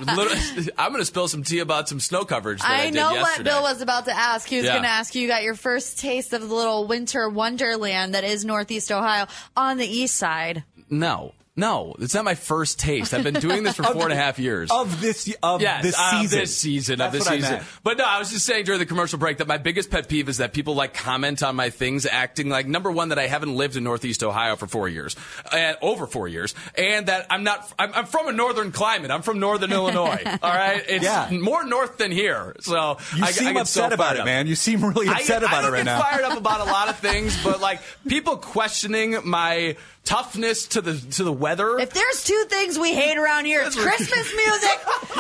I'm 0.78 0.92
going 0.92 1.02
to 1.02 1.06
spill 1.06 1.28
some 1.28 1.42
tea 1.44 1.60
about 1.60 1.90
some 1.90 2.00
snow 2.00 2.24
coverage 2.24 2.62
that 2.62 2.70
I, 2.70 2.84
I 2.84 2.86
did 2.86 2.94
know 2.96 3.14
what. 3.16 3.44
Bill 3.44 3.64
was 3.64 3.82
about 3.82 4.06
to 4.06 4.16
ask. 4.16 4.48
He 4.48 4.58
was 4.58 4.66
Yeah. 4.66 4.74
going 4.74 4.84
to 4.84 4.90
ask 4.90 5.16
you, 5.16 5.24
you 5.24 5.28
got 5.28 5.42
your 5.44 5.56
first 5.56 5.98
taste 6.00 6.34
of 6.34 6.48
the 6.48 6.54
little 6.54 6.86
winter 6.88 7.28
wonderland 7.30 8.14
that 8.14 8.24
is 8.24 8.46
Northeast 8.46 8.92
Ohio 8.92 9.26
on 9.58 9.78
the 9.78 9.88
east 9.88 10.16
side. 10.16 10.64
No, 10.90 11.34
no, 11.58 11.96
it's 12.00 12.14
not 12.14 12.26
my 12.26 12.36
first 12.36 12.80
taste. 12.80 13.14
I've 13.14 13.24
been 13.24 13.36
doing 13.36 13.64
this 13.64 13.76
for 13.78 13.84
four 13.94 14.04
and 14.04 14.12
a 14.12 14.16
half 14.16 14.40
years. 14.40 14.70
Of 14.72 15.00
this 15.00 15.34
of 15.42 15.62
Yes, 15.62 15.84
this 15.84 15.96
of 15.98 16.30
this 16.30 16.58
season, 16.58 16.94
of 17.02 17.12
That's 17.12 17.14
this 17.14 17.26
what 17.26 17.34
I 17.34 17.40
season. 17.60 17.68
But 17.84 17.98
no, 17.98 18.04
I 18.06 18.20
was 18.20 18.30
just 18.32 18.46
saying 18.46 18.66
during 18.66 18.80
the 18.80 18.86
commercial 18.86 19.18
break 19.20 19.38
that 19.38 19.48
my 19.48 19.58
biggest 19.58 19.90
pet 19.90 20.10
peeve 20.10 20.28
is 20.28 20.38
that 20.38 20.52
people 20.54 20.76
like 20.76 20.94
comment 20.94 21.44
on 21.44 21.56
my 21.56 21.70
things, 21.70 22.06
acting 22.06 22.50
like 22.50 22.68
number 22.68 22.92
one 22.92 23.10
that 23.10 23.20
I 23.20 23.28
haven't 23.28 23.56
lived 23.56 23.78
in 23.78 23.84
Northeast 23.86 24.24
Ohio 24.24 24.56
for 24.58 24.68
four 24.68 24.90
years, 24.90 25.16
and 25.54 25.78
over 25.82 26.08
four 26.08 26.28
years, 26.28 26.56
and 26.78 27.06
that 27.08 27.28
I'm 27.30 27.44
not. 27.44 27.72
I'm, 27.80 27.94
I'm 27.94 28.06
from 28.06 28.28
a 28.28 28.32
northern 28.34 28.72
climate. 28.74 29.10
I'm 29.12 29.22
from 29.22 29.40
northern 29.40 29.72
Illinois. 29.72 30.22
All 30.26 30.52
right, 30.54 30.84
it's 30.88 31.04
Yeah. 31.06 31.30
more 31.32 31.64
north 31.64 31.98
than 31.98 32.12
here. 32.12 32.56
So 32.60 32.98
You 33.16 33.24
I, 33.24 33.28
I 33.28 33.32
seem 33.32 33.54
get 33.54 33.62
upset 33.62 33.92
so 33.92 33.94
about 33.96 34.16
it, 34.16 34.20
up. 34.20 34.26
man. 34.26 34.48
You 34.48 34.56
seem 34.56 34.84
really 34.84 35.08
upset 35.08 35.42
I, 35.44 35.48
about 35.48 35.64
I 35.64 35.68
it 35.70 35.72
right 35.72 35.86
now. 35.86 35.96
I 36.00 36.02
get 36.02 36.06
fired 36.22 36.24
up 36.32 36.38
about 36.38 36.62
a 36.68 36.72
lot 36.72 36.90
of 36.90 36.98
things, 37.00 37.42
but 37.44 37.62
like 37.62 37.80
people 38.08 38.36
questioning 38.38 39.16
my 39.24 39.78
toughness 40.06 40.68
to 40.70 40.82
the 40.82 40.94
to 41.16 41.24
the 41.24 41.34
weather. 41.34 41.78
If 41.80 41.92
there's 41.92 42.24
two 42.24 42.46
things 42.48 42.80
we 42.80 42.94
hate 42.94 43.18
around 43.18 43.46
here, 43.46 43.62
it's 43.66 43.76
Christmas 43.76 44.34
music 44.36 44.80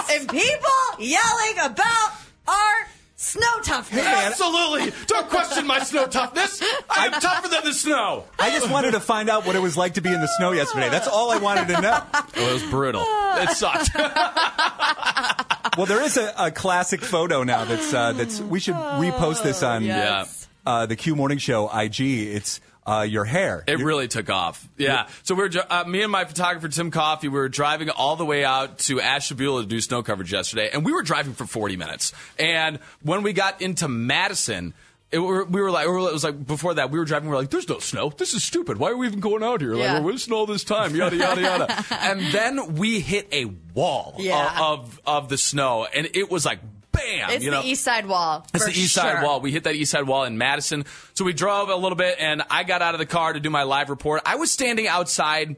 and 0.12 0.30
people 0.30 0.70
yelling 1.00 1.54
about 1.62 2.12
our 2.48 2.88
snow 3.18 3.60
toughness. 3.64 4.06
Absolutely. 4.06 4.92
Don't 5.08 5.30
question 5.30 5.66
my 5.68 5.80
snow 5.80 6.06
toughness. 6.06 6.62
I'm 6.90 7.12
tougher 7.14 7.48
than 7.50 7.64
the 7.64 7.74
snow. 7.74 8.26
I 8.38 8.52
just 8.52 8.70
wanted 8.70 8.92
to 8.92 9.00
find 9.00 9.30
out 9.30 9.46
what 9.46 9.56
it 9.56 9.62
was 9.62 9.76
like 9.76 9.96
to 9.96 10.02
be 10.02 10.14
in 10.14 10.22
the 10.22 10.28
snow 10.38 10.52
yesterday. 10.52 10.90
That's 10.90 11.08
all 11.08 11.32
I 11.32 11.38
wanted 11.38 11.68
to 11.74 11.82
know. 11.82 12.02
It 12.36 12.54
was 12.54 12.64
brutal. 12.70 13.02
It 13.06 13.50
sucked. 13.52 13.90
Well, 15.78 15.86
there 15.88 16.02
is 16.04 16.16
a, 16.16 16.34
a 16.38 16.52
classic 16.52 17.02
photo 17.02 17.44
now 17.44 17.66
that's 17.66 17.94
uh, 17.94 18.14
that's 18.14 18.40
we 18.40 18.62
should 18.62 18.76
repost 18.76 19.44
this 19.44 19.62
on 19.62 19.84
Yes. 19.84 20.48
uh, 20.66 20.86
the 20.86 20.96
Q 20.96 21.18
Morning 21.18 21.38
Show 21.38 21.68
IG. 21.70 22.00
It's 22.00 22.62
uh, 22.86 23.02
your 23.08 23.26
hair. 23.26 23.64
It 23.68 23.80
really 23.80 24.08
took 24.08 24.30
off. 24.30 24.68
Yeah. 24.78 25.08
So 25.24 25.36
we 25.36 25.42
were, 25.42 25.50
dri- 25.50 25.62
uh, 25.70 25.86
me 25.86 26.04
and 26.04 26.12
my 26.12 26.26
photographer 26.26 26.68
Tim 26.68 26.92
Coffey, 26.92 27.28
we 27.30 27.40
were 27.40 27.50
driving 27.50 27.90
all 27.90 28.16
the 28.16 28.26
way 28.26 28.46
out 28.46 28.78
to 28.80 29.02
Ashtabula 29.02 29.64
to 29.64 29.68
do 29.68 29.82
snow 29.82 30.04
coverage 30.04 30.32
yesterday, 30.32 30.70
and 30.72 30.86
we 30.86 30.92
were 30.94 31.02
driving 31.04 31.34
for 31.34 31.46
40 31.46 31.78
minutes. 31.78 32.14
And 32.38 32.80
when 33.02 33.24
we 33.24 33.34
got 33.34 33.62
into 33.62 33.88
Madison. 33.88 34.74
It, 35.12 35.20
we 35.20 35.26
were 35.28 35.46
we 35.46 35.62
were 35.62 35.70
like, 35.72 35.86
it 35.88 35.92
was 35.92 36.24
like 36.24 36.46
before 36.48 36.74
that, 36.74 36.90
we 36.90 36.98
were 36.98 37.06
driving. 37.06 37.30
We 37.30 37.36
were 37.36 37.42
like, 37.42 37.52
"There's 37.52 37.70
no 37.70 37.78
snow. 37.78 38.10
This 38.10 38.34
is 38.34 38.44
stupid. 38.44 38.78
Why 38.78 38.90
are 38.90 38.98
we 38.98 39.06
even 39.06 39.20
going 39.20 39.44
out 39.44 39.62
here? 39.62 39.74
Like, 39.76 39.84
Yeah. 39.84 40.00
we're 40.00 40.12
wasting 40.14 40.34
all 40.34 40.48
this 40.48 40.64
time." 40.64 40.96
Yada 40.96 41.16
yada 41.16 41.42
yada. 41.42 41.86
and 42.02 42.20
then 42.34 42.74
we 42.76 43.00
hit 43.02 43.28
a 43.32 43.46
wall 43.76 44.16
Yeah. 44.18 44.50
of, 44.60 44.80
of 44.82 45.02
of 45.06 45.30
the 45.30 45.38
snow, 45.38 45.86
and 45.86 46.10
it 46.16 46.32
was 46.32 46.44
like, 46.44 46.60
bam! 47.06 47.30
It's 47.32 47.44
you 47.44 47.52
know? 47.52 47.62
the 47.62 47.68
east 47.68 47.84
side 47.84 48.06
wall. 48.06 48.46
It's 48.54 48.66
the 48.66 48.72
east 48.72 48.94
side 48.94 49.24
wall. 49.24 49.42
We 49.42 49.52
hit 49.52 49.64
that 49.64 49.76
east 49.76 49.92
side 49.92 50.08
wall 50.08 50.24
in 50.24 50.38
Madison. 50.38 50.86
So 51.14 51.26
we 51.26 51.34
drove 51.34 51.70
a 51.70 51.76
little 51.76 51.96
bit, 51.96 52.18
and 52.20 52.44
I 52.50 52.64
got 52.64 52.82
out 52.82 52.96
of 52.96 53.00
the 53.00 53.06
car 53.06 53.34
to 53.34 53.40
do 53.40 53.50
my 53.50 53.64
live 53.64 53.90
report. 53.90 54.22
I 54.26 54.36
was 54.36 54.52
standing 54.52 54.88
outside 54.88 55.56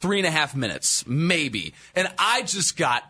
three 0.00 0.18
and 0.18 0.26
a 0.26 0.30
half 0.30 0.54
minutes, 0.54 1.06
maybe, 1.06 1.74
and 1.94 2.08
I 2.18 2.42
just 2.42 2.76
got 2.76 3.04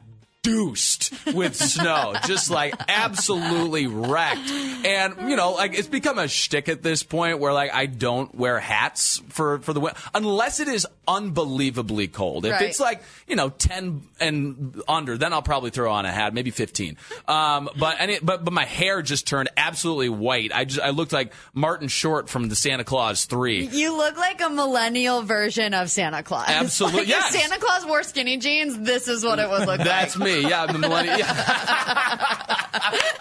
deuced 0.46 1.12
with 1.34 1.56
snow, 1.56 2.14
just 2.26 2.50
like 2.50 2.74
absolutely 2.88 3.86
wrecked. 3.86 4.48
And 4.84 5.28
you 5.30 5.36
know, 5.36 5.52
like 5.54 5.76
it's 5.78 5.88
become 5.88 6.18
a 6.18 6.28
shtick 6.28 6.68
at 6.68 6.82
this 6.82 7.02
point 7.02 7.38
where 7.40 7.52
like 7.52 7.72
I 7.74 7.86
don't 7.86 8.34
wear 8.34 8.58
hats 8.60 9.20
for 9.28 9.58
for 9.60 9.72
the 9.72 9.80
winter 9.80 9.98
unless 10.14 10.60
it 10.60 10.68
is 10.68 10.86
unbelievably 11.08 12.08
cold. 12.08 12.44
If 12.46 12.52
Right. 12.52 12.62
it's 12.62 12.80
like 12.80 13.02
you 13.26 13.36
know 13.36 13.48
ten 13.50 14.02
and 14.20 14.80
under, 14.88 15.16
then 15.18 15.32
I'll 15.32 15.42
probably 15.42 15.70
throw 15.70 15.90
on 15.92 16.06
a 16.06 16.12
hat, 16.12 16.32
maybe 16.34 16.50
fifteen. 16.50 16.96
Um, 17.28 17.68
but 17.78 17.96
any, 18.00 18.18
but 18.22 18.44
but 18.44 18.52
my 18.52 18.64
hair 18.64 19.02
just 19.02 19.26
turned 19.26 19.48
absolutely 19.56 20.08
white. 20.08 20.52
I 20.54 20.64
just 20.64 20.80
I 20.80 20.90
looked 20.90 21.12
like 21.12 21.32
Martin 21.54 21.88
Short 21.88 22.28
from 22.28 22.48
the 22.48 22.56
Santa 22.56 22.84
Claus 22.84 23.24
Three. 23.24 23.66
You 23.66 23.96
look 23.96 24.16
like 24.16 24.40
a 24.40 24.48
millennial 24.50 25.22
version 25.22 25.74
of 25.74 25.90
Santa 25.90 26.22
Claus. 26.22 26.48
Absolutely, 26.48 27.00
Like, 27.00 27.08
yes. 27.08 27.34
If 27.34 27.40
Santa 27.40 27.58
Claus 27.60 27.84
wore 27.86 28.02
skinny 28.02 28.36
jeans, 28.38 28.78
this 28.78 29.08
is 29.08 29.24
what 29.24 29.38
it 29.38 29.48
would 29.48 29.60
look 29.66 29.78
like. 29.78 29.84
That's 29.84 30.16
like. 30.16 30.28
Me. 30.42 30.48
Yeah, 30.48 30.62
I'm 30.64 30.72
the 30.72 30.78
millennial. 30.78 31.18
Yeah. 31.18 31.26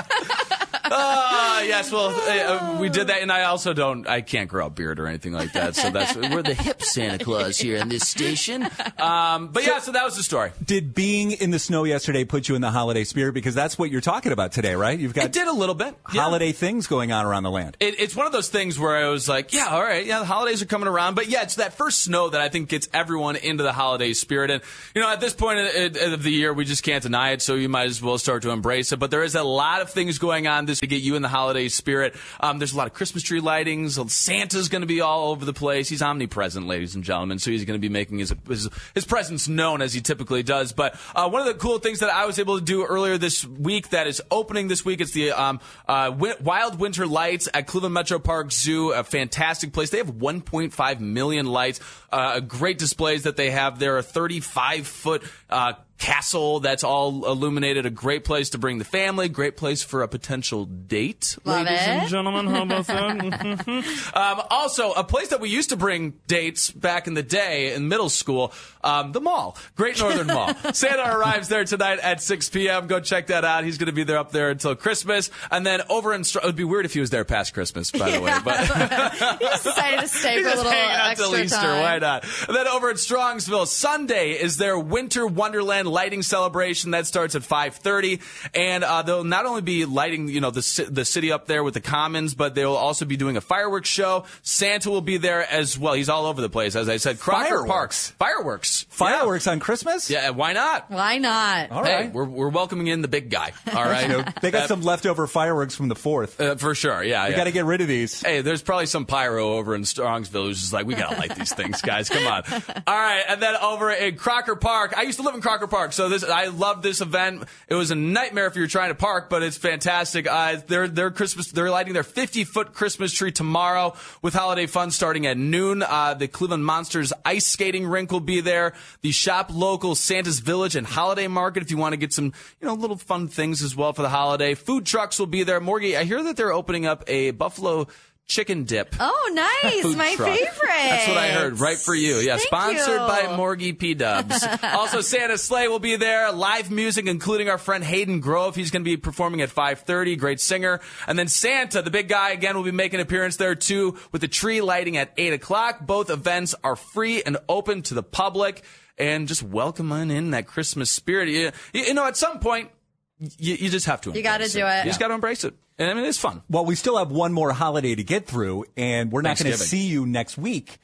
Ah, 0.97 1.34
yes. 1.67 1.91
Well, 1.91 2.09
uh, 2.09 2.79
we 2.79 2.89
did 2.89 3.07
that, 3.07 3.21
and 3.21 3.31
I 3.31 3.43
also 3.43 3.73
don't. 3.73 4.07
I 4.07 4.21
can't 4.21 4.49
grow 4.49 4.67
a 4.67 4.69
beard 4.69 4.99
or 4.99 5.07
anything 5.07 5.33
like 5.33 5.53
that. 5.53 5.75
So 5.75 5.89
that's 5.89 6.15
we're 6.15 6.41
the 6.41 6.53
hip 6.53 6.81
Santa 6.81 7.23
Claus 7.23 7.57
here 7.57 7.77
in 7.77 7.89
this 7.89 8.07
station. 8.07 8.67
Um, 8.97 9.49
but 9.49 9.65
yeah, 9.65 9.79
so 9.79 9.91
that 9.91 10.03
was 10.03 10.15
the 10.15 10.23
story. 10.23 10.51
Did 10.63 10.93
being 10.93 11.31
in 11.31 11.51
the 11.51 11.59
snow 11.59 11.83
yesterday 11.83 12.23
put 12.25 12.47
you 12.49 12.55
in 12.55 12.61
the 12.61 12.71
holiday 12.71 13.03
spirit? 13.03 13.33
Because 13.33 13.55
that's 13.55 13.77
what 13.77 13.91
you're 13.91 14.01
talking 14.01 14.31
about 14.31 14.51
today, 14.51 14.75
right? 14.75 14.97
You've 14.97 15.13
got 15.13 15.25
It 15.25 15.31
did 15.31 15.47
a 15.47 15.53
little 15.53 15.75
bit. 15.75 15.95
Yeah. 16.13 16.21
holiday 16.21 16.51
things 16.51 16.87
going 16.87 17.11
on 17.11 17.25
around 17.25 17.43
the 17.43 17.51
land. 17.51 17.77
It, 17.79 17.99
it's 17.99 18.15
one 18.15 18.25
of 18.25 18.31
those 18.31 18.49
things 18.49 18.79
where 18.79 18.95
I 18.95 19.09
was 19.09 19.27
like, 19.27 19.53
yeah, 19.53 19.67
all 19.67 19.83
right, 19.83 20.05
yeah, 20.05 20.19
the 20.19 20.25
holidays 20.25 20.61
are 20.61 20.65
coming 20.65 20.87
around. 20.87 21.15
But 21.15 21.27
yeah, 21.27 21.43
it's 21.43 21.55
that 21.55 21.73
first 21.73 22.03
snow 22.03 22.29
that 22.29 22.41
I 22.41 22.49
think 22.49 22.69
gets 22.69 22.89
everyone 22.93 23.35
into 23.35 23.63
the 23.63 23.73
holiday 23.73 24.13
spirit. 24.13 24.51
And, 24.51 24.61
you 24.93 25.01
know, 25.01 25.09
at 25.09 25.19
this 25.21 25.33
point 25.33 25.59
of 25.59 25.95
of 25.95 26.23
the 26.23 26.31
year, 26.31 26.53
we 26.53 26.65
just 26.65 26.83
can't 26.83 27.03
deny 27.03 27.31
it. 27.31 27.41
So 27.41 27.55
you 27.55 27.69
might 27.69 27.87
as 27.87 28.01
well 28.01 28.17
start 28.17 28.43
to 28.43 28.49
embrace 28.49 28.91
it. 28.91 28.97
But 28.97 29.11
there 29.11 29.23
is 29.23 29.35
a 29.35 29.43
lot 29.43 29.81
of 29.81 29.91
things 29.91 30.19
going 30.19 30.47
on 30.47 30.65
this 30.65 30.79
to 30.79 30.87
get 30.87 31.01
you 31.01 31.15
in 31.15 31.21
the 31.21 31.27
holiday 31.29 31.54
spirit. 31.69 32.15
Um, 32.39 32.59
there's 32.59 32.73
a 32.73 32.77
lot 32.77 32.87
of 32.87 32.93
Christmas 32.93 33.23
tree 33.23 33.41
lightings. 33.41 34.09
Santa's 34.09 34.69
going 34.69 34.81
to 34.81 34.87
be 34.87 35.01
all 35.01 35.31
over 35.31 35.45
the 35.45 35.53
place. 35.53 35.89
He's 35.89 36.01
omnipresent, 36.01 36.67
ladies 36.67 36.95
and 36.95 37.03
gentlemen. 37.03 37.39
So 37.39 37.51
he's 37.51 37.65
going 37.65 37.79
to 37.79 37.81
be 37.81 37.89
making 37.89 38.19
his, 38.19 38.33
his, 38.47 38.69
his 38.93 39.05
presence 39.05 39.47
known 39.47 39.81
as 39.81 39.93
he 39.93 40.01
typically 40.01 40.43
does. 40.43 40.73
But 40.73 40.99
uh, 41.15 41.29
one 41.29 41.41
of 41.41 41.47
the 41.47 41.59
cool 41.59 41.79
things 41.79 41.99
that 41.99 42.09
I 42.09 42.25
was 42.25 42.39
able 42.39 42.59
to 42.59 42.63
do 42.63 42.85
earlier 42.85 43.17
this 43.17 43.45
week 43.45 43.89
that 43.89 44.07
is 44.07 44.21
opening 44.31 44.67
this 44.67 44.85
week, 44.85 45.01
is 45.01 45.13
the 45.13 45.31
um, 45.31 45.59
uh, 45.87 46.05
Wi- 46.05 46.37
Wild 46.41 46.79
Winter 46.79 47.07
Lights 47.07 47.47
at 47.53 47.67
Cleveland 47.67 47.93
Metro 47.93 48.19
Park 48.19 48.51
Zoo, 48.51 48.91
a 48.91 49.03
fantastic 49.03 49.73
place. 49.73 49.89
They 49.89 49.97
have 49.97 50.13
1.5 50.13 50.99
million 50.99 51.45
lights, 51.45 51.79
uh, 52.11 52.39
great 52.39 52.77
displays 52.77 53.23
that 53.23 53.37
they 53.37 53.51
have 53.51 53.79
there, 53.79 53.97
are 53.97 54.01
35 54.01 54.87
foot 54.87 55.23
uh, 55.49 55.73
castle 55.97 56.59
that's 56.59 56.83
all 56.83 57.25
illuminated, 57.25 57.85
a 57.85 57.89
great 57.89 58.25
place 58.25 58.49
to 58.51 58.57
bring 58.57 58.77
the 58.77 58.85
family, 58.85 59.29
great 59.29 59.55
place 59.55 59.83
for 59.83 60.01
a 60.01 60.07
potential 60.07 60.65
date, 60.65 61.37
Love 61.45 61.65
ladies 61.65 61.81
it. 61.81 61.87
and 61.87 62.09
gentlemen. 62.09 62.47
How 62.47 62.63
about 62.63 62.87
that? 62.87 64.11
um, 64.13 64.41
also, 64.49 64.91
a 64.91 65.03
place 65.03 65.29
that 65.29 65.39
we 65.39 65.49
used 65.49 65.69
to 65.69 65.77
bring 65.77 66.13
dates 66.27 66.69
back 66.71 67.07
in 67.07 67.13
the 67.13 67.23
day 67.23 67.73
in 67.73 67.87
middle 67.87 68.09
school, 68.09 68.53
um, 68.83 69.13
the 69.13 69.21
mall, 69.21 69.57
Great 69.75 69.97
Northern 69.99 70.27
Mall. 70.27 70.53
Santa 70.73 71.17
arrives 71.17 71.47
there 71.47 71.63
tonight 71.63 71.99
at 71.99 72.21
6 72.21 72.49
p.m. 72.49 72.87
Go 72.87 72.99
check 72.99 73.27
that 73.27 73.45
out. 73.45 73.63
He's 73.63 73.77
going 73.77 73.87
to 73.87 73.93
be 73.93 74.03
there 74.03 74.17
up 74.17 74.31
there 74.31 74.49
until 74.49 74.75
Christmas, 74.75 75.31
and 75.49 75.65
then 75.65 75.81
over 75.89 76.13
in 76.13 76.21
it 76.21 76.43
would 76.43 76.55
be 76.55 76.63
weird 76.63 76.85
if 76.85 76.93
he 76.93 76.99
was 76.99 77.09
there 77.09 77.23
past 77.23 77.53
Christmas, 77.53 77.91
by 77.91 78.11
the 78.11 78.21
way, 78.21 78.33
but. 78.43 78.59
he 79.39 79.47
decided 79.47 80.01
to 80.01 80.07
stay 80.07 80.41
for 80.43 80.49
a 80.49 80.55
little 80.55 80.71
extra 80.71 81.39
Easter. 81.39 81.55
time. 81.55 81.81
Why 81.81 81.99
not? 81.99 82.25
And 82.47 82.55
then 82.55 82.67
over 82.67 82.89
at 82.89 82.97
Strongsville, 82.97 83.67
Sunday 83.67 84.31
is 84.31 84.57
their 84.57 84.77
Winter 84.77 85.25
Wonderland 85.25 85.84
lighting 85.85 86.21
celebration. 86.21 86.91
That 86.91 87.07
starts 87.07 87.35
at 87.35 87.41
5:30, 87.43 88.21
and 88.53 88.83
uh, 88.83 89.01
they'll 89.01 89.23
not 89.23 89.45
only 89.45 89.61
be 89.61 89.85
lighting, 89.85 90.27
you 90.29 90.41
know, 90.41 90.51
the 90.51 90.87
the 90.89 91.05
city 91.05 91.31
up 91.31 91.45
there 91.47 91.63
with 91.63 91.73
the 91.73 91.81
Commons, 91.81 92.33
but 92.35 92.55
they 92.55 92.65
will 92.65 92.75
also 92.77 93.05
be 93.05 93.17
doing 93.17 93.37
a 93.37 93.41
fireworks 93.41 93.89
show. 93.89 94.25
Santa 94.41 94.89
will 94.89 95.01
be 95.01 95.17
there 95.17 95.45
as 95.49 95.77
well. 95.77 95.93
He's 95.93 96.09
all 96.09 96.25
over 96.25 96.41
the 96.41 96.49
place, 96.49 96.75
as 96.75 96.89
I 96.89 96.97
said. 96.97 97.19
Crocker 97.19 97.45
Fireworks? 97.45 97.69
Parks, 97.69 98.09
fireworks, 98.11 98.85
Fireworks 98.89 99.47
on 99.47 99.59
Christmas? 99.59 100.09
Yeah, 100.09 100.29
why 100.31 100.53
not? 100.53 100.89
Why 100.89 101.17
not? 101.17 101.71
All 101.71 101.83
Hey, 101.83 101.95
right. 101.95 102.13
we're, 102.13 102.25
we're 102.25 102.49
welcoming 102.49 102.87
in 102.87 103.01
the 103.01 103.07
big 103.07 103.29
guy. 103.29 103.51
All 103.73 103.83
right, 103.83 104.03
You 104.03 104.17
know, 104.17 104.25
they 104.41 104.51
got 104.51 104.67
some 104.67 104.81
leftover 104.81 105.27
fireworks 105.27 105.75
from 105.75 105.87
the 105.87 105.95
fourth. 105.95 106.39
Uh, 106.39 106.55
for 106.55 106.73
sure. 106.75 107.03
Yeah, 107.03 107.25
We 107.25 107.31
yeah. 107.31 107.37
got 107.37 107.43
to 107.45 107.51
get 107.51 107.65
rid 107.65 107.81
of 107.81 107.87
these. 107.87 108.21
Hey, 108.21 108.41
there's 108.41 108.61
probably 108.61 108.85
some 108.87 109.05
pyro 109.05 109.53
over 109.53 109.75
in 109.75 109.81
Strongsville 109.83 110.45
who's 110.45 110.61
just 110.61 110.73
like, 110.73 110.85
we 110.85 110.95
gotta 110.95 111.15
light 111.17 111.35
these 111.35 111.53
things, 111.53 111.81
guys. 111.81 112.09
Come 112.09 112.25
on. 112.27 112.43
All 112.87 112.95
right, 112.97 113.23
and 113.27 113.41
then 113.41 113.55
over 113.57 113.91
in 113.91 114.15
Crocker 114.17 114.55
Park, 114.55 114.93
I 114.97 115.03
used 115.03 115.17
to 115.19 115.23
live 115.25 115.35
in 115.35 115.41
Crocker 115.41 115.67
Park 115.67 115.74
park. 115.75 115.91
So 115.91 116.07
this, 116.07 116.23
I 116.23 116.47
love 116.47 116.81
this 116.81 117.01
event. 117.01 117.43
It 117.67 117.75
was 117.75 117.91
a 117.91 117.95
nightmare 117.95 118.47
if 118.47 118.55
you're 118.55 118.65
trying 118.65 118.91
to 118.91 118.95
park, 118.95 119.29
but 119.29 119.43
it's 119.43 119.57
fantastic. 119.57 120.25
Uh, 120.25 120.61
they're, 120.67 120.87
they're 120.87 121.11
Christmas, 121.11 121.51
they're 121.51 121.69
lighting 121.69 121.91
their 121.93 122.01
50 122.03 122.45
foot 122.45 122.73
Christmas 122.73 123.11
tree 123.11 123.33
tomorrow 123.33 123.93
with 124.21 124.33
holiday 124.33 124.67
fun 124.67 124.89
starting 124.89 125.25
at 125.25 125.37
noon. 125.37 125.83
Uh, 125.83 126.13
the 126.13 126.29
Cleveland 126.29 126.65
Monsters 126.65 127.11
ice 127.25 127.45
skating 127.45 127.85
rink 127.87 128.09
will 128.09 128.21
be 128.21 128.39
there. 128.39 128.71
The 129.01 129.11
shop 129.11 129.49
local 129.53 129.95
Santa's 129.95 130.39
Village 130.39 130.77
and 130.77 130.87
Holiday 130.87 131.27
Market 131.27 131.61
if 131.61 131.71
you 131.71 131.77
want 131.77 131.91
to 131.91 131.97
get 131.97 132.13
some, 132.13 132.31
you 132.61 132.67
know, 132.67 132.73
little 132.73 132.95
fun 132.95 133.27
things 133.27 133.61
as 133.61 133.75
well 133.75 133.91
for 133.91 134.01
the 134.01 134.07
holiday. 134.07 134.53
Food 134.53 134.85
trucks 134.85 135.19
will 135.19 135.27
be 135.27 135.43
there. 135.43 135.59
Morgie, 135.59 135.97
I 135.97 136.05
hear 136.05 136.23
that 136.23 136.37
they're 136.37 136.53
opening 136.53 136.85
up 136.85 137.03
a 137.07 137.31
Buffalo 137.31 137.87
chicken 138.27 138.63
dip. 138.63 138.95
Oh, 138.99 139.31
nice. 139.33 139.95
My 139.95 140.15
truck. 140.15 140.29
favorite. 140.29 140.49
That's 140.63 141.07
what 141.07 141.17
I 141.17 141.29
heard. 141.29 141.59
Right 141.59 141.77
for 141.77 141.93
you. 141.93 142.15
Yeah. 142.15 142.37
Thank 142.37 142.47
sponsored 142.47 142.87
you. 142.87 143.07
by 143.07 143.21
Morgie 143.37 143.77
P 143.77 143.93
Dubs. 143.93 144.45
also, 144.63 145.01
Santa 145.01 145.37
Sleigh 145.37 145.67
will 145.67 145.79
be 145.79 145.95
there. 145.95 146.31
Live 146.31 146.71
music, 146.71 147.07
including 147.07 147.49
our 147.49 147.57
friend 147.57 147.83
Hayden 147.83 148.19
Grove. 148.19 148.55
He's 148.55 148.71
going 148.71 148.83
to 148.83 148.89
be 148.89 148.97
performing 148.97 149.41
at 149.41 149.49
5:30. 149.49 150.17
Great 150.17 150.39
singer. 150.39 150.81
And 151.07 151.17
then 151.17 151.27
Santa, 151.27 151.81
the 151.81 151.91
big 151.91 152.07
guy, 152.07 152.31
again 152.31 152.55
will 152.55 152.63
be 152.63 152.71
making 152.71 152.99
an 152.99 153.05
appearance 153.05 153.37
there 153.37 153.55
too, 153.55 153.97
with 154.11 154.21
the 154.21 154.27
tree 154.27 154.61
lighting 154.61 154.97
at 154.97 155.11
eight 155.17 155.33
o'clock. 155.33 155.85
Both 155.85 156.09
events 156.09 156.55
are 156.63 156.75
free 156.75 157.21
and 157.23 157.37
open 157.47 157.83
to 157.83 157.93
the 157.93 158.03
public. 158.03 158.63
And 158.97 159.27
just 159.27 159.43
welcoming 159.43 160.09
in 160.09 160.31
that 160.31 160.47
Christmas 160.47 160.89
spirit. 160.89 161.27
You, 161.27 161.51
you 161.73 161.93
know, 161.93 162.05
at 162.05 162.15
some 162.15 162.39
point, 162.39 162.71
you, 163.19 163.55
you 163.55 163.69
just 163.69 163.87
have 163.87 163.99
to. 164.01 164.11
You 164.11 164.23
gotta 164.23 164.47
do 164.47 164.65
it. 164.65 164.85
You 164.85 164.89
just 164.89 165.01
got 165.01 165.09
to 165.09 165.13
embrace 165.13 165.43
it. 165.43 165.53
And 165.77 165.89
I 165.89 165.93
mean, 165.93 166.05
it's 166.05 166.17
fun. 166.17 166.41
Well, 166.49 166.63
we 166.65 166.75
still 166.75 166.97
have 166.97 167.11
one 167.11 167.33
more 167.33 167.51
holiday 167.51 167.95
to 167.95 168.03
get 168.03 168.25
through, 168.27 168.65
and 168.77 169.11
we're 169.11 169.21
not 169.21 169.37
going 169.37 169.51
to 169.51 169.57
see 169.57 169.87
you 169.87 170.05
next 170.05 170.37
week. 170.37 170.77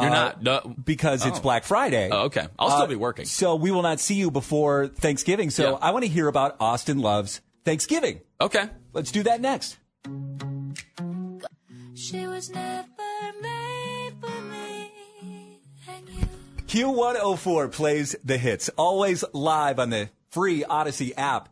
You're 0.00 0.10
uh, 0.10 0.14
not? 0.14 0.42
No. 0.42 0.74
because 0.84 1.24
it's 1.24 1.38
Oh. 1.38 1.42
Black 1.42 1.62
Friday. 1.64 2.08
Oh, 2.10 2.22
okay. 2.24 2.46
I'll 2.58 2.70
still 2.70 2.82
Uh, 2.82 2.86
be 2.88 2.96
working. 2.96 3.24
So 3.26 3.54
we 3.54 3.70
will 3.70 3.82
not 3.82 4.00
see 4.00 4.14
you 4.14 4.30
before 4.32 4.88
Thanksgiving. 4.88 5.50
So 5.50 5.72
Yeah. 5.72 5.78
I 5.80 5.92
want 5.92 6.04
to 6.04 6.10
hear 6.10 6.26
about 6.26 6.56
Austin 6.58 6.98
Love's 6.98 7.40
Thanksgiving. 7.64 8.20
Okay. 8.40 8.68
Let's 8.92 9.12
do 9.12 9.22
that 9.24 9.40
next. 9.40 9.76
She 11.94 12.26
was 12.26 12.50
never 12.50 12.86
made 13.40 14.12
for 14.20 14.40
me. 14.42 14.90
And 15.88 16.08
you. 16.08 16.26
Q104 16.66 17.70
plays 17.70 18.16
the 18.24 18.38
hits, 18.38 18.70
always 18.70 19.22
live 19.32 19.78
on 19.78 19.90
the 19.90 20.08
free 20.30 20.64
Audacy 20.68 21.12
app. 21.16 21.48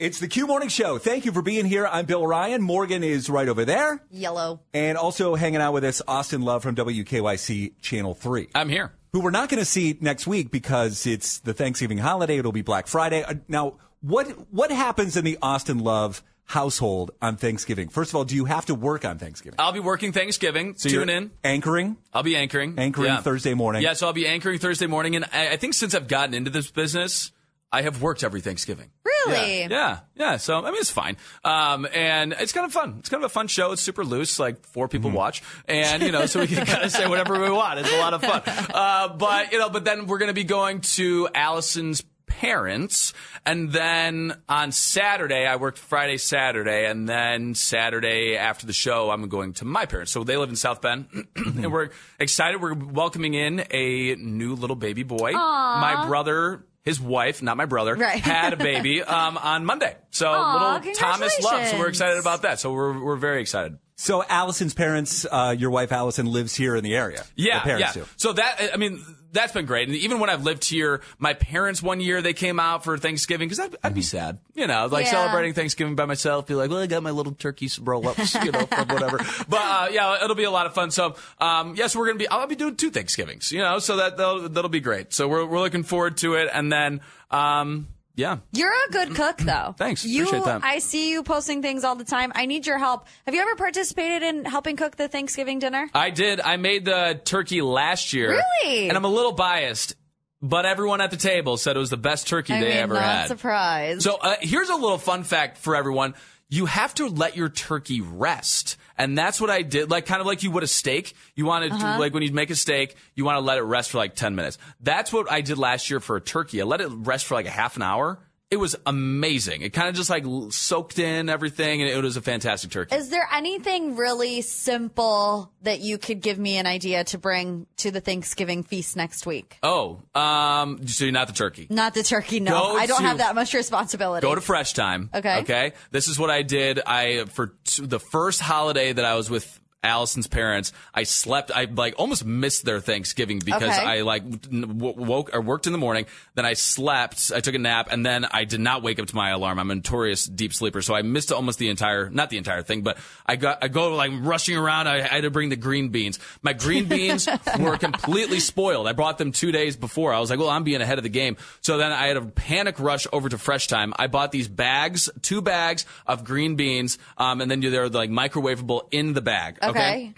It's 0.00 0.18
the 0.18 0.26
Q 0.26 0.48
Morning 0.48 0.68
Show. 0.68 0.98
Thank 0.98 1.24
you 1.24 1.30
for 1.30 1.40
being 1.40 1.64
here. 1.66 1.86
I'm 1.86 2.04
Bill 2.04 2.26
Ryan. 2.26 2.62
Morgan 2.62 3.04
is 3.04 3.30
right 3.30 3.48
over 3.48 3.64
there. 3.64 4.02
Yellow. 4.10 4.58
And 4.72 4.98
also 4.98 5.36
hanging 5.36 5.60
out 5.60 5.72
with 5.72 5.84
us, 5.84 6.02
Austin 6.08 6.42
Love 6.42 6.64
from 6.64 6.74
WKYC 6.74 7.80
Channel 7.80 8.12
3. 8.14 8.48
I'm 8.56 8.68
here. 8.68 8.92
Who 9.12 9.20
we're 9.20 9.30
not 9.30 9.48
going 9.50 9.60
to 9.60 9.64
see 9.64 9.96
next 10.00 10.26
week 10.26 10.50
because 10.50 11.06
it's 11.06 11.38
the 11.38 11.54
Thanksgiving 11.54 11.98
holiday. 11.98 12.38
It'll 12.38 12.50
be 12.50 12.62
Black 12.62 12.88
Friday. 12.88 13.22
Uh, 13.22 13.34
Now, 13.46 13.74
what 14.00 14.26
what 14.52 14.72
happens 14.72 15.16
in 15.16 15.24
the 15.24 15.38
Austin 15.40 15.78
Love 15.78 16.24
household 16.46 17.12
on 17.22 17.36
Thanksgiving? 17.36 17.88
First 17.88 18.10
of 18.10 18.16
all, 18.16 18.24
do 18.24 18.34
you 18.34 18.46
have 18.46 18.66
to 18.66 18.74
work 18.74 19.04
on 19.04 19.18
Thanksgiving? 19.18 19.60
I'll 19.60 19.70
be 19.70 19.78
working 19.78 20.10
Thanksgiving. 20.12 20.74
So 20.76 20.88
Tune 20.88 21.08
you're 21.08 21.16
in. 21.18 21.30
Anchoring? 21.44 21.98
I'll 22.12 22.24
be 22.24 22.34
anchoring. 22.34 22.74
Anchoring 22.80 23.12
Yeah. 23.12 23.20
Thursday 23.20 23.54
morning. 23.54 23.82
Yeah, 23.82 23.92
so 23.92 24.08
I'll 24.08 24.12
be 24.12 24.26
anchoring 24.26 24.58
Thursday 24.58 24.88
morning, 24.88 25.14
and 25.14 25.24
I, 25.32 25.50
I 25.50 25.56
think 25.56 25.74
since 25.74 25.94
I've 25.94 26.08
gotten 26.08 26.34
into 26.34 26.50
this 26.50 26.68
business, 26.72 27.30
I 27.74 27.82
have 27.82 28.00
worked 28.00 28.22
every 28.22 28.40
Thanksgiving. 28.40 28.90
Really? 29.04 29.62
Yeah, 29.62 29.68
yeah, 29.68 29.98
yeah. 30.14 30.36
So 30.36 30.58
I 30.58 30.70
mean, 30.70 30.80
it's 30.80 30.90
fine, 30.90 31.16
um, 31.44 31.86
and 31.92 32.32
it's 32.38 32.52
kind 32.52 32.66
of 32.66 32.72
fun. 32.72 32.96
It's 33.00 33.08
kind 33.08 33.22
of 33.24 33.30
a 33.30 33.32
fun 33.32 33.48
show. 33.48 33.72
It's 33.72 33.82
super 33.82 34.04
loose, 34.04 34.38
like 34.38 34.64
four 34.66 34.86
people 34.88 35.10
Mm-hmm. 35.10 35.16
watch, 35.16 35.42
and 35.66 36.02
you 36.02 36.12
know, 36.12 36.26
so 36.26 36.40
we 36.40 36.46
can 36.46 36.64
kind 36.74 36.84
of 36.84 36.90
say 36.90 37.06
whatever 37.08 37.40
we 37.40 37.50
want. 37.50 37.80
It's 37.80 37.92
a 37.92 37.98
lot 37.98 38.14
of 38.14 38.22
fun. 38.22 38.42
Uh, 38.74 39.08
but 39.16 39.52
you 39.52 39.58
know, 39.58 39.70
but 39.70 39.84
then 39.84 40.06
we're 40.06 40.18
going 40.18 40.28
to 40.28 40.34
be 40.34 40.44
going 40.44 40.80
to 40.80 41.28
Allison's 41.34 42.02
parents, 42.26 43.12
and 43.46 43.70
then 43.72 44.36
on 44.48 44.72
Saturday 44.72 45.46
I 45.46 45.56
worked 45.56 45.78
Friday, 45.78 46.18
Saturday, 46.18 46.86
and 46.86 47.08
then 47.08 47.54
Saturday 47.54 48.36
after 48.36 48.66
the 48.66 48.72
show 48.72 49.10
I'm 49.10 49.28
going 49.28 49.52
to 49.54 49.64
my 49.64 49.86
parents. 49.86 50.12
So 50.12 50.24
they 50.24 50.36
live 50.36 50.48
in 50.50 50.56
South 50.56 50.80
Bend, 50.82 51.06
and 51.36 51.72
we're 51.72 51.90
excited. 52.18 52.60
We're 52.60 52.74
welcoming 52.74 53.34
in 53.34 53.64
a 53.70 54.16
new 54.16 54.54
little 54.54 54.76
baby 54.76 55.02
boy. 55.04 55.32
Aw. 55.34 55.80
My 55.80 56.06
brother. 56.06 56.64
His 56.84 57.00
wife, 57.00 57.42
not 57.42 57.56
my 57.56 57.64
brother, 57.64 57.94
Right. 57.94 58.20
had 58.22 58.52
a 58.52 58.56
baby 58.56 59.02
um, 59.02 59.38
on 59.38 59.64
Monday. 59.64 59.96
So 60.10 60.28
Aw, 60.28 60.74
little 60.76 60.92
Thomas 60.94 61.40
Love. 61.42 61.66
So 61.68 61.78
we're 61.78 61.88
excited 61.88 62.18
about 62.18 62.42
that. 62.42 62.60
So 62.60 62.72
we're 62.72 63.02
we're 63.02 63.16
very 63.16 63.40
excited. 63.40 63.78
So 63.96 64.24
Allison's 64.28 64.74
parents, 64.74 65.24
uh, 65.30 65.54
your 65.56 65.70
wife 65.70 65.92
Allison 65.92 66.26
lives 66.26 66.54
here 66.54 66.74
in 66.74 66.82
the 66.82 66.96
area. 66.96 67.24
Yeah, 67.36 67.58
The 67.60 67.64
parents 67.64 67.96
yeah. 67.96 68.02
do. 68.02 68.08
So 68.16 68.32
that 68.32 68.70
I 68.74 68.76
mean 68.76 69.04
that's 69.32 69.52
been 69.52 69.66
great. 69.66 69.88
And 69.88 69.96
even 69.96 70.20
when 70.20 70.30
I've 70.30 70.42
lived 70.44 70.64
here, 70.68 71.00
my 71.18 71.34
parents 71.34 71.82
one 71.82 72.00
year 72.00 72.20
they 72.22 72.32
came 72.34 72.58
out 72.60 72.82
for 72.84 72.96
Thanksgiving 72.98 73.48
because 73.48 73.60
I'd, 73.60 73.76
I'd 73.84 73.94
be 73.94 74.02
sad, 74.02 74.38
you 74.54 74.66
know, 74.66 74.86
like 74.86 75.04
Yeah. 75.06 75.12
celebrating 75.12 75.54
Thanksgiving 75.54 75.94
by 75.94 76.06
myself. 76.06 76.46
Be 76.46 76.54
like, 76.54 76.70
well, 76.70 76.80
I 76.80 76.86
got 76.88 77.02
my 77.04 77.10
little 77.10 77.32
turkey 77.34 77.68
roll 77.80 78.06
ups, 78.08 78.34
you 78.34 78.50
know, 78.52 78.66
from 78.66 78.88
whatever. 78.88 79.18
But 79.48 79.60
uh, 79.60 79.88
yeah, 79.92 80.24
it'll 80.24 80.36
be 80.36 80.44
a 80.44 80.50
lot 80.50 80.66
of 80.66 80.74
fun. 80.74 80.90
So 80.90 81.14
um, 81.38 81.74
yes, 81.76 81.94
we're 81.94 82.06
gonna 82.06 82.18
be. 82.18 82.28
I'll 82.28 82.46
be 82.48 82.56
doing 82.56 82.74
two 82.76 82.90
Thanksgivings, 82.90 83.52
you 83.52 83.60
know, 83.60 83.78
so 83.78 83.96
that 83.96 84.16
that'll, 84.16 84.48
that'll 84.48 84.70
be 84.70 84.80
great. 84.80 85.12
So 85.12 85.28
we're 85.28 85.46
we're 85.46 85.60
looking 85.60 85.84
forward 85.84 86.16
to 86.18 86.34
it. 86.34 86.48
And 86.52 86.72
then 86.72 87.00
um, 87.30 87.88
yeah, 88.16 88.38
You're 88.52 88.72
a 88.72 88.92
good 88.92 89.14
cook, 89.14 89.38
though. 89.38 89.74
Thanks. 89.76 90.04
You, 90.04 90.24
Appreciate 90.24 90.44
that. 90.44 90.64
I 90.64 90.78
see 90.78 91.10
you 91.10 91.22
posting 91.22 91.62
things 91.62 91.82
all 91.84 91.96
the 91.96 92.04
time. 92.04 92.30
I 92.34 92.46
need 92.46 92.66
your 92.66 92.78
help. 92.78 93.06
Have 93.26 93.34
you 93.34 93.40
ever 93.40 93.56
participated 93.56 94.22
in 94.22 94.44
helping 94.44 94.76
cook 94.76 94.96
the 94.96 95.08
Thanksgiving 95.08 95.58
dinner? 95.58 95.88
I 95.94 96.10
did. 96.10 96.40
I 96.40 96.56
made 96.56 96.84
the 96.84 97.20
turkey 97.24 97.60
last 97.60 98.12
year. 98.12 98.30
Really? 98.62 98.88
And 98.88 98.96
I'm 98.96 99.04
a 99.04 99.08
little 99.08 99.32
biased, 99.32 99.96
but 100.40 100.64
everyone 100.64 101.00
at 101.00 101.10
the 101.10 101.16
table 101.16 101.56
said 101.56 101.74
it 101.74 101.80
was 101.80 101.90
the 101.90 101.96
best 101.96 102.28
turkey 102.28 102.52
I 102.54 102.60
they 102.60 102.68
mean, 102.68 102.76
ever 102.76 102.94
not 102.94 103.02
had. 103.02 103.28
surprised. 103.28 104.02
So 104.02 104.16
uh, 104.16 104.36
here's 104.40 104.68
a 104.68 104.76
little 104.76 104.98
fun 104.98 105.24
fact 105.24 105.58
for 105.58 105.74
everyone. 105.74 106.14
You 106.48 106.66
have 106.66 106.94
to 106.96 107.08
let 107.08 107.36
your 107.36 107.48
turkey 107.48 108.00
rest. 108.00 108.76
And 108.96 109.18
that's 109.18 109.40
what 109.40 109.50
I 109.50 109.62
did. 109.62 109.90
Like, 109.90 110.06
kind 110.06 110.20
of 110.20 110.26
like 110.26 110.42
you 110.42 110.50
would 110.52 110.62
a 110.62 110.68
steak. 110.68 111.14
You 111.34 111.46
want 111.46 111.68
to, 111.68 111.74
Uh-huh. 111.74 111.98
like, 111.98 112.14
when 112.14 112.22
you 112.22 112.32
make 112.32 112.50
a 112.50 112.54
steak, 112.54 112.94
you 113.14 113.24
want 113.24 113.36
to 113.36 113.40
let 113.40 113.58
it 113.58 113.62
rest 113.62 113.90
for 113.90 113.98
like 113.98 114.14
10 114.14 114.34
minutes. 114.36 114.56
That's 114.80 115.12
what 115.12 115.30
I 115.30 115.40
did 115.40 115.58
last 115.58 115.90
year 115.90 115.98
for 116.00 116.16
a 116.16 116.20
turkey. 116.20 116.60
I 116.60 116.64
let 116.64 116.80
it 116.80 116.88
rest 116.90 117.26
for 117.26 117.34
like 117.34 117.46
a 117.46 117.50
half 117.50 117.76
an 117.76 117.82
hour. 117.82 118.18
It 118.50 118.58
was 118.58 118.76
amazing. 118.86 119.62
It 119.62 119.72
kind 119.72 119.88
of 119.88 119.94
just 119.96 120.10
like 120.10 120.24
soaked 120.50 120.98
in 120.98 121.28
everything, 121.28 121.80
and 121.82 121.90
it 121.90 122.00
was 122.00 122.16
a 122.16 122.20
fantastic 122.22 122.70
turkey. 122.70 122.94
Is 122.94 123.08
there 123.08 123.26
anything 123.32 123.96
really 123.96 124.42
simple 124.42 125.50
that 125.62 125.80
you 125.80 125.98
could 125.98 126.20
give 126.20 126.38
me 126.38 126.56
an 126.58 126.66
idea 126.66 127.04
to 127.04 127.18
bring 127.18 127.66
to 127.78 127.90
the 127.90 128.00
Thanksgiving 128.00 128.62
feast 128.62 128.96
next 128.96 129.26
week? 129.26 129.58
Oh, 129.62 130.02
um, 130.14 130.86
so 130.86 131.04
you're 131.04 131.12
not 131.12 131.26
the 131.26 131.32
turkey. 131.32 131.66
Not 131.70 131.94
the 131.94 132.02
turkey, 132.02 132.38
no. 132.38 132.50
Go 132.52 132.76
I 132.76 132.86
don't 132.86 133.00
to- 133.00 133.06
have 133.06 133.18
that 133.18 133.34
much 133.34 133.54
responsibility. 133.54 134.24
Go 134.24 134.34
to 134.34 134.40
Fresh 134.40 134.74
Thyme. 134.74 135.10
Okay. 135.12 135.38
Okay. 135.40 135.72
This 135.90 136.06
is 136.08 136.18
what 136.18 136.30
I 136.30 136.42
did. 136.42 136.80
I 136.86 137.24
for 137.24 137.54
t- 137.64 137.84
the 137.86 137.98
first 137.98 138.40
holiday 138.40 138.92
that 138.92 139.04
I 139.04 139.14
was 139.14 139.30
with 139.30 139.58
Allison's 139.84 140.26
parents, 140.26 140.72
I 140.94 141.04
slept. 141.04 141.50
I 141.54 141.64
like 141.66 141.94
almost 141.98 142.24
missed 142.24 142.64
their 142.64 142.80
Thanksgiving 142.80 143.38
because 143.44 143.62
Okay. 143.64 143.84
I 143.84 144.00
like 144.00 144.28
w- 144.50 144.94
woke 144.96 145.30
or 145.34 145.40
worked 145.40 145.66
in 145.66 145.72
the 145.72 145.78
morning. 145.78 146.06
Then 146.34 146.44
I 146.46 146.54
slept. 146.54 147.30
I 147.34 147.40
took 147.40 147.54
a 147.54 147.58
nap, 147.58 147.88
and 147.90 148.04
then 148.04 148.24
I 148.24 148.44
did 148.44 148.60
not 148.60 148.82
wake 148.82 148.98
up 148.98 149.06
to 149.06 149.14
my 149.14 149.30
alarm. 149.30 149.58
I'm 149.58 149.70
a 149.70 149.74
notorious 149.74 150.24
deep 150.26 150.52
sleeper, 150.54 150.82
so 150.82 150.94
I 150.94 151.02
missed 151.02 151.30
almost 151.30 151.58
the 151.58 151.68
entire, 151.68 152.10
not 152.10 152.30
the 152.30 152.38
entire 152.38 152.62
thing, 152.62 152.82
but 152.82 152.98
I 153.26 153.36
got 153.36 153.58
I 153.62 153.68
go 153.68 153.94
like 153.94 154.10
rushing 154.14 154.56
around. 154.56 154.88
I, 154.88 154.96
I 154.96 155.00
had 155.02 155.22
to 155.22 155.30
bring 155.30 155.50
the 155.50 155.56
green 155.56 155.90
beans. 155.90 156.18
My 156.42 156.52
green 156.54 156.86
beans 156.86 157.28
were 157.58 157.76
completely 157.76 158.40
spoiled. 158.40 158.88
I 158.88 158.92
brought 158.92 159.18
them 159.18 159.32
two 159.32 159.52
days 159.52 159.76
before. 159.76 160.12
I 160.12 160.18
was 160.20 160.30
like, 160.30 160.38
well, 160.38 160.48
I'm 160.50 160.64
being 160.64 160.80
ahead 160.80 160.98
of 160.98 161.04
the 161.04 161.10
game. 161.10 161.36
So 161.60 161.76
then 161.76 161.92
I 161.92 162.06
had 162.06 162.16
a 162.16 162.22
panic 162.24 162.80
rush 162.80 163.06
over 163.12 163.28
to 163.28 163.38
Fresh 163.38 163.68
Thyme. 163.68 163.92
I 163.96 164.06
bought 164.06 164.32
these 164.32 164.48
bags, 164.48 165.10
two 165.22 165.42
bags 165.42 165.84
of 166.06 166.24
green 166.24 166.56
beans, 166.56 166.98
um, 167.18 167.40
and 167.40 167.50
then 167.50 167.60
they're 167.60 167.88
like 167.88 168.10
microwavable 168.10 168.88
in 168.90 169.12
the 169.12 169.20
bag. 169.20 169.58
Okay, 169.62 169.73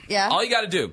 yeah. 0.09 0.29
All 0.31 0.45
you 0.45 0.51
got 0.51 0.63
to 0.63 0.69
do 0.69 0.93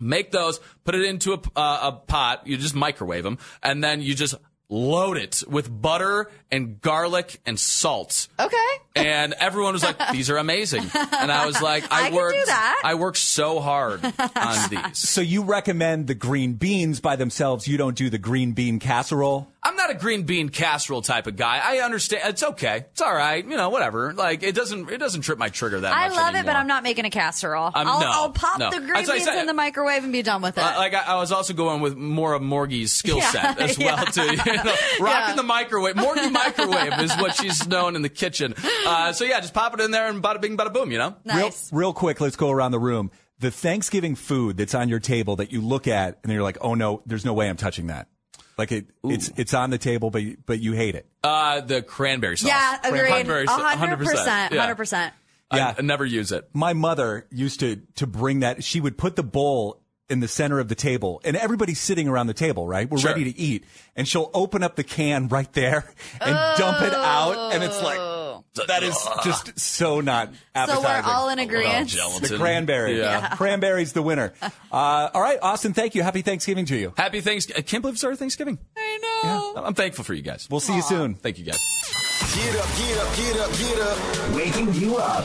make 0.00 0.30
those, 0.30 0.60
put 0.84 0.94
it 0.94 1.04
into 1.04 1.32
a, 1.32 1.40
uh, 1.56 1.80
a 1.82 1.92
pot. 1.92 2.46
You 2.46 2.56
just 2.56 2.74
microwave 2.74 3.24
them, 3.24 3.38
and 3.62 3.82
then 3.82 4.00
you 4.00 4.14
just 4.14 4.34
load 4.70 5.16
it 5.16 5.42
with 5.48 5.70
butter 5.82 6.30
and 6.50 6.80
garlic 6.80 7.40
and 7.46 7.58
salt. 7.58 8.28
Okay. 8.38 8.56
And 8.96 9.34
everyone 9.34 9.74
was 9.74 9.82
like, 9.84 9.96
"These 10.12 10.28
are 10.30 10.38
amazing," 10.38 10.82
and 10.92 11.30
I 11.30 11.46
was 11.46 11.62
like, 11.62 11.84
I 11.92 12.08
"I, 12.08 12.12
worked, 12.12 12.34
do 12.38 12.44
that. 12.46 12.82
I 12.84 12.94
worked 12.96 13.18
so 13.18 13.60
hard 13.60 14.04
on 14.04 14.70
these." 14.70 14.98
So 14.98 15.20
you 15.20 15.44
recommend 15.44 16.08
the 16.08 16.14
green 16.16 16.54
beans 16.54 17.00
by 17.00 17.14
themselves. 17.16 17.68
You 17.68 17.76
don't 17.78 17.96
do 17.96 18.10
the 18.10 18.18
green 18.18 18.52
bean 18.52 18.80
casserole. 18.80 19.46
I'm 19.62 19.76
not 19.76 19.90
a 19.90 19.94
green 19.94 20.22
bean 20.22 20.48
casserole 20.48 21.02
type 21.02 21.26
of 21.28 21.36
guy. 21.36 21.60
I 21.62 21.78
understand. 21.78 22.22
It's 22.30 22.42
okay. 22.42 22.86
It's 22.92 23.00
all 23.02 23.14
right. 23.14 23.44
You 23.44 23.56
know, 23.56 23.68
whatever. 23.70 24.12
Like 24.14 24.42
it 24.42 24.54
doesn't. 24.56 24.90
It 24.90 24.98
doesn't 24.98 25.20
trip 25.22 25.38
my 25.38 25.48
trigger 25.48 25.80
that 25.80 25.92
I 25.92 26.08
much. 26.08 26.18
I 26.18 26.22
love 26.22 26.34
it, 26.34 26.46
but. 26.46 26.56
I'm 26.56 26.66
not 26.66 26.82
making 26.82 27.04
a 27.04 27.10
casserole. 27.10 27.66
Um, 27.66 27.86
I'll, 27.86 28.00
no, 28.00 28.06
I'll 28.10 28.30
pop 28.32 28.58
no. 28.58 28.70
the 28.70 28.78
green 28.78 28.94
That's 28.94 29.06
what 29.06 29.14
I 29.14 29.18
beans 29.18 29.24
said. 29.26 29.38
in 29.42 29.46
the 29.46 29.54
microwave 29.54 30.02
and 30.02 30.12
be 30.12 30.22
done 30.22 30.42
with 30.42 30.58
it. 30.58 30.60
Uh, 30.64 30.74
like 30.76 30.92
I, 30.94 31.02
I 31.02 31.14
was 31.20 31.30
also 31.30 31.54
going 31.54 31.80
with 31.82 31.96
more 31.96 32.32
of 32.32 32.42
Morgie's 32.42 32.92
skill 32.92 33.18
Yeah, 33.18 33.30
set 33.30 33.60
as 33.60 33.78
well 33.78 33.96
yeah. 33.96 34.04
too. 34.06 34.36
You 34.64 34.70
know, 34.70 34.76
rocking 35.04 35.36
the 35.36 35.42
microwave. 35.42 35.94
Morgie 35.96 36.30
microwave 36.32 36.98
is 37.00 37.14
what 37.16 37.34
she's 37.36 37.66
known 37.66 37.96
in 37.96 38.02
the 38.02 38.08
kitchen. 38.08 38.54
Uh, 38.86 39.12
so 39.12 39.24
yeah, 39.24 39.40
just 39.40 39.54
pop 39.54 39.74
it 39.74 39.80
in 39.80 39.90
there 39.90 40.08
and 40.08 40.22
bada 40.22 40.40
bing, 40.40 40.56
bada 40.56 40.72
boom. 40.72 40.90
You 40.90 40.98
know. 40.98 41.16
Real, 41.24 41.50
real 41.72 41.92
quick, 41.92 42.20
let's 42.20 42.36
go 42.36 42.50
around 42.50 42.72
the 42.72 42.78
room. 42.78 43.10
The 43.40 43.50
Thanksgiving 43.50 44.16
food 44.16 44.56
that's 44.56 44.74
on 44.74 44.88
your 44.88 44.98
table 44.98 45.36
that 45.36 45.52
you 45.52 45.60
look 45.60 45.86
at 45.86 46.18
and 46.24 46.32
you're 46.32 46.42
like, 46.42 46.58
oh 46.60 46.74
no, 46.74 47.02
there's 47.06 47.24
no 47.24 47.34
way 47.34 47.48
I'm 47.48 47.56
touching 47.56 47.86
that. 47.88 48.08
Like 48.56 48.72
it, 48.72 48.86
it's 49.04 49.30
it's 49.36 49.54
on 49.54 49.70
the 49.70 49.78
table, 49.78 50.10
but 50.10 50.22
you- 50.22 50.36
but 50.44 50.58
you 50.58 50.72
hate 50.72 50.96
it. 50.96 51.06
Uh, 51.22 51.60
the 51.60 51.80
cranberry 51.80 52.36
sauce. 52.36 52.48
Yeah, 52.50 52.78
agreed. 52.82 53.06
Cranberry 53.06 53.46
sauce, 53.46 53.76
100%. 53.76 54.48
100%. 54.50 54.52
Yeah. 54.52 55.12
I, 55.50 55.74
I 55.78 55.82
never 55.82 56.04
use 56.04 56.32
it. 56.32 56.48
My 56.52 56.72
mother 56.72 57.26
used 57.30 57.60
to 57.60 57.76
to 57.96 58.06
bring 58.08 58.40
that. 58.40 58.64
She 58.64 58.80
would 58.80 58.98
put 58.98 59.14
the 59.14 59.22
bowl 59.22 59.80
in 60.10 60.20
the 60.20 60.28
center 60.28 60.58
of 60.58 60.68
the 60.68 60.74
table, 60.74 61.20
and 61.24 61.36
everybody's 61.36 61.80
sitting 61.80 62.08
around 62.08 62.26
the 62.28 62.34
table, 62.34 62.66
right? 62.66 62.88
We're 62.88 62.98
Sure. 62.98 63.10
ready 63.12 63.30
to 63.32 63.38
eat, 63.38 63.64
and 63.96 64.06
she'll 64.08 64.30
open 64.34 64.62
up 64.62 64.76
the 64.76 64.84
can 64.84 65.28
right 65.28 65.52
there 65.52 65.84
and 66.20 66.58
dump 66.58 66.80
it 66.82 66.94
out, 66.94 67.52
and 67.52 67.62
it's 67.62 67.82
like 67.82 67.98
that 68.66 68.82
is 68.82 68.96
just 69.24 69.58
so 69.60 70.00
not 70.00 70.30
appetizing. 70.54 70.82
So 70.84 70.88
we're 70.88 71.02
all 71.14 71.28
in 71.28 71.38
agreement. 71.38 71.90
The 71.90 72.36
cranberry. 72.38 72.98
Yeah. 72.98 73.34
Cranberry's 73.36 73.92
the 73.92 74.02
winner. 74.02 74.32
Uh, 74.70 75.08
all 75.14 75.22
right, 75.22 75.38
Austin, 75.40 75.72
thank 75.72 75.94
you. 75.94 76.02
Happy 76.02 76.20
Thanksgiving 76.20 76.66
to 76.66 76.76
you. 76.76 76.92
Happy 76.98 77.22
Thanksgiving. 77.22 77.58
I 77.58 77.62
can't 77.62 77.80
believe 77.80 77.94
it's 77.94 78.04
our 78.04 78.14
Thanksgiving. 78.14 78.58
I 78.76 78.98
know. 79.24 79.62
I'm 79.64 79.72
thankful 79.72 80.04
for 80.04 80.12
you 80.12 80.20
guys. 80.20 80.46
We'll 80.50 80.60
see 80.60 80.76
you 80.76 80.82
soon. 80.82 81.14
Thank 81.14 81.38
you 81.38 81.46
guys. 81.46 81.58
Get 82.34 82.54
up, 82.54 82.68
get 82.76 82.98
up, 82.98 83.16
get 83.16 83.36
up, 83.38 83.52
get 83.58 83.80
up. 83.80 84.34
Waking 84.36 84.74
you 84.74 84.98
up. 84.98 85.24